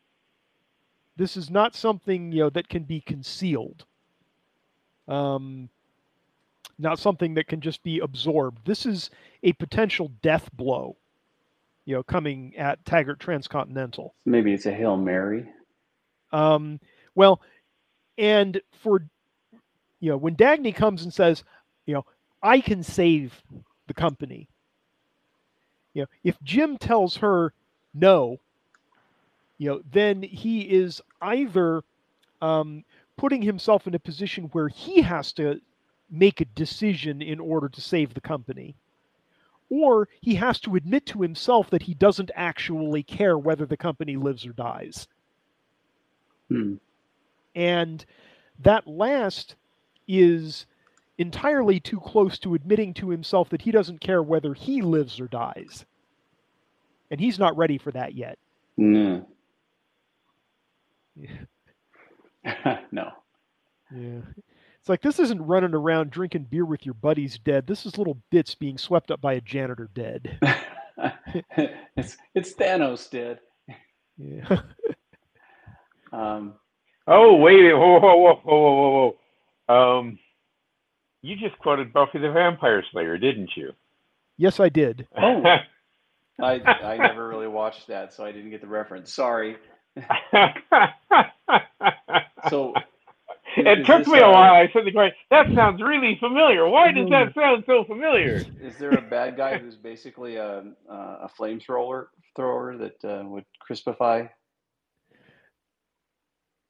[1.15, 3.85] This is not something you know that can be concealed
[5.07, 5.69] um,
[6.77, 8.65] not something that can just be absorbed.
[8.65, 9.09] This is
[9.43, 10.95] a potential death blow,
[11.85, 14.13] you know, coming at Taggart Transcontinental.
[14.25, 15.45] Maybe it's a Hail Mary.
[16.31, 16.79] Um,
[17.15, 17.41] well,
[18.17, 19.07] and for
[19.99, 21.43] you know, when Dagny comes and says,
[21.85, 22.05] you know,
[22.41, 23.41] I can save
[23.87, 24.47] the company.
[25.93, 27.53] You know, if Jim tells her
[27.93, 28.39] no,
[29.57, 31.83] you know, then he is either
[32.41, 32.83] um,
[33.15, 35.59] putting himself in a position where he has to
[36.09, 38.75] make a decision in order to save the company,
[39.69, 44.15] or he has to admit to himself that he doesn't actually care whether the company
[44.15, 45.07] lives or dies.
[46.49, 46.75] Hmm.
[47.55, 48.05] And
[48.59, 49.55] that last
[50.07, 50.65] is
[51.17, 55.27] entirely too close to admitting to himself that he doesn't care whether he lives or
[55.27, 55.85] dies.
[57.09, 58.37] And he's not ready for that yet.
[58.77, 59.25] No.
[62.91, 63.09] no.
[63.95, 64.21] Yeah.
[64.79, 67.67] It's like this isn't running around drinking beer with your buddies dead.
[67.67, 70.39] This is little bits being swept up by a janitor dead.
[71.97, 73.39] it's it's Thanos dead.
[74.17, 74.61] Yeah.
[76.13, 76.53] Um,
[77.07, 79.15] Oh wait, whoa, whoa, whoa, whoa, whoa, whoa.
[79.67, 80.19] Um,
[81.21, 83.71] you just quoted Buffy the Vampire Slayer, didn't you?
[84.37, 85.07] yes, I did.
[85.19, 85.43] Oh.
[86.39, 89.11] I I never really watched that, so I didn't get the reference.
[89.11, 89.57] Sorry.
[92.49, 92.73] So
[93.57, 94.53] it took me a uh, while.
[94.53, 96.67] I said the Greg, "That sounds really familiar.
[96.67, 100.93] Why does that sound so familiar?" Is there a bad guy who's basically a a,
[100.93, 104.29] a flamethrower thrower that uh, would crispify?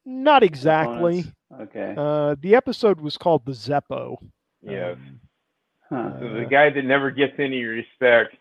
[0.06, 1.26] Not exactly.
[1.52, 1.76] Opponents?
[1.76, 1.94] Okay.
[1.98, 4.18] Uh, the episode was called the Zeppo.
[4.62, 4.96] Yes.
[4.98, 5.20] Um,
[5.90, 6.12] Huh.
[6.20, 8.36] So the guy that never gets any respect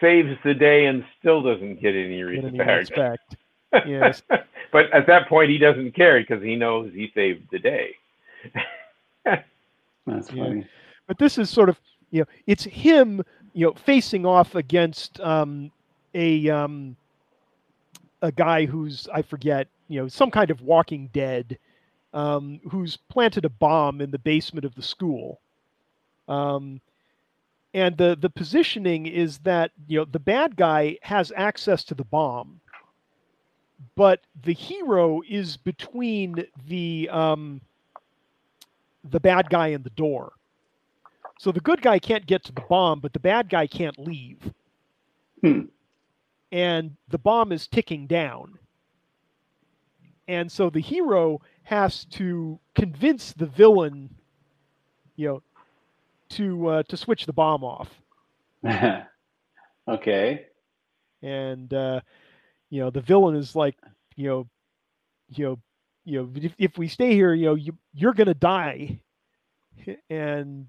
[0.00, 2.90] saves the day and still doesn't get any get any respect.
[2.90, 3.36] respect.
[3.88, 4.22] Yes.
[4.70, 7.96] but at that point, he doesn't care because he knows he saved the day.
[9.24, 10.44] That's Yeah.
[10.44, 10.66] funny.
[11.08, 11.80] but this is sort of
[12.12, 13.22] you know it's him
[13.52, 15.72] you know facing off against um,
[16.14, 16.94] a um,
[18.20, 21.58] a guy who's I forget you know some kind of Walking Dead
[22.12, 25.40] um, who's planted a bomb in the basement of the school.
[26.28, 26.80] Um,
[27.74, 32.04] and the the positioning is that you know the bad guy has access to the
[32.04, 32.60] bomb,
[33.96, 37.60] but the hero is between the um,
[39.10, 40.32] the bad guy and the door.
[41.38, 44.38] So the good guy can't get to the bomb, but the bad guy can't leave.
[45.40, 45.62] Hmm.
[46.52, 48.58] And the bomb is ticking down.
[50.28, 54.16] And so the hero has to convince the villain,
[55.16, 55.42] you know,
[56.30, 58.02] to uh, to switch the bomb off.
[59.88, 60.46] okay.
[61.22, 62.00] And uh,
[62.70, 63.76] you know, the villain is like,
[64.16, 64.48] you know,
[65.28, 65.58] you know,
[66.04, 69.00] you know, if, if we stay here, you know, you you're gonna die.
[70.10, 70.68] And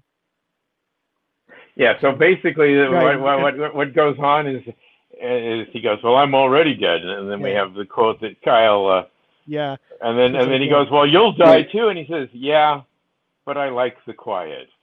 [1.76, 1.94] Yeah.
[2.00, 3.16] So basically, Right.
[3.16, 4.62] what, what what what goes on is
[5.20, 7.58] is he goes, "Well, I'm already dead," and then we Yeah.
[7.58, 9.04] have the quote that Kyle, uh,
[9.46, 11.72] yeah, and then and then he goes, "Well, you'll die Right.
[11.72, 12.82] too," and he says, "Yeah,
[13.46, 14.68] but I like the quiet."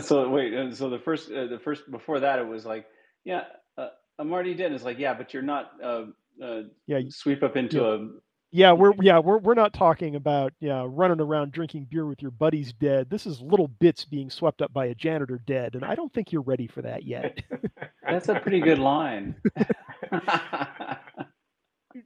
[0.00, 0.52] So wait.
[0.52, 2.86] uh, So the first, uh, the first before that, it was like,
[3.24, 3.44] yeah,
[3.78, 3.88] uh,
[4.18, 4.72] I'm already dead.
[4.72, 5.72] It's like, yeah, but you're not.
[5.82, 6.04] Uh,
[6.42, 8.08] uh, yeah, sweep up into a.
[8.52, 12.30] Yeah, we're yeah we're we're not talking about yeah running around drinking beer with your
[12.30, 13.08] buddies dead.
[13.10, 16.30] This is little bits being swept up by a janitor dead, and I don't think
[16.32, 17.38] you're ready for that yet.
[18.08, 19.34] That's a pretty good line.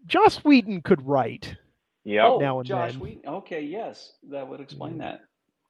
[0.06, 1.56] Joss Whedon could write.
[2.04, 2.24] Yep.
[2.24, 3.00] oh, now and Josh then.
[3.00, 3.22] Wheaton.
[3.26, 5.20] Okay, yes, that would explain that.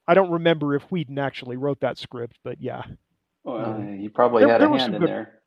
[0.07, 2.83] I don't remember if Whedon actually wrote that script, but yeah,
[3.45, 5.41] Well, Um, he probably there- had there a hand in good- there.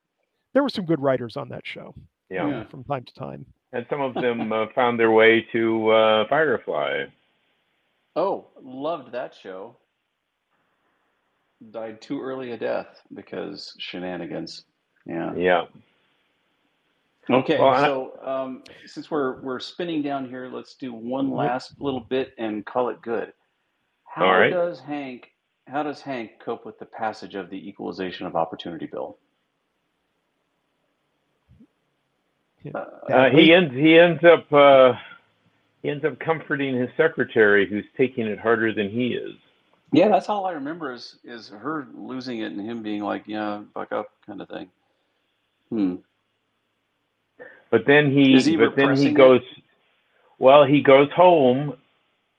[0.53, 1.93] there were some good writers on that show
[2.29, 2.47] yeah.
[2.47, 2.63] Yeah.
[2.65, 3.45] from time to time.
[3.71, 7.05] And some of them uh, found their way to uh, Firefly.
[8.15, 9.77] Oh, loved that show.
[11.71, 14.65] Died too early a death because shenanigans.
[15.05, 15.33] Yeah.
[15.35, 15.65] Yeah.
[17.29, 22.01] Okay, Well, so um, since we're we're spinning down here, let's do one last little
[22.01, 23.31] bit and call it good.
[24.05, 24.51] How All right.
[24.51, 25.31] does Hank
[25.67, 29.17] how does Hank cope with the passage of the Equalization of Opportunity Bill?
[32.73, 34.93] Uh, he ends he ends up uh,
[35.81, 39.35] he ends up comforting his secretary, who's taking it harder than he is.
[39.91, 43.63] Yeah, that's all I remember is is her losing it and him being like, "Yeah,
[43.73, 44.69] buck up," kind of thing.
[45.69, 45.95] Hmm.
[47.73, 49.13] But then he, Is he but then he repressing it?
[49.15, 49.41] goes.
[50.37, 51.75] Well, he goes home,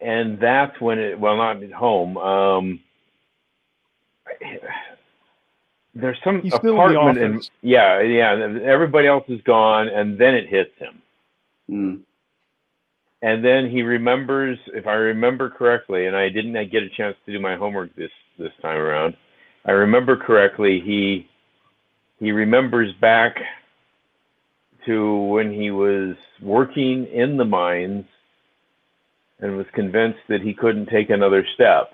[0.01, 1.19] and that's when it.
[1.19, 2.16] Well, not at home.
[2.16, 2.81] Um,
[5.93, 8.59] there's some He's still in the apartment, and yeah, yeah.
[8.62, 11.02] Everybody else is gone, and then it hits him.
[11.69, 11.94] Hmm.
[13.23, 17.32] and then he remembers, if I remember correctly, and I didn't get a chance to
[17.32, 19.16] do my homework this this time around.
[19.65, 20.81] I remember correctly.
[20.81, 21.28] He
[22.20, 23.36] he remembers back
[24.86, 28.05] to when he was working in the mines
[29.40, 31.93] and was convinced that he couldn't take another step,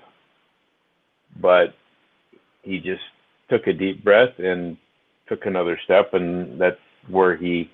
[1.40, 1.74] but
[2.62, 3.02] he just
[3.48, 4.76] took a deep breath and
[5.28, 7.70] took another step, and that's where he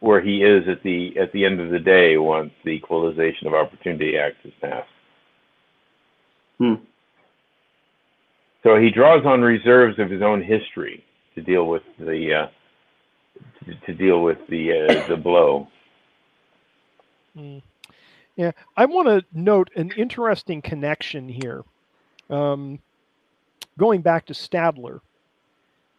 [0.00, 3.54] where he is at the at the end of the day once the Equalization of
[3.54, 4.88] Opportunity Act is passed.
[6.58, 6.74] Hmm.
[8.62, 11.04] So he draws on reserves of his own history
[11.34, 12.46] to deal with the uh,
[13.86, 15.68] to, deal with the uh, the blow.
[17.36, 17.62] Mm.
[18.36, 21.64] Yeah, I want to note an interesting connection here.
[22.30, 22.78] Um,
[23.78, 25.00] going back to Stadler,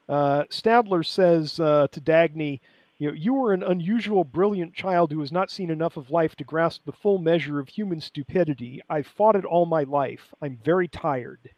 [0.07, 2.61] uh, Stadler says uh, to Dagny,
[2.97, 6.35] "You know, you are an unusual, brilliant child who has not seen enough of life
[6.37, 8.81] to grasp the full measure of human stupidity.
[8.89, 10.33] I've fought it all my life.
[10.41, 11.49] I'm very tired."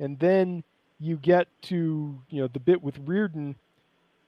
[0.00, 0.64] And then
[1.02, 3.56] you get to you know the bit with Rearden,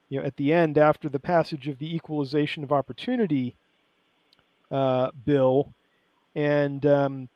[0.08, 3.54] you know, at the end after the passage of the Equalization of Opportunity
[4.72, 5.72] uh, bill,
[6.34, 7.28] and um,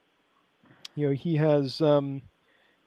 [0.97, 2.21] you know he has um,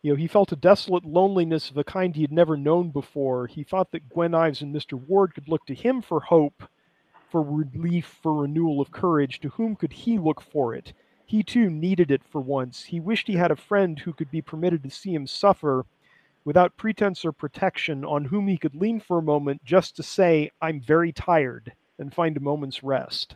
[0.01, 3.47] you know he felt a desolate loneliness of a kind he had never known before.
[3.47, 4.99] He thought that Gwen Ives and Mr.
[5.07, 6.63] Ward could look to him for hope,
[7.29, 9.39] for relief, for renewal of courage.
[9.39, 10.91] To whom could he look for it?
[11.25, 12.83] He too needed it for once.
[12.83, 15.85] He wished he had a friend who could be permitted to see him suffer
[16.45, 20.51] without pretense or protection, on whom he could lean for a moment just to say,
[20.61, 23.35] I'm very tired, and find a moment's rest.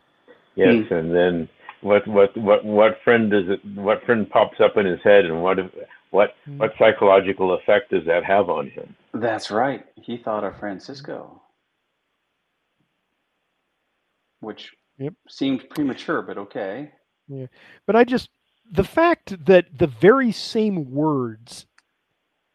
[0.56, 1.50] Yes, and then
[1.82, 3.64] what what what what friend does it?
[3.76, 5.58] What friend pops up in his head, and what
[6.12, 6.58] what Hmm.
[6.60, 8.96] what psychological effect does that have on him?
[9.14, 9.86] That's right.
[9.96, 11.42] He thought of Francisco,
[14.40, 15.14] which Yep.
[15.30, 16.92] seemed premature, but okay.
[17.28, 17.48] Yeah.
[17.86, 18.30] But I just,
[18.72, 21.66] the fact that the very same words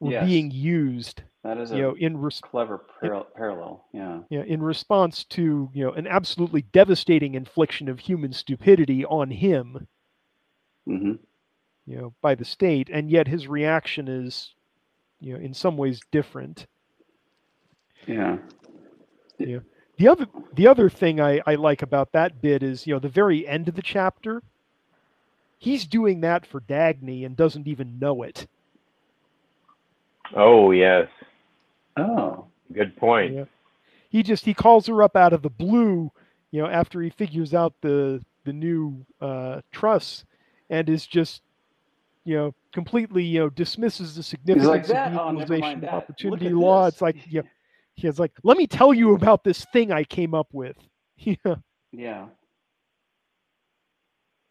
[0.01, 0.27] were Yes.
[0.27, 3.87] being used, That is a you know, in res- clever par- parallel.
[3.93, 4.21] Yeah.
[4.31, 4.43] Yeah.
[4.43, 9.87] in response to you know an absolutely devastating infliction of human stupidity on him,
[10.87, 11.13] hmm
[11.87, 14.55] you know, by the state, and yet his reaction is,
[15.19, 16.67] you know, in some ways different.
[18.07, 18.39] Yeah.
[19.39, 19.59] Yeah.
[19.99, 23.09] The other the other thing I, I like about that bit is, you know, the
[23.09, 24.43] very end of the chapter,
[25.59, 28.47] he's doing that for Dagny and doesn't even know it.
[30.35, 31.09] Oh yes,
[31.97, 32.47] Oh.
[32.73, 33.35] good point.
[33.35, 33.45] Yeah.
[34.11, 36.11] He just he calls her up out of the blue,
[36.51, 40.25] you know, after he figures out the the new uh, truss,
[40.71, 41.43] and is just,
[42.25, 45.09] you know, completely you know dismisses the significance "That?
[45.09, 45.93] of the Oh, equalization mind of that.
[45.95, 46.85] Look opportunity law.
[46.87, 47.43] this." It's like yeah,
[47.95, 50.77] he's like, let me tell you about this thing I came up with.
[51.19, 51.37] yeah.
[51.93, 52.27] Yeah.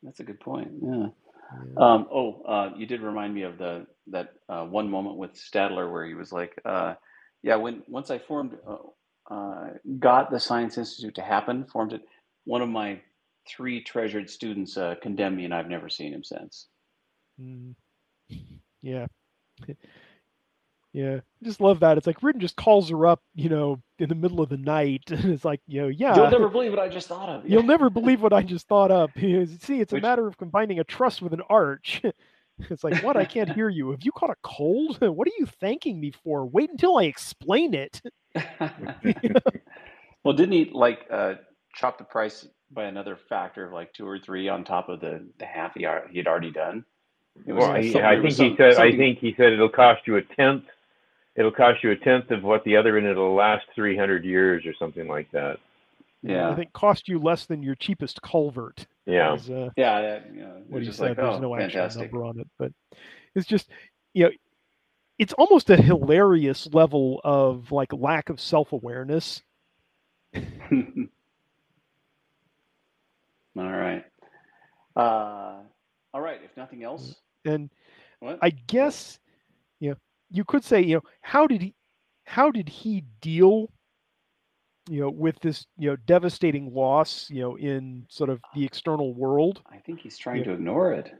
[0.04, 0.72] That's a good point.
[0.82, 1.08] Yeah.
[1.52, 1.62] Yeah.
[1.78, 5.92] Um, oh, uh, you did remind me of the that uh, one moment with Stadler
[5.92, 6.96] where he was like, uh,
[7.44, 9.70] "Yeah, when once I formed, uh, uh,
[10.00, 12.02] got the Science Institute to happen, formed it.
[12.46, 13.02] One of my
[13.48, 16.68] three treasured students uh, condemned me, and I've never seen him since."
[17.42, 17.76] Mm.
[18.82, 19.08] Yeah.
[20.94, 21.18] Yeah.
[21.18, 21.98] I just love that.
[21.98, 25.04] It's like Rearden just calls her up, you know, in the middle of the night.
[25.12, 26.16] And it's like, you know, yeah.
[26.16, 27.46] You'll never believe what I just thought of.
[27.50, 29.12] You'll never believe what I just thought up.
[29.18, 32.02] See, it's a Which- matter of combining a truss with an arch.
[32.70, 33.16] It's like, what?
[33.16, 33.92] I can't hear you.
[33.92, 35.00] Have you caught a cold?
[35.00, 36.46] What are you thanking me for?
[36.46, 38.02] Wait until I explain it.
[40.24, 41.36] well, didn't he like uh,
[41.76, 45.26] chop the price by another factor of like two or three on top of the,
[45.40, 46.84] the half he ar- he had already done?
[47.46, 48.82] Was Well, like he, something- I it was think he some- said.
[48.82, 50.66] I think he said it'll cost you a tenth.
[51.40, 54.66] It'll cost you a tenth of what the other, and it'll last three hundred years
[54.66, 55.58] or something like that.
[56.22, 56.50] Yeah.
[56.50, 58.86] I think cost you less than your cheapest culvert.
[59.06, 59.36] Yeah.
[59.36, 61.08] is, uh, Yeah, yeah, you know, what it's he just said.
[61.10, 62.12] like, There's oh, no actual fantastic.
[62.12, 62.74] number on it, but
[63.36, 63.70] it's just,
[64.14, 64.32] you know,
[65.18, 69.42] it's almost a hilarious level of like lack of self awareness.
[70.36, 70.42] all
[73.56, 74.06] right.
[74.96, 75.60] Uh,
[76.14, 76.42] all right.
[76.44, 77.70] If nothing else, And
[78.20, 78.40] what?
[78.42, 79.20] I guess,
[79.80, 79.96] you know,
[80.30, 81.74] you could say, you know, how did he,
[82.26, 83.70] how did he deal
[84.90, 89.14] you know, with this, you know, devastating loss, you know, in sort of the external
[89.14, 89.62] world.
[89.72, 90.46] I think he's trying Yeah.
[90.46, 91.12] to ignore it.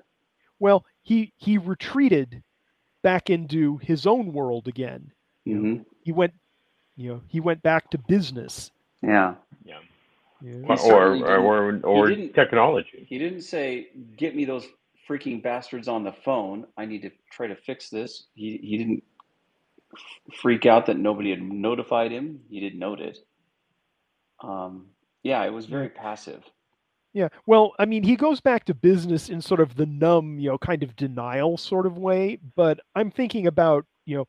[0.58, 2.42] Well, he he retreated
[3.04, 5.12] back into his own world again.
[5.46, 6.34] hmm He went,
[6.96, 8.72] you know, he went back to business.
[9.04, 9.36] Yeah.
[9.64, 9.80] Yeah.
[10.42, 10.76] Yeah.
[10.86, 13.06] Or or or, or didn't- technology.
[13.08, 14.68] He didn't say, "Get me those
[15.10, 16.66] freaking bastards on the phone.
[16.78, 19.04] I need to try to fix this." He he didn't
[20.42, 22.42] freak out that nobody had notified him.
[22.50, 23.18] He didn't note it.
[24.42, 24.88] Um,
[25.24, 26.44] yeah, it was very passive.
[27.14, 27.30] Yeah.
[27.48, 30.58] Well, I mean, he goes back to business in sort of the numb, you know,
[30.58, 32.38] kind of denial sort of way.
[32.56, 34.28] But I'm thinking about, you know,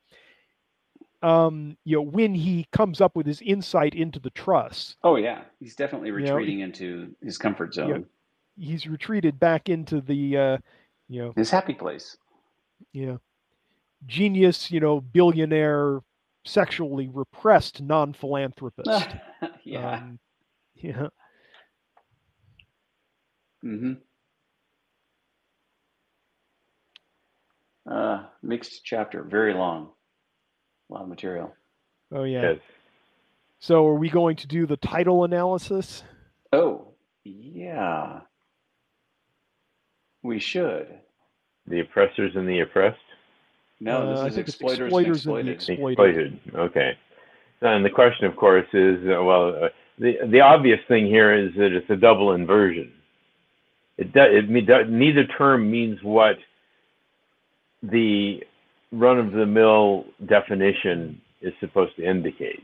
[1.29, 5.43] um, you know, when he comes up with his insight into the truss, Oh yeah,
[5.59, 8.07] he's definitely know, retreating into his comfort zone,
[8.61, 10.59] he's retreated back into the, uh,
[11.09, 12.17] you know, his happy place.
[12.93, 13.21] you know,
[14.07, 16.01] genius, you know, billionaire,
[16.45, 19.09] sexually repressed non-philanthropist.
[19.65, 19.95] yeah.
[19.95, 20.19] Um,
[20.75, 21.07] yeah.
[23.63, 23.93] hmm
[27.91, 29.91] Uh, mixed chapter, very long,
[30.91, 31.53] a lot of material.
[32.13, 32.53] Oh yeah.
[32.53, 32.59] Yes.
[33.59, 36.03] So are we going to do the title analysis?
[36.53, 38.21] Oh, yeah.
[40.23, 40.87] We should.
[41.67, 42.99] The oppressors and the oppressed.
[43.81, 45.89] No, Uh, this is exploiters, exploiters and and the exploited.
[45.93, 46.35] Exploited.
[46.45, 46.61] Exploited.
[46.71, 46.99] Okay.
[47.63, 49.69] And the question, of course, is uh, well, uh,
[49.99, 52.93] the the obvious thing here is that it's a double inversion.
[53.99, 54.29] It does.
[54.35, 56.39] It me- do- neither term means what
[57.83, 58.43] the
[58.93, 62.63] run-of-the-mill definition is supposed to indicate.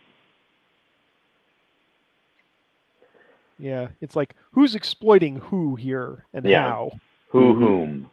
[3.59, 6.63] Yeah, it's like who's exploiting who here and Yeah.
[6.69, 6.93] how.
[7.29, 7.59] Who Mhm.
[7.59, 8.11] whom?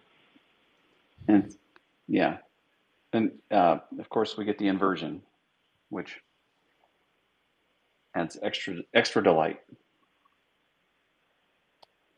[1.27, 1.55] And
[2.07, 2.37] yeah,
[3.13, 5.21] and uh, of course we get the inversion,
[5.89, 6.19] which
[8.15, 9.59] adds extra extra delight.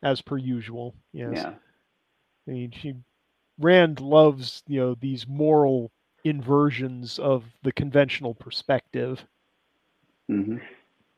[0.04, 0.96] as per usual.
[1.14, 1.36] Yes.
[1.36, 1.54] Yeah.
[2.48, 2.96] I mean, she
[3.60, 5.92] Rand loves you know these moral
[6.24, 9.26] inversions of the conventional perspective.
[10.28, 10.58] hmm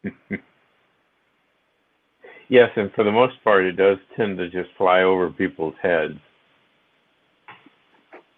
[2.50, 6.18] Yes, and for the most part, it does tend to just fly over people's heads.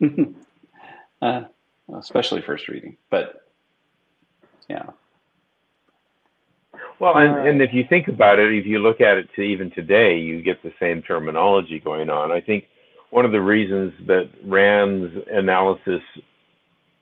[1.22, 1.42] uh,
[1.98, 3.46] especially first reading, but
[4.68, 4.86] yeah.
[7.00, 9.72] Well, and, and if you think about it, if you look at it to even
[9.72, 12.32] today, you get the same terminology going on.
[12.32, 12.66] I think
[13.10, 16.02] one of the reasons that Rand's analysis,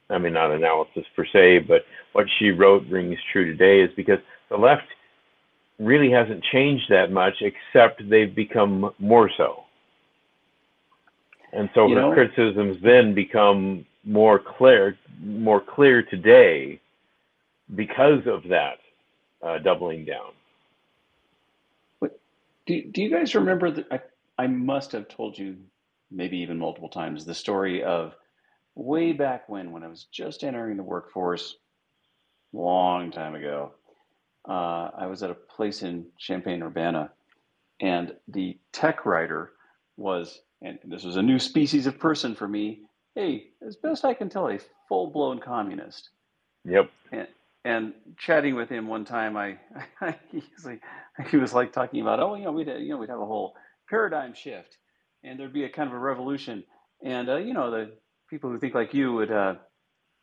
[0.10, 4.20] I mean, not analysis per se, but what she wrote rings true today is because
[4.50, 4.88] the left
[5.80, 9.64] really hasn't changed that much, except they've become more so.
[11.54, 16.80] And so You her know- criticisms then become more clear, more clear today
[17.76, 18.80] because of that
[19.42, 20.32] uh, doubling down.
[22.66, 23.88] Do, do you guys remember that?
[23.90, 24.02] I,
[24.44, 25.56] I must have told you,
[26.12, 28.14] maybe even multiple times, the story of
[28.76, 31.56] way back when, when I was just entering the workforce,
[32.52, 33.72] long time ago.
[34.48, 37.12] Uh, I was at a place in Champaign Urbana,
[37.82, 39.52] and the tech writer
[39.98, 42.82] was, and this was a new species of person for me.
[43.16, 44.60] Hey, as best I can tell, a
[44.90, 46.10] full blown communist
[46.66, 46.92] Yep.
[47.66, 49.58] and chatting with him one time, I,
[50.32, 50.82] he was like,
[51.30, 53.56] he was like talking about, oh, you know, we'd, you know, we'd have a whole
[53.90, 54.78] paradigm shift,
[55.24, 56.64] and there'd be a kind of a revolution,
[57.04, 57.92] and uh, you know, the
[58.30, 59.56] people who think like you would uh,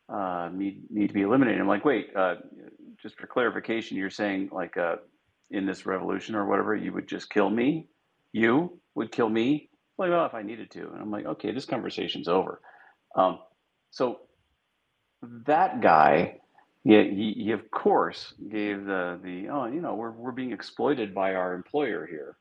[0.09, 1.61] uh, need need to be eliminated.
[1.61, 2.35] I'm like, wait, uh,
[3.01, 4.97] just for clarification, you're saying like uh,
[5.51, 7.87] in this revolution or whatever, you would just kill me?
[8.31, 9.69] You would kill me?
[9.97, 12.61] Like, well, if I needed to, and I'm like, okay, this conversation's over.
[13.15, 13.39] Um,
[13.91, 14.19] so
[15.45, 16.39] that guy
[16.85, 21.15] yeah, he, he of course gave the the oh you know we're we're being exploited
[21.15, 22.37] by our employer here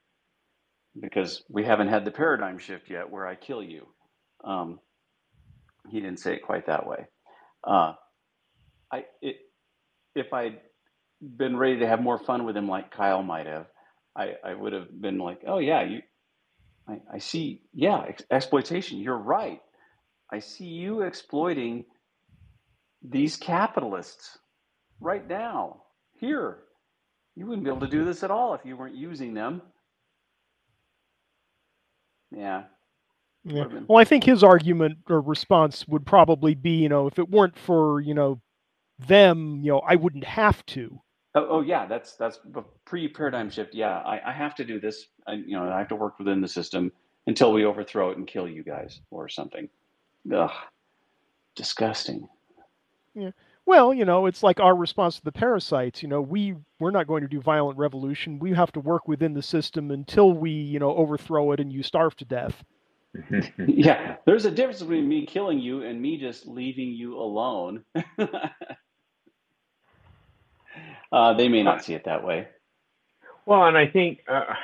[1.01, 3.86] because we haven't had the paradigm shift yet where I kill you.
[4.44, 4.81] Um,
[5.89, 7.06] he didn't say it quite that way.
[7.66, 7.94] Uh,
[8.93, 9.36] I it,
[10.16, 10.61] if I'd
[11.23, 13.66] been ready to have more fun with him like Kyle might have,
[14.16, 16.03] I, I would have been like, oh yeah, you,
[16.89, 18.99] I, I see, yeah, ex- exploitation.
[19.01, 19.61] You're right.
[20.32, 21.85] I see you exploiting
[23.03, 24.39] these capitalists
[25.01, 25.82] right now
[26.20, 26.59] here
[27.36, 29.62] you wouldn't be able to do this at all if you weren't using them
[32.32, 32.65] yeah
[33.45, 33.66] Yeah.
[33.89, 37.59] Well, I think his argument or response would probably be, you know, if it weren't
[37.59, 38.41] for, you know,
[38.99, 41.01] them, you know, I wouldn't have to.
[41.35, 42.41] oh, oh yeah that's that's
[42.85, 45.89] pre paradigm shift yeah I, I have to do this I, you know i have
[45.89, 46.93] to work within the system
[47.27, 49.69] until we overthrow it and kill you guys or something
[50.35, 50.51] Ugh,
[51.57, 52.29] disgusting
[53.15, 53.31] Yeah.
[53.66, 56.03] Well, you know, it's like our response to the parasites.
[56.03, 58.39] You know, we we're not going to do violent revolution.
[58.39, 61.83] We have to work within the system until we, you know, overthrow it and you
[61.83, 62.65] starve to death.
[63.66, 67.85] yeah, there's a difference between me killing you and me just leaving you alone.
[71.12, 72.48] uh, they may not see it that way.
[73.47, 74.55] Well, and I think uh,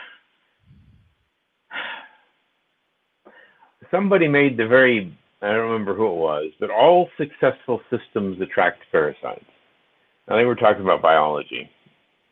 [3.90, 8.82] somebody made the very I don't remember who it was, but all successful systems attract
[8.92, 9.44] parasites.
[10.28, 11.68] Now they were talking about biology,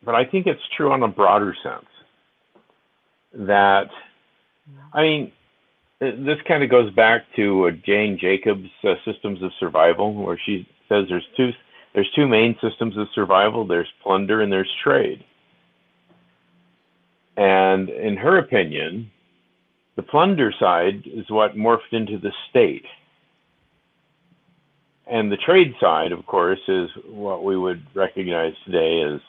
[0.04, 1.86] but I think it's true on a broader sense.
[3.32, 3.88] That,
[4.92, 5.32] I mean,
[6.00, 10.68] this kind of goes back to uh, Jane Jacobs' uh, Systems of Survival, where she
[10.88, 11.50] says there's two
[11.98, 13.66] there's two main systems of survival.
[13.66, 15.24] There's plunder and there's trade.
[17.36, 19.10] And in her opinion,
[19.96, 22.84] the plunder side is what morphed into the state.
[25.08, 29.20] And the trade side, of course, is what we would recognize today as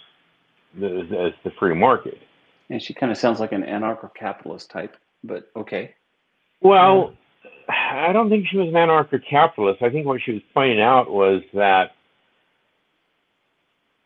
[0.80, 2.20] the, as the free market.
[2.70, 5.96] And she kind of sounds like an anarcho-capitalist type, but okay.
[6.62, 7.16] Well,
[7.68, 9.82] I don't think she was an anarcho-capitalist.
[9.82, 11.94] I think what she was pointing out was that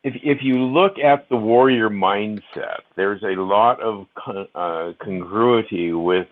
[0.03, 4.05] if if you look at the warrior mindset, there's a lot of
[4.53, 6.27] uh, congruity with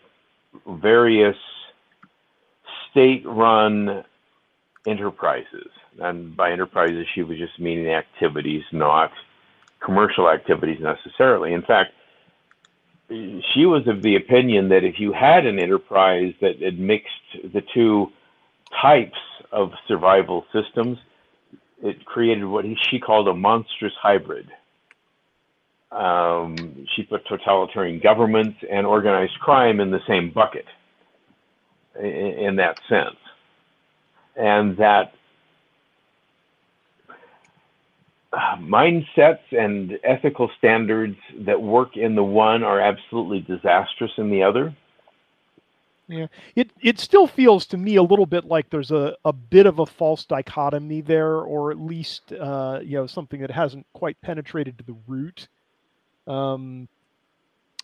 [0.68, 1.38] various
[2.90, 4.04] state-run
[4.86, 5.70] enterprises.
[6.00, 9.12] And by enterprises, she was just meaning activities, not
[9.80, 11.54] commercial activities necessarily.
[11.54, 11.94] In fact,
[13.10, 17.62] she was of the opinion that if you had an enterprise that had mixed the
[17.74, 18.12] two
[18.82, 19.18] types
[19.52, 20.98] of survival systems,
[21.82, 24.50] it created what she called a monstrous hybrid.
[25.92, 30.66] Um, she put totalitarian governments and organized crime in the same bucket
[32.00, 33.18] in, in that sense.
[34.38, 35.14] And that
[38.32, 44.44] uh, mindsets and ethical standards that work in the one are absolutely disastrous in the
[44.44, 44.74] other.
[46.12, 49.66] Yeah, it it still feels to me a little bit like there's a, a bit
[49.68, 54.22] of a false dichotomy there, or at least uh, you know something that hasn't quite
[54.22, 55.50] penetrated to the root.
[56.28, 56.90] Um,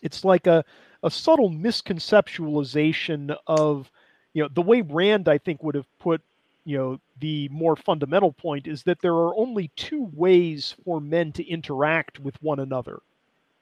[0.02, 0.64] it's like a,
[1.04, 3.90] a subtle misconceptualization of,
[4.34, 6.22] you know, the way Rand, I think, would have put,
[6.64, 11.32] you know, the more fundamental point is that there are only two ways for men
[11.32, 13.00] to interact with one another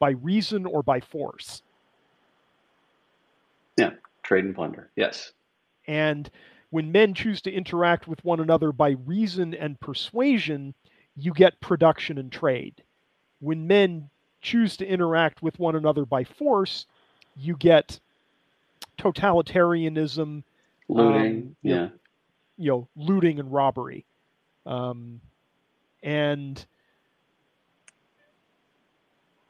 [0.00, 1.62] by reason or by force.
[3.78, 3.92] Yeah,
[4.26, 4.90] trade and plunder.
[4.96, 5.32] Yes.
[5.86, 6.28] And
[6.70, 10.74] when men choose to interact with one another by reason and persuasion,
[11.16, 12.82] you get production and trade.
[13.40, 16.86] When men choose to interact with one another by force,
[17.36, 18.00] you get
[18.98, 20.42] totalitarianism,
[20.88, 21.90] looting, um, yeah, you know,
[22.58, 24.04] you know, looting and robbery,
[24.64, 25.20] um,
[26.02, 26.64] and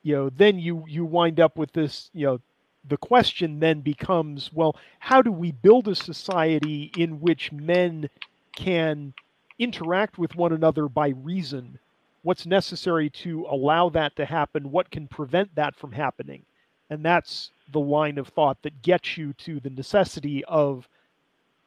[0.03, 2.41] you know, then you you wind up with this, you know,
[2.89, 8.09] the question then becomes, well, how do we build a society in which men
[8.55, 9.15] can
[9.59, 11.79] interact with one another by reason
[12.23, 16.43] what's necessary to allow that to happen, what can prevent that from happening.
[16.91, 20.89] And that's the line of thought that gets you to the necessity of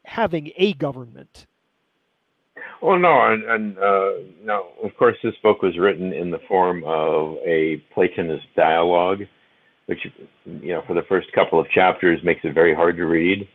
[0.04, 1.46] having a government.
[2.82, 4.10] Well, no, and, and uh,
[4.42, 9.22] no, of course, this book was written in the form of a Platonist dialogue,
[9.90, 10.06] which,
[10.46, 13.48] you know, for the first couple of chapters makes it very hard to read.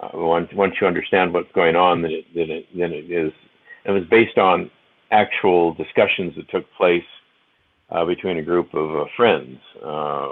[0.00, 3.30] Uh, once once you understand what's going on, then it then it then it is.
[3.84, 4.70] It was based on
[5.10, 7.04] actual discussions that took place
[7.90, 10.28] uh, between a group of uh, friends, uh,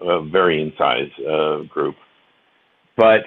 [0.00, 1.96] a varying size uh, group.
[2.96, 3.22] But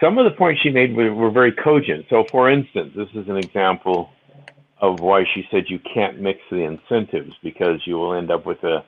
[0.00, 2.06] some of the points she made were, were, very cogent.
[2.08, 4.10] So, for instance, this is an example
[4.80, 8.62] of why she said you can't mix the incentives because you will end up with
[8.62, 8.84] a,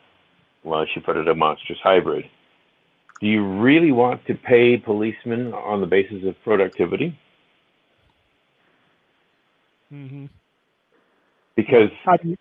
[0.66, 2.28] well, she put it, a monstrous hybrid.
[3.20, 7.18] Do you really want to pay policemen on the basis of productivity?
[9.93, 10.26] Mm-hmm
[11.56, 12.36] because how do you,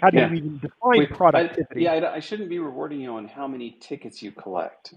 [0.00, 0.28] how do yeah.
[0.28, 1.88] you even define Wait, productivity?
[1.88, 4.92] I, yeah, I, I, shouldn't be rewarding you on how many tickets you collect.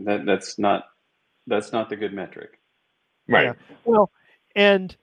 [0.00, 0.86] That that's not
[1.46, 2.58] that's not the good metric.
[3.28, 3.44] Right.
[3.46, 3.52] Yeah.
[3.84, 4.10] Well,
[4.56, 4.96] and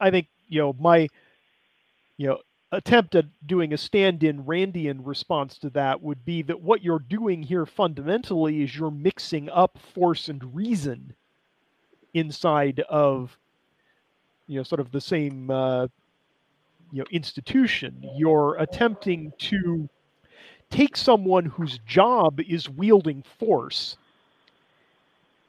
[0.00, 1.08] I think you know my
[2.16, 2.38] you know
[2.72, 7.42] attempt at doing a stand-in Randian response to that would be that what you're doing
[7.42, 11.14] here fundamentally is you're mixing up force and reason
[12.14, 13.38] inside of
[14.46, 15.86] you know sort of the same uh,
[16.92, 18.08] you know institution.
[18.16, 19.88] You're attempting to
[20.70, 23.96] take someone whose job is wielding force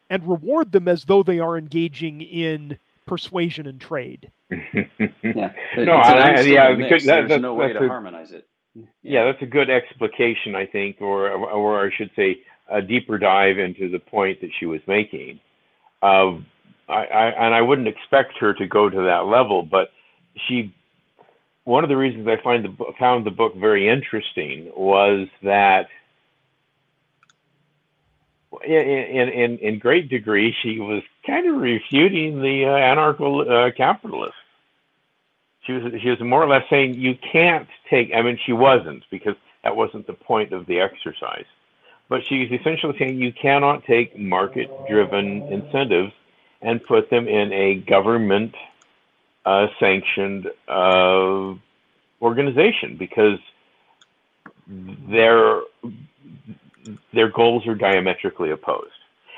[0.09, 2.77] and reward them as though they are engaging in
[3.07, 4.31] persuasion and trade.
[4.51, 4.53] Yeah.
[5.77, 7.05] No, I- yeah, mix.
[7.05, 8.47] that- There's that's- no way that's to a- harmonize it.
[9.01, 13.57] Yeah, that's a good explication, I think, or or I should say, a deeper dive
[13.57, 15.39] into the point that she was making.
[16.03, 16.33] Uh,
[16.87, 19.89] I, I and I wouldn't expect her to go to that level, but
[20.47, 20.73] she.
[21.63, 25.87] One of the reasons I find the found the book very interesting was that,
[28.65, 34.35] in in in, great degree, she was kind of refuting the uh, anarcho uh, capitalist.
[35.61, 39.03] She was she was more or less saying you can't take i mean she wasn't
[39.11, 41.45] because that wasn't the point of the exercise.
[42.09, 46.13] But she's essentially saying you cannot take market driven incentives
[46.61, 48.55] and put them in a government
[49.45, 51.53] uh, sanctioned uh,
[52.21, 53.39] organization because
[54.67, 55.61] their
[57.13, 58.91] their goals are diametrically opposed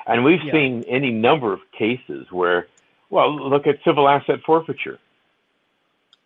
[0.07, 0.51] and we've Yeah.
[0.51, 2.67] seen any number of cases where
[3.09, 4.99] well look at civil asset forfeiture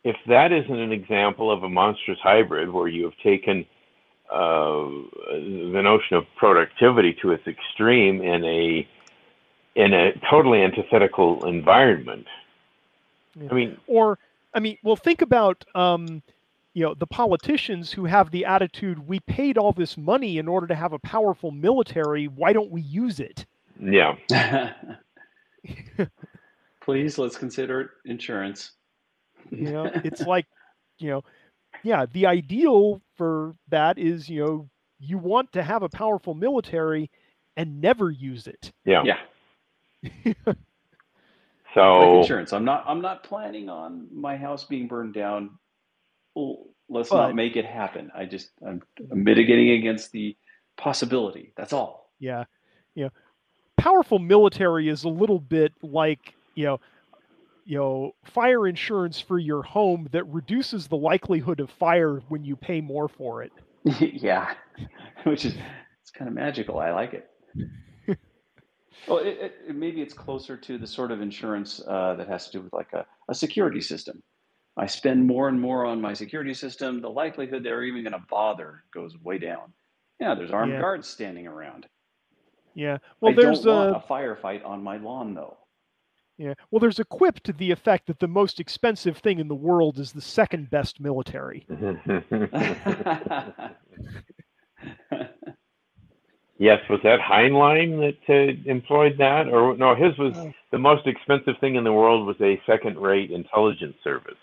[0.04, 3.66] if that isn't an example of a monstrous hybrid where you have taken
[4.32, 4.90] uh,
[5.32, 8.88] the notion of productivity to its extreme in a
[9.76, 12.28] in a totally antithetical environment.
[13.36, 13.48] Yeah.
[13.50, 14.20] I mean, Or,
[14.54, 16.22] I mean, well, think about, um,
[16.74, 20.68] you know, the politicians who have the attitude, we paid all this money in order
[20.68, 22.28] to have a powerful military.
[22.28, 23.45] Why don't we use it?
[23.80, 24.16] yeah,
[26.82, 28.72] Please, let's consider insurance.
[29.52, 30.48] You know, it's like,
[31.00, 31.24] you know,
[31.84, 34.70] yeah, the ideal for that is, you know,
[35.00, 37.12] you want to have a powerful military
[37.58, 38.72] and never use it.
[38.86, 39.04] yeah.
[39.04, 39.20] Yeah,
[41.98, 42.54] like So insurance.
[42.54, 42.84] I'm not.
[42.88, 45.52] I'm not planning on my house being burned down.
[46.35, 48.11] Let's But- not make it happen.
[48.15, 48.81] I just I'm
[49.11, 50.35] mitigating against the
[50.77, 51.53] possibility.
[51.55, 52.11] That's all.
[52.19, 52.45] Yeah.
[52.95, 53.10] You know,
[53.77, 56.80] powerful military is a little bit like, you know,
[57.65, 62.55] you know, fire insurance for your home that reduces the likelihood of fire when you
[62.55, 63.51] pay more for it.
[63.99, 64.53] yeah,
[65.23, 65.55] which is
[66.01, 66.80] it's kind of magical.
[66.80, 67.30] I like it.
[69.07, 72.51] well, it, it- maybe it's closer to the sort of insurance uh, that has to
[72.57, 74.22] do with like a, a security system.
[74.76, 77.00] I spend more and more on my security system.
[77.02, 79.72] The likelihood they're even going to bother goes way down.
[80.20, 80.82] Yeah, there's armed Yeah.
[80.82, 81.86] guards standing around.
[82.74, 82.98] Yeah.
[83.22, 85.58] Well, I there's don't a want a firefight on my lawn, though.
[86.40, 86.56] yeah.
[86.72, 90.00] Well, there's a quip to the effect that the most expensive thing in the world
[90.00, 91.68] is the second best military.
[96.58, 99.95] yes, was that Heinlein that uh, employed that, or no?
[99.95, 100.54] His was Oh.
[100.72, 104.38] the most expensive thing in the world was a second-rate intelligence service,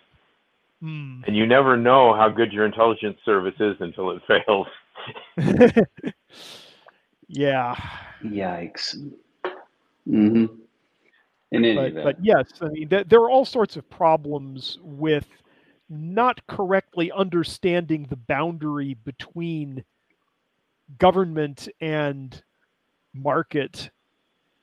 [0.80, 1.20] Hmm.
[1.26, 4.66] and you never know how good your intelligence service is until it fails.
[7.28, 7.74] yeah.
[8.24, 8.96] Yikes.
[10.08, 10.46] Mm-hmm.
[11.52, 14.78] In any but, event, but yes, I mean, th- there are all sorts of problems
[14.82, 15.26] with
[15.88, 19.84] not correctly understanding the boundary between
[20.98, 22.40] government and
[23.12, 23.90] market,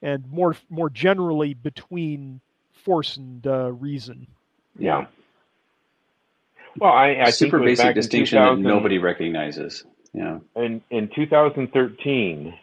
[0.02, 2.40] and more more generally between
[2.72, 4.26] force and uh, reason.
[4.80, 5.08] Yeah.
[6.80, 9.84] Well, I, I super basic distinction that 2000 nobody recognizes.
[10.14, 10.40] Yeah.
[10.56, 12.54] in in 2013,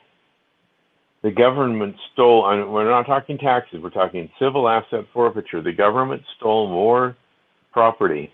[1.22, 2.48] the government stole.
[2.48, 3.80] And we're not talking taxes.
[3.82, 5.62] We're talking civil asset forfeiture.
[5.62, 7.16] The government stole more
[7.72, 8.32] property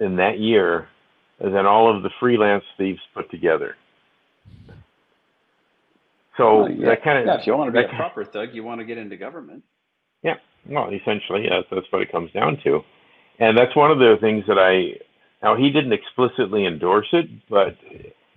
[0.00, 0.88] in that year
[1.40, 3.76] than all of the freelance thieves put together.
[6.36, 8.50] So Well, yeah, that kind of yeah, if you want to be a proper thug,
[8.52, 9.62] you want to get into government.
[10.22, 10.34] Yeah.
[10.68, 12.80] Well, essentially, yes, that's what it comes down to.
[13.38, 14.98] And that's one of the things that I,
[15.42, 17.76] now he didn't explicitly endorse it, but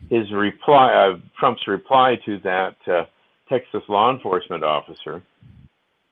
[0.09, 3.05] his reply, uh, Trump's reply to that uh,
[3.47, 5.21] Texas law enforcement officer,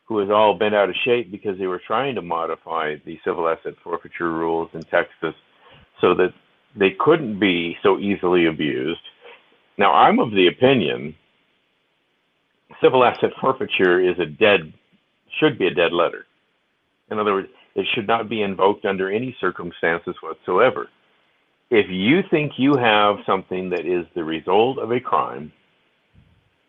[0.06, 3.48] who was all bent out of shape because they were trying to modify the civil
[3.48, 5.36] asset forfeiture rules in Texas
[6.00, 6.34] so that
[6.76, 9.02] they couldn't be so easily abused.
[9.78, 11.16] Now, I'm of the opinion
[12.82, 14.74] civil asset forfeiture is a dead
[15.40, 16.26] should be a dead letter.
[17.12, 20.90] In other words, it should not be invoked under any circumstances whatsoever.
[21.70, 25.54] If you think you have something that is the result of a crime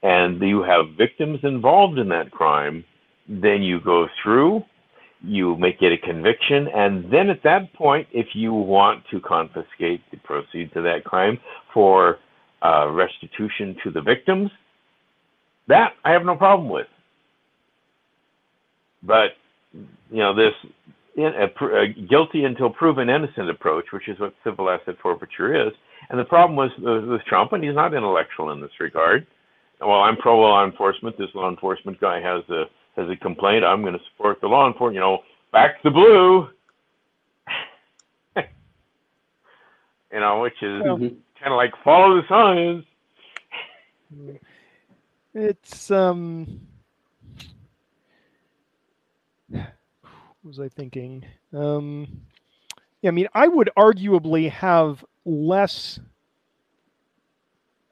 [0.02, 2.84] and you have victims involved in that crime,
[3.26, 4.62] then you go through,
[5.22, 10.02] you make it a conviction, and then at that point, if you want to confiscate
[10.10, 11.38] the proceeds of that crime
[11.72, 12.18] for
[12.62, 14.50] uh, restitution to the victims,
[15.68, 16.86] that I have no problem with.
[19.02, 19.30] But
[20.10, 20.54] you know this
[21.18, 25.72] in, a, a guilty until proven innocent approach, which is what civil asset forfeiture is.
[26.10, 29.26] And the problem was uh, with Trump, and he's not intellectual in this regard.
[29.80, 31.18] Well, I'm pro law enforcement.
[31.18, 32.64] This law enforcement guy has a
[32.96, 34.94] has a complaint, I'm going to support the law enforcement.
[34.94, 35.18] You know,
[35.52, 36.48] back the blue.
[40.12, 41.16] you know, which is Mhm.
[41.40, 42.84] kind of like follow the science.
[45.34, 46.60] It's um.
[49.50, 51.24] What was I thinking?
[51.52, 52.22] Um,
[53.02, 56.00] yeah, I mean, I would arguably have less.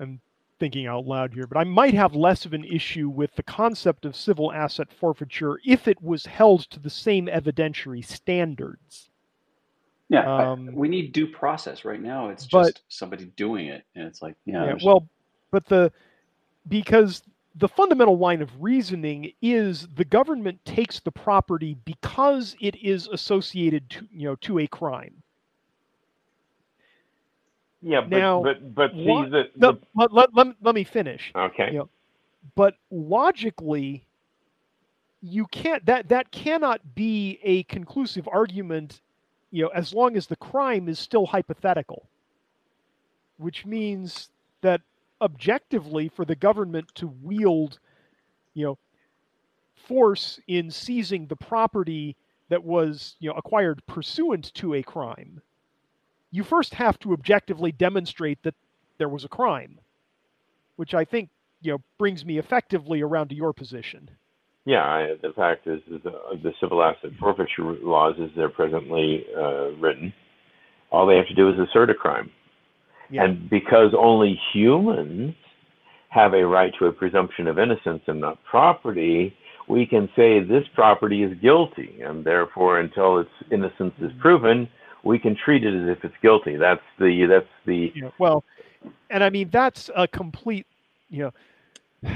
[0.00, 0.20] I'm
[0.58, 4.06] thinking out loud here, but I might have less of an issue with the concept
[4.06, 9.10] of civil asset forfeiture if it was held to the same evidentiary standards.
[10.08, 11.84] Yeah, I- Um, we need due process.
[11.84, 15.06] Right now, it's but- just somebody doing it, and it's like, yeah, Yeah, well,
[15.50, 15.92] but the
[16.68, 17.22] because
[17.58, 23.88] the fundamental line of reasoning is the government takes the property because it is associated
[23.90, 25.22] to you know to a crime.
[27.82, 30.84] Yeah, but Now, but but see what- the, No, the let, let, let, let me
[30.84, 31.32] finish.
[31.34, 31.70] okay.
[31.72, 31.82] Yeah.
[32.54, 34.06] But logically,
[35.22, 39.00] you can't that that cannot be a conclusive argument,
[39.50, 42.06] you know, as long as the crime is still hypothetical.
[43.38, 44.30] Which means
[44.62, 44.80] that
[45.20, 47.78] objectively for the government to wield,
[48.54, 48.78] you know,
[49.74, 52.16] force in seizing the property
[52.48, 55.40] that was, you know, acquired pursuant to a crime,
[56.30, 58.54] you first have to objectively demonstrate that
[58.98, 59.78] there was a crime.
[60.76, 61.30] Which I think
[61.62, 64.10] you know brings me effectively around to your position.
[64.66, 69.24] Yeah, I, the fact is, is uh, the civil asset forfeiture laws, as they're presently
[69.36, 70.12] uh, written,
[70.90, 72.30] all they have to do is assert a crime.
[73.10, 73.24] Yeah.
[73.24, 75.34] And because only humans
[76.08, 79.36] have a right to a presumption of innocence and not property,
[79.68, 84.68] we can say this property is guilty, and therefore, until its innocence is proven,
[85.02, 86.56] we can treat it as if it's guilty.
[86.56, 88.44] That's the that's the You know, well,
[89.10, 90.66] and I mean that's a complete,
[91.10, 91.30] you
[92.02, 92.12] know,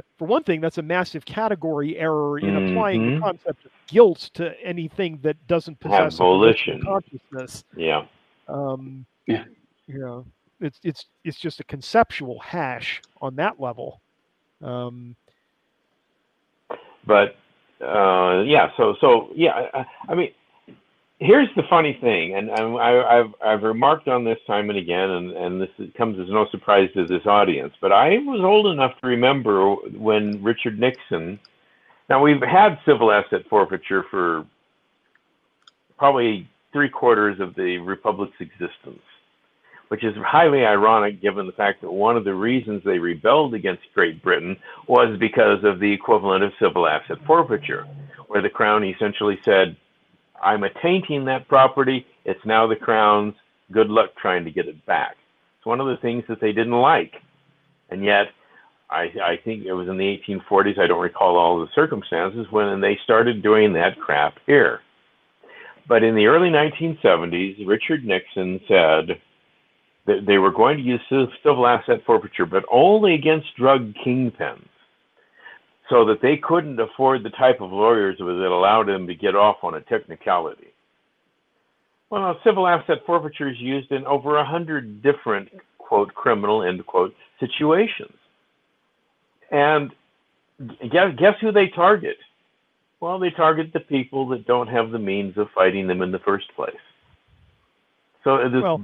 [0.18, 3.14] for one thing, that's a massive category error in applying Mhm.
[3.16, 6.80] the concept of guilt to anything that doesn't Have possess a volition.
[6.82, 7.64] consciousness.
[7.76, 8.06] yeah.
[8.48, 9.44] Um, Yeah.
[9.86, 10.24] You know,
[10.60, 14.00] it's it's it's just a conceptual hash on that level.
[14.62, 15.16] Um,
[17.06, 17.36] but
[17.84, 20.30] uh, yeah, so so yeah, I, I mean,
[21.18, 25.10] here's the funny thing, and I, I, I've I've remarked on this time and again,
[25.10, 28.66] and and this is, comes as no surprise to this audience, but I was old
[28.66, 31.38] enough to remember when Richard Nixon.
[32.08, 34.46] Now we've had civil asset forfeiture for
[35.98, 39.00] probably three quarters of the republic's existence
[39.94, 43.84] which is highly ironic given the fact that one of the reasons they rebelled against
[43.94, 44.56] Great Britain
[44.88, 47.86] was because of the equivalent of civil asset forfeiture,
[48.26, 49.76] where the Crown essentially said,
[50.42, 53.36] I'm attainting that property, it's now the Crown's,
[53.70, 55.14] good luck trying to get it back.
[55.58, 57.12] It's one of the things that they didn't like.
[57.88, 58.30] And yet,
[58.90, 62.80] I, I think it was in the 1840s, I don't recall all the circumstances, when
[62.80, 64.80] they started doing that crap here.
[65.86, 69.20] But in the early 1970s, Richard Nixon said,
[70.06, 71.00] they were going to use
[71.42, 74.68] civil asset forfeiture, but only against drug kingpins,
[75.88, 79.56] so that they couldn't afford the type of lawyers that allowed them to get off
[79.62, 80.68] on a technicality.
[82.10, 85.48] Well, civil asset forfeiture is used in over a hundred different
[85.78, 88.14] quote criminal end quote situations,
[89.50, 89.90] and
[90.90, 92.16] guess, who they target?
[93.00, 96.18] Well, they target the people that don't have the means of fighting them in the
[96.20, 96.74] first place.
[98.22, 98.82] So uh, this well,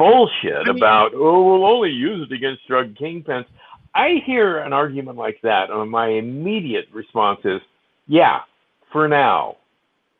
[0.00, 3.46] bullshit I mean- about oh we'll only use it against drug kingpins.
[3.94, 7.60] I hear an argument like that, and my immediate response is,
[8.06, 8.40] yeah,
[8.92, 9.56] for now.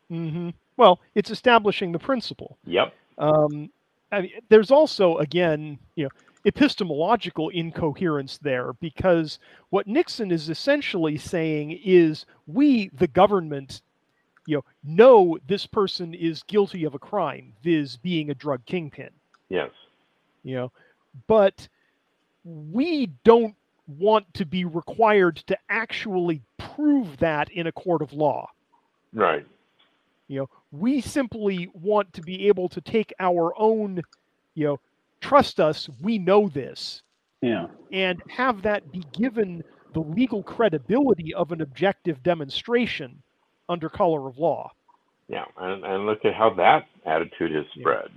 [0.09, 2.57] hmm well, it's establishing the principle.
[2.65, 2.93] Yep.
[3.17, 3.69] Um,
[4.11, 6.09] I mean, there's also, again, you know,
[6.45, 9.37] epistemological incoherence there because
[9.69, 13.83] what Nixon is essentially saying is we, the government,
[14.47, 19.11] you know, know this person is guilty of a crime, viz., being a drug kingpin.
[19.51, 19.69] Yes.
[20.43, 20.71] You know,
[21.27, 21.67] but
[22.45, 23.55] we don't
[23.99, 28.47] want to be required to actually prove that in a court of law.
[29.13, 29.45] Right.
[30.29, 34.01] You know, we simply want to be able to take our own,
[34.55, 34.79] you know,
[35.19, 37.01] trust us, we know this,
[37.41, 39.63] yeah, and have that be given
[39.93, 43.21] the legal credibility of an objective demonstration
[43.67, 44.71] under color of law.
[45.27, 45.45] Yeah.
[45.57, 47.81] And, and look at how that attitude has Yeah.
[47.81, 48.09] spread.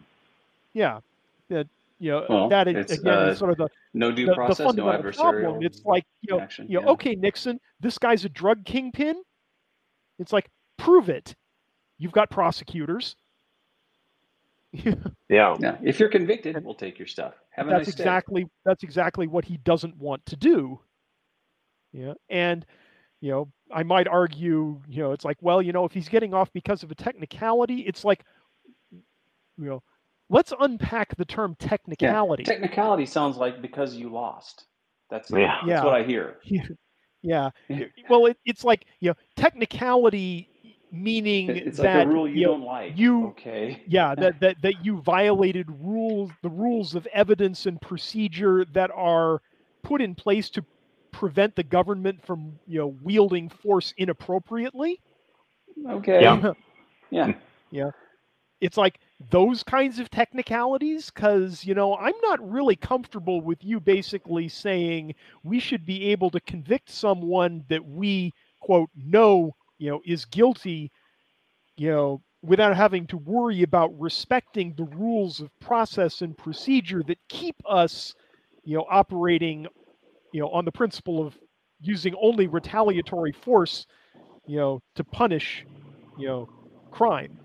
[0.73, 1.01] Yeah.
[1.51, 1.69] That
[1.99, 4.37] you know, Well, that is, again uh, is sort of the, no due the, the
[4.37, 5.43] process, no fundamental adversarial.
[5.43, 5.63] problem.
[5.63, 6.93] It's like, you know, action, you know, yeah.
[6.93, 9.23] okay, Nixon, this guy's a drug kingpin.
[10.19, 11.35] It's like, prove it.
[11.99, 13.17] You've got prosecutors.
[15.29, 15.57] Yeah.
[15.59, 17.35] Yeah, if you're convicted, we'll take your stuff.
[17.51, 18.03] Have a that's nice day.
[18.03, 20.81] exactly that's exactly what he doesn't want to do.
[21.93, 22.67] Yeah, and
[23.21, 26.35] you know, I might argue, you know, it's like, well, you know, if he's getting
[26.35, 28.25] off because of a technicality, it's like,
[28.91, 29.03] you
[29.57, 29.83] know,
[30.31, 32.45] let's unpack the term technicality.
[32.47, 32.53] Yeah.
[32.53, 34.65] Technicality sounds like because you lost.
[35.11, 35.57] That's Yeah.
[35.67, 35.85] That's Yeah.
[35.85, 36.37] what I hear.
[36.45, 37.51] yeah.
[37.69, 37.85] Yeah.
[38.09, 40.49] Well, it, it's like, you know, technicality
[40.93, 42.97] meaning It's that like a rule you, you don't like.
[42.97, 43.83] you- okay?
[43.89, 49.43] yeah that, that that you violated rules the rules of evidence and procedure that are
[49.83, 50.65] put in place to
[51.11, 55.01] prevent the government from you know wielding force inappropriately
[55.89, 56.23] Okay.
[56.23, 56.53] Yeah.
[57.11, 57.33] Yeah.
[57.73, 57.91] Yeah.
[58.61, 61.11] it's like those kinds of technicalities?
[61.11, 66.31] Because you know i'm not really comfortable with you basically saying we should be able
[66.31, 70.91] to convict someone that we quote know you know is guilty
[71.77, 77.19] you know without having to worry about respecting the rules of process and procedure that
[77.29, 78.15] keep us
[78.65, 79.67] you know operating
[80.33, 81.39] you know on the principle of
[81.81, 83.87] using only retaliatory force
[84.47, 85.67] you know to punish
[86.17, 86.49] you know
[86.91, 87.41] crime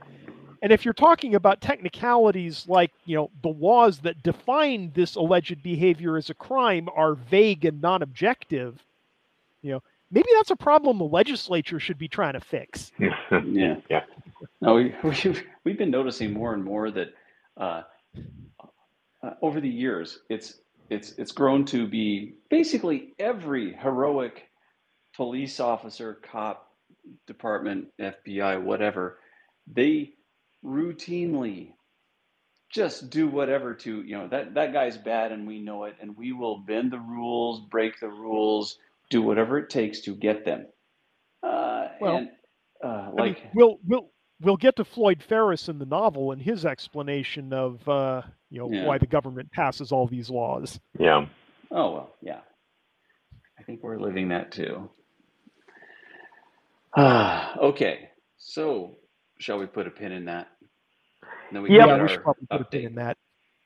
[0.61, 5.63] and if you're talking about technicalities like, you know, the laws that define this alleged
[5.63, 8.83] behavior as a crime are vague and non-objective,
[9.61, 12.91] you know, maybe that's a problem the legislature should be trying to fix.
[13.45, 13.75] Yeah.
[13.89, 14.03] Yeah.
[14.61, 17.13] No, we, we've, we've been noticing more and more that
[17.57, 17.83] uh,
[19.23, 20.59] uh, over the years, it's
[20.89, 24.49] it's it's grown to be basically every heroic
[25.15, 26.71] police officer, cop,
[27.27, 29.19] department, FBI, whatever,
[29.71, 30.13] they
[30.63, 31.73] routinely
[32.71, 36.15] just do whatever to you know that that guy's bad and we know it and
[36.17, 38.77] we will bend the rules break the rules
[39.09, 40.67] do whatever it takes to get them
[41.41, 42.29] uh, Well, and
[42.83, 44.11] uh, I mean, like we'll we'll
[44.41, 48.69] we'll get to Floyd Ferris in the novel and his explanation of uh, you know
[48.71, 48.85] Yeah.
[48.85, 50.79] why the government passes all these laws.
[50.99, 51.25] yeah.
[51.71, 52.41] Oh well, yeah.
[53.57, 54.89] I think we're living that too.
[56.95, 58.09] Ah, okay.
[58.37, 58.97] So,
[59.39, 60.47] shall we put a pin in that?
[61.21, 62.85] And then we Yeah, we should probably put a pin update.
[62.87, 63.17] in that.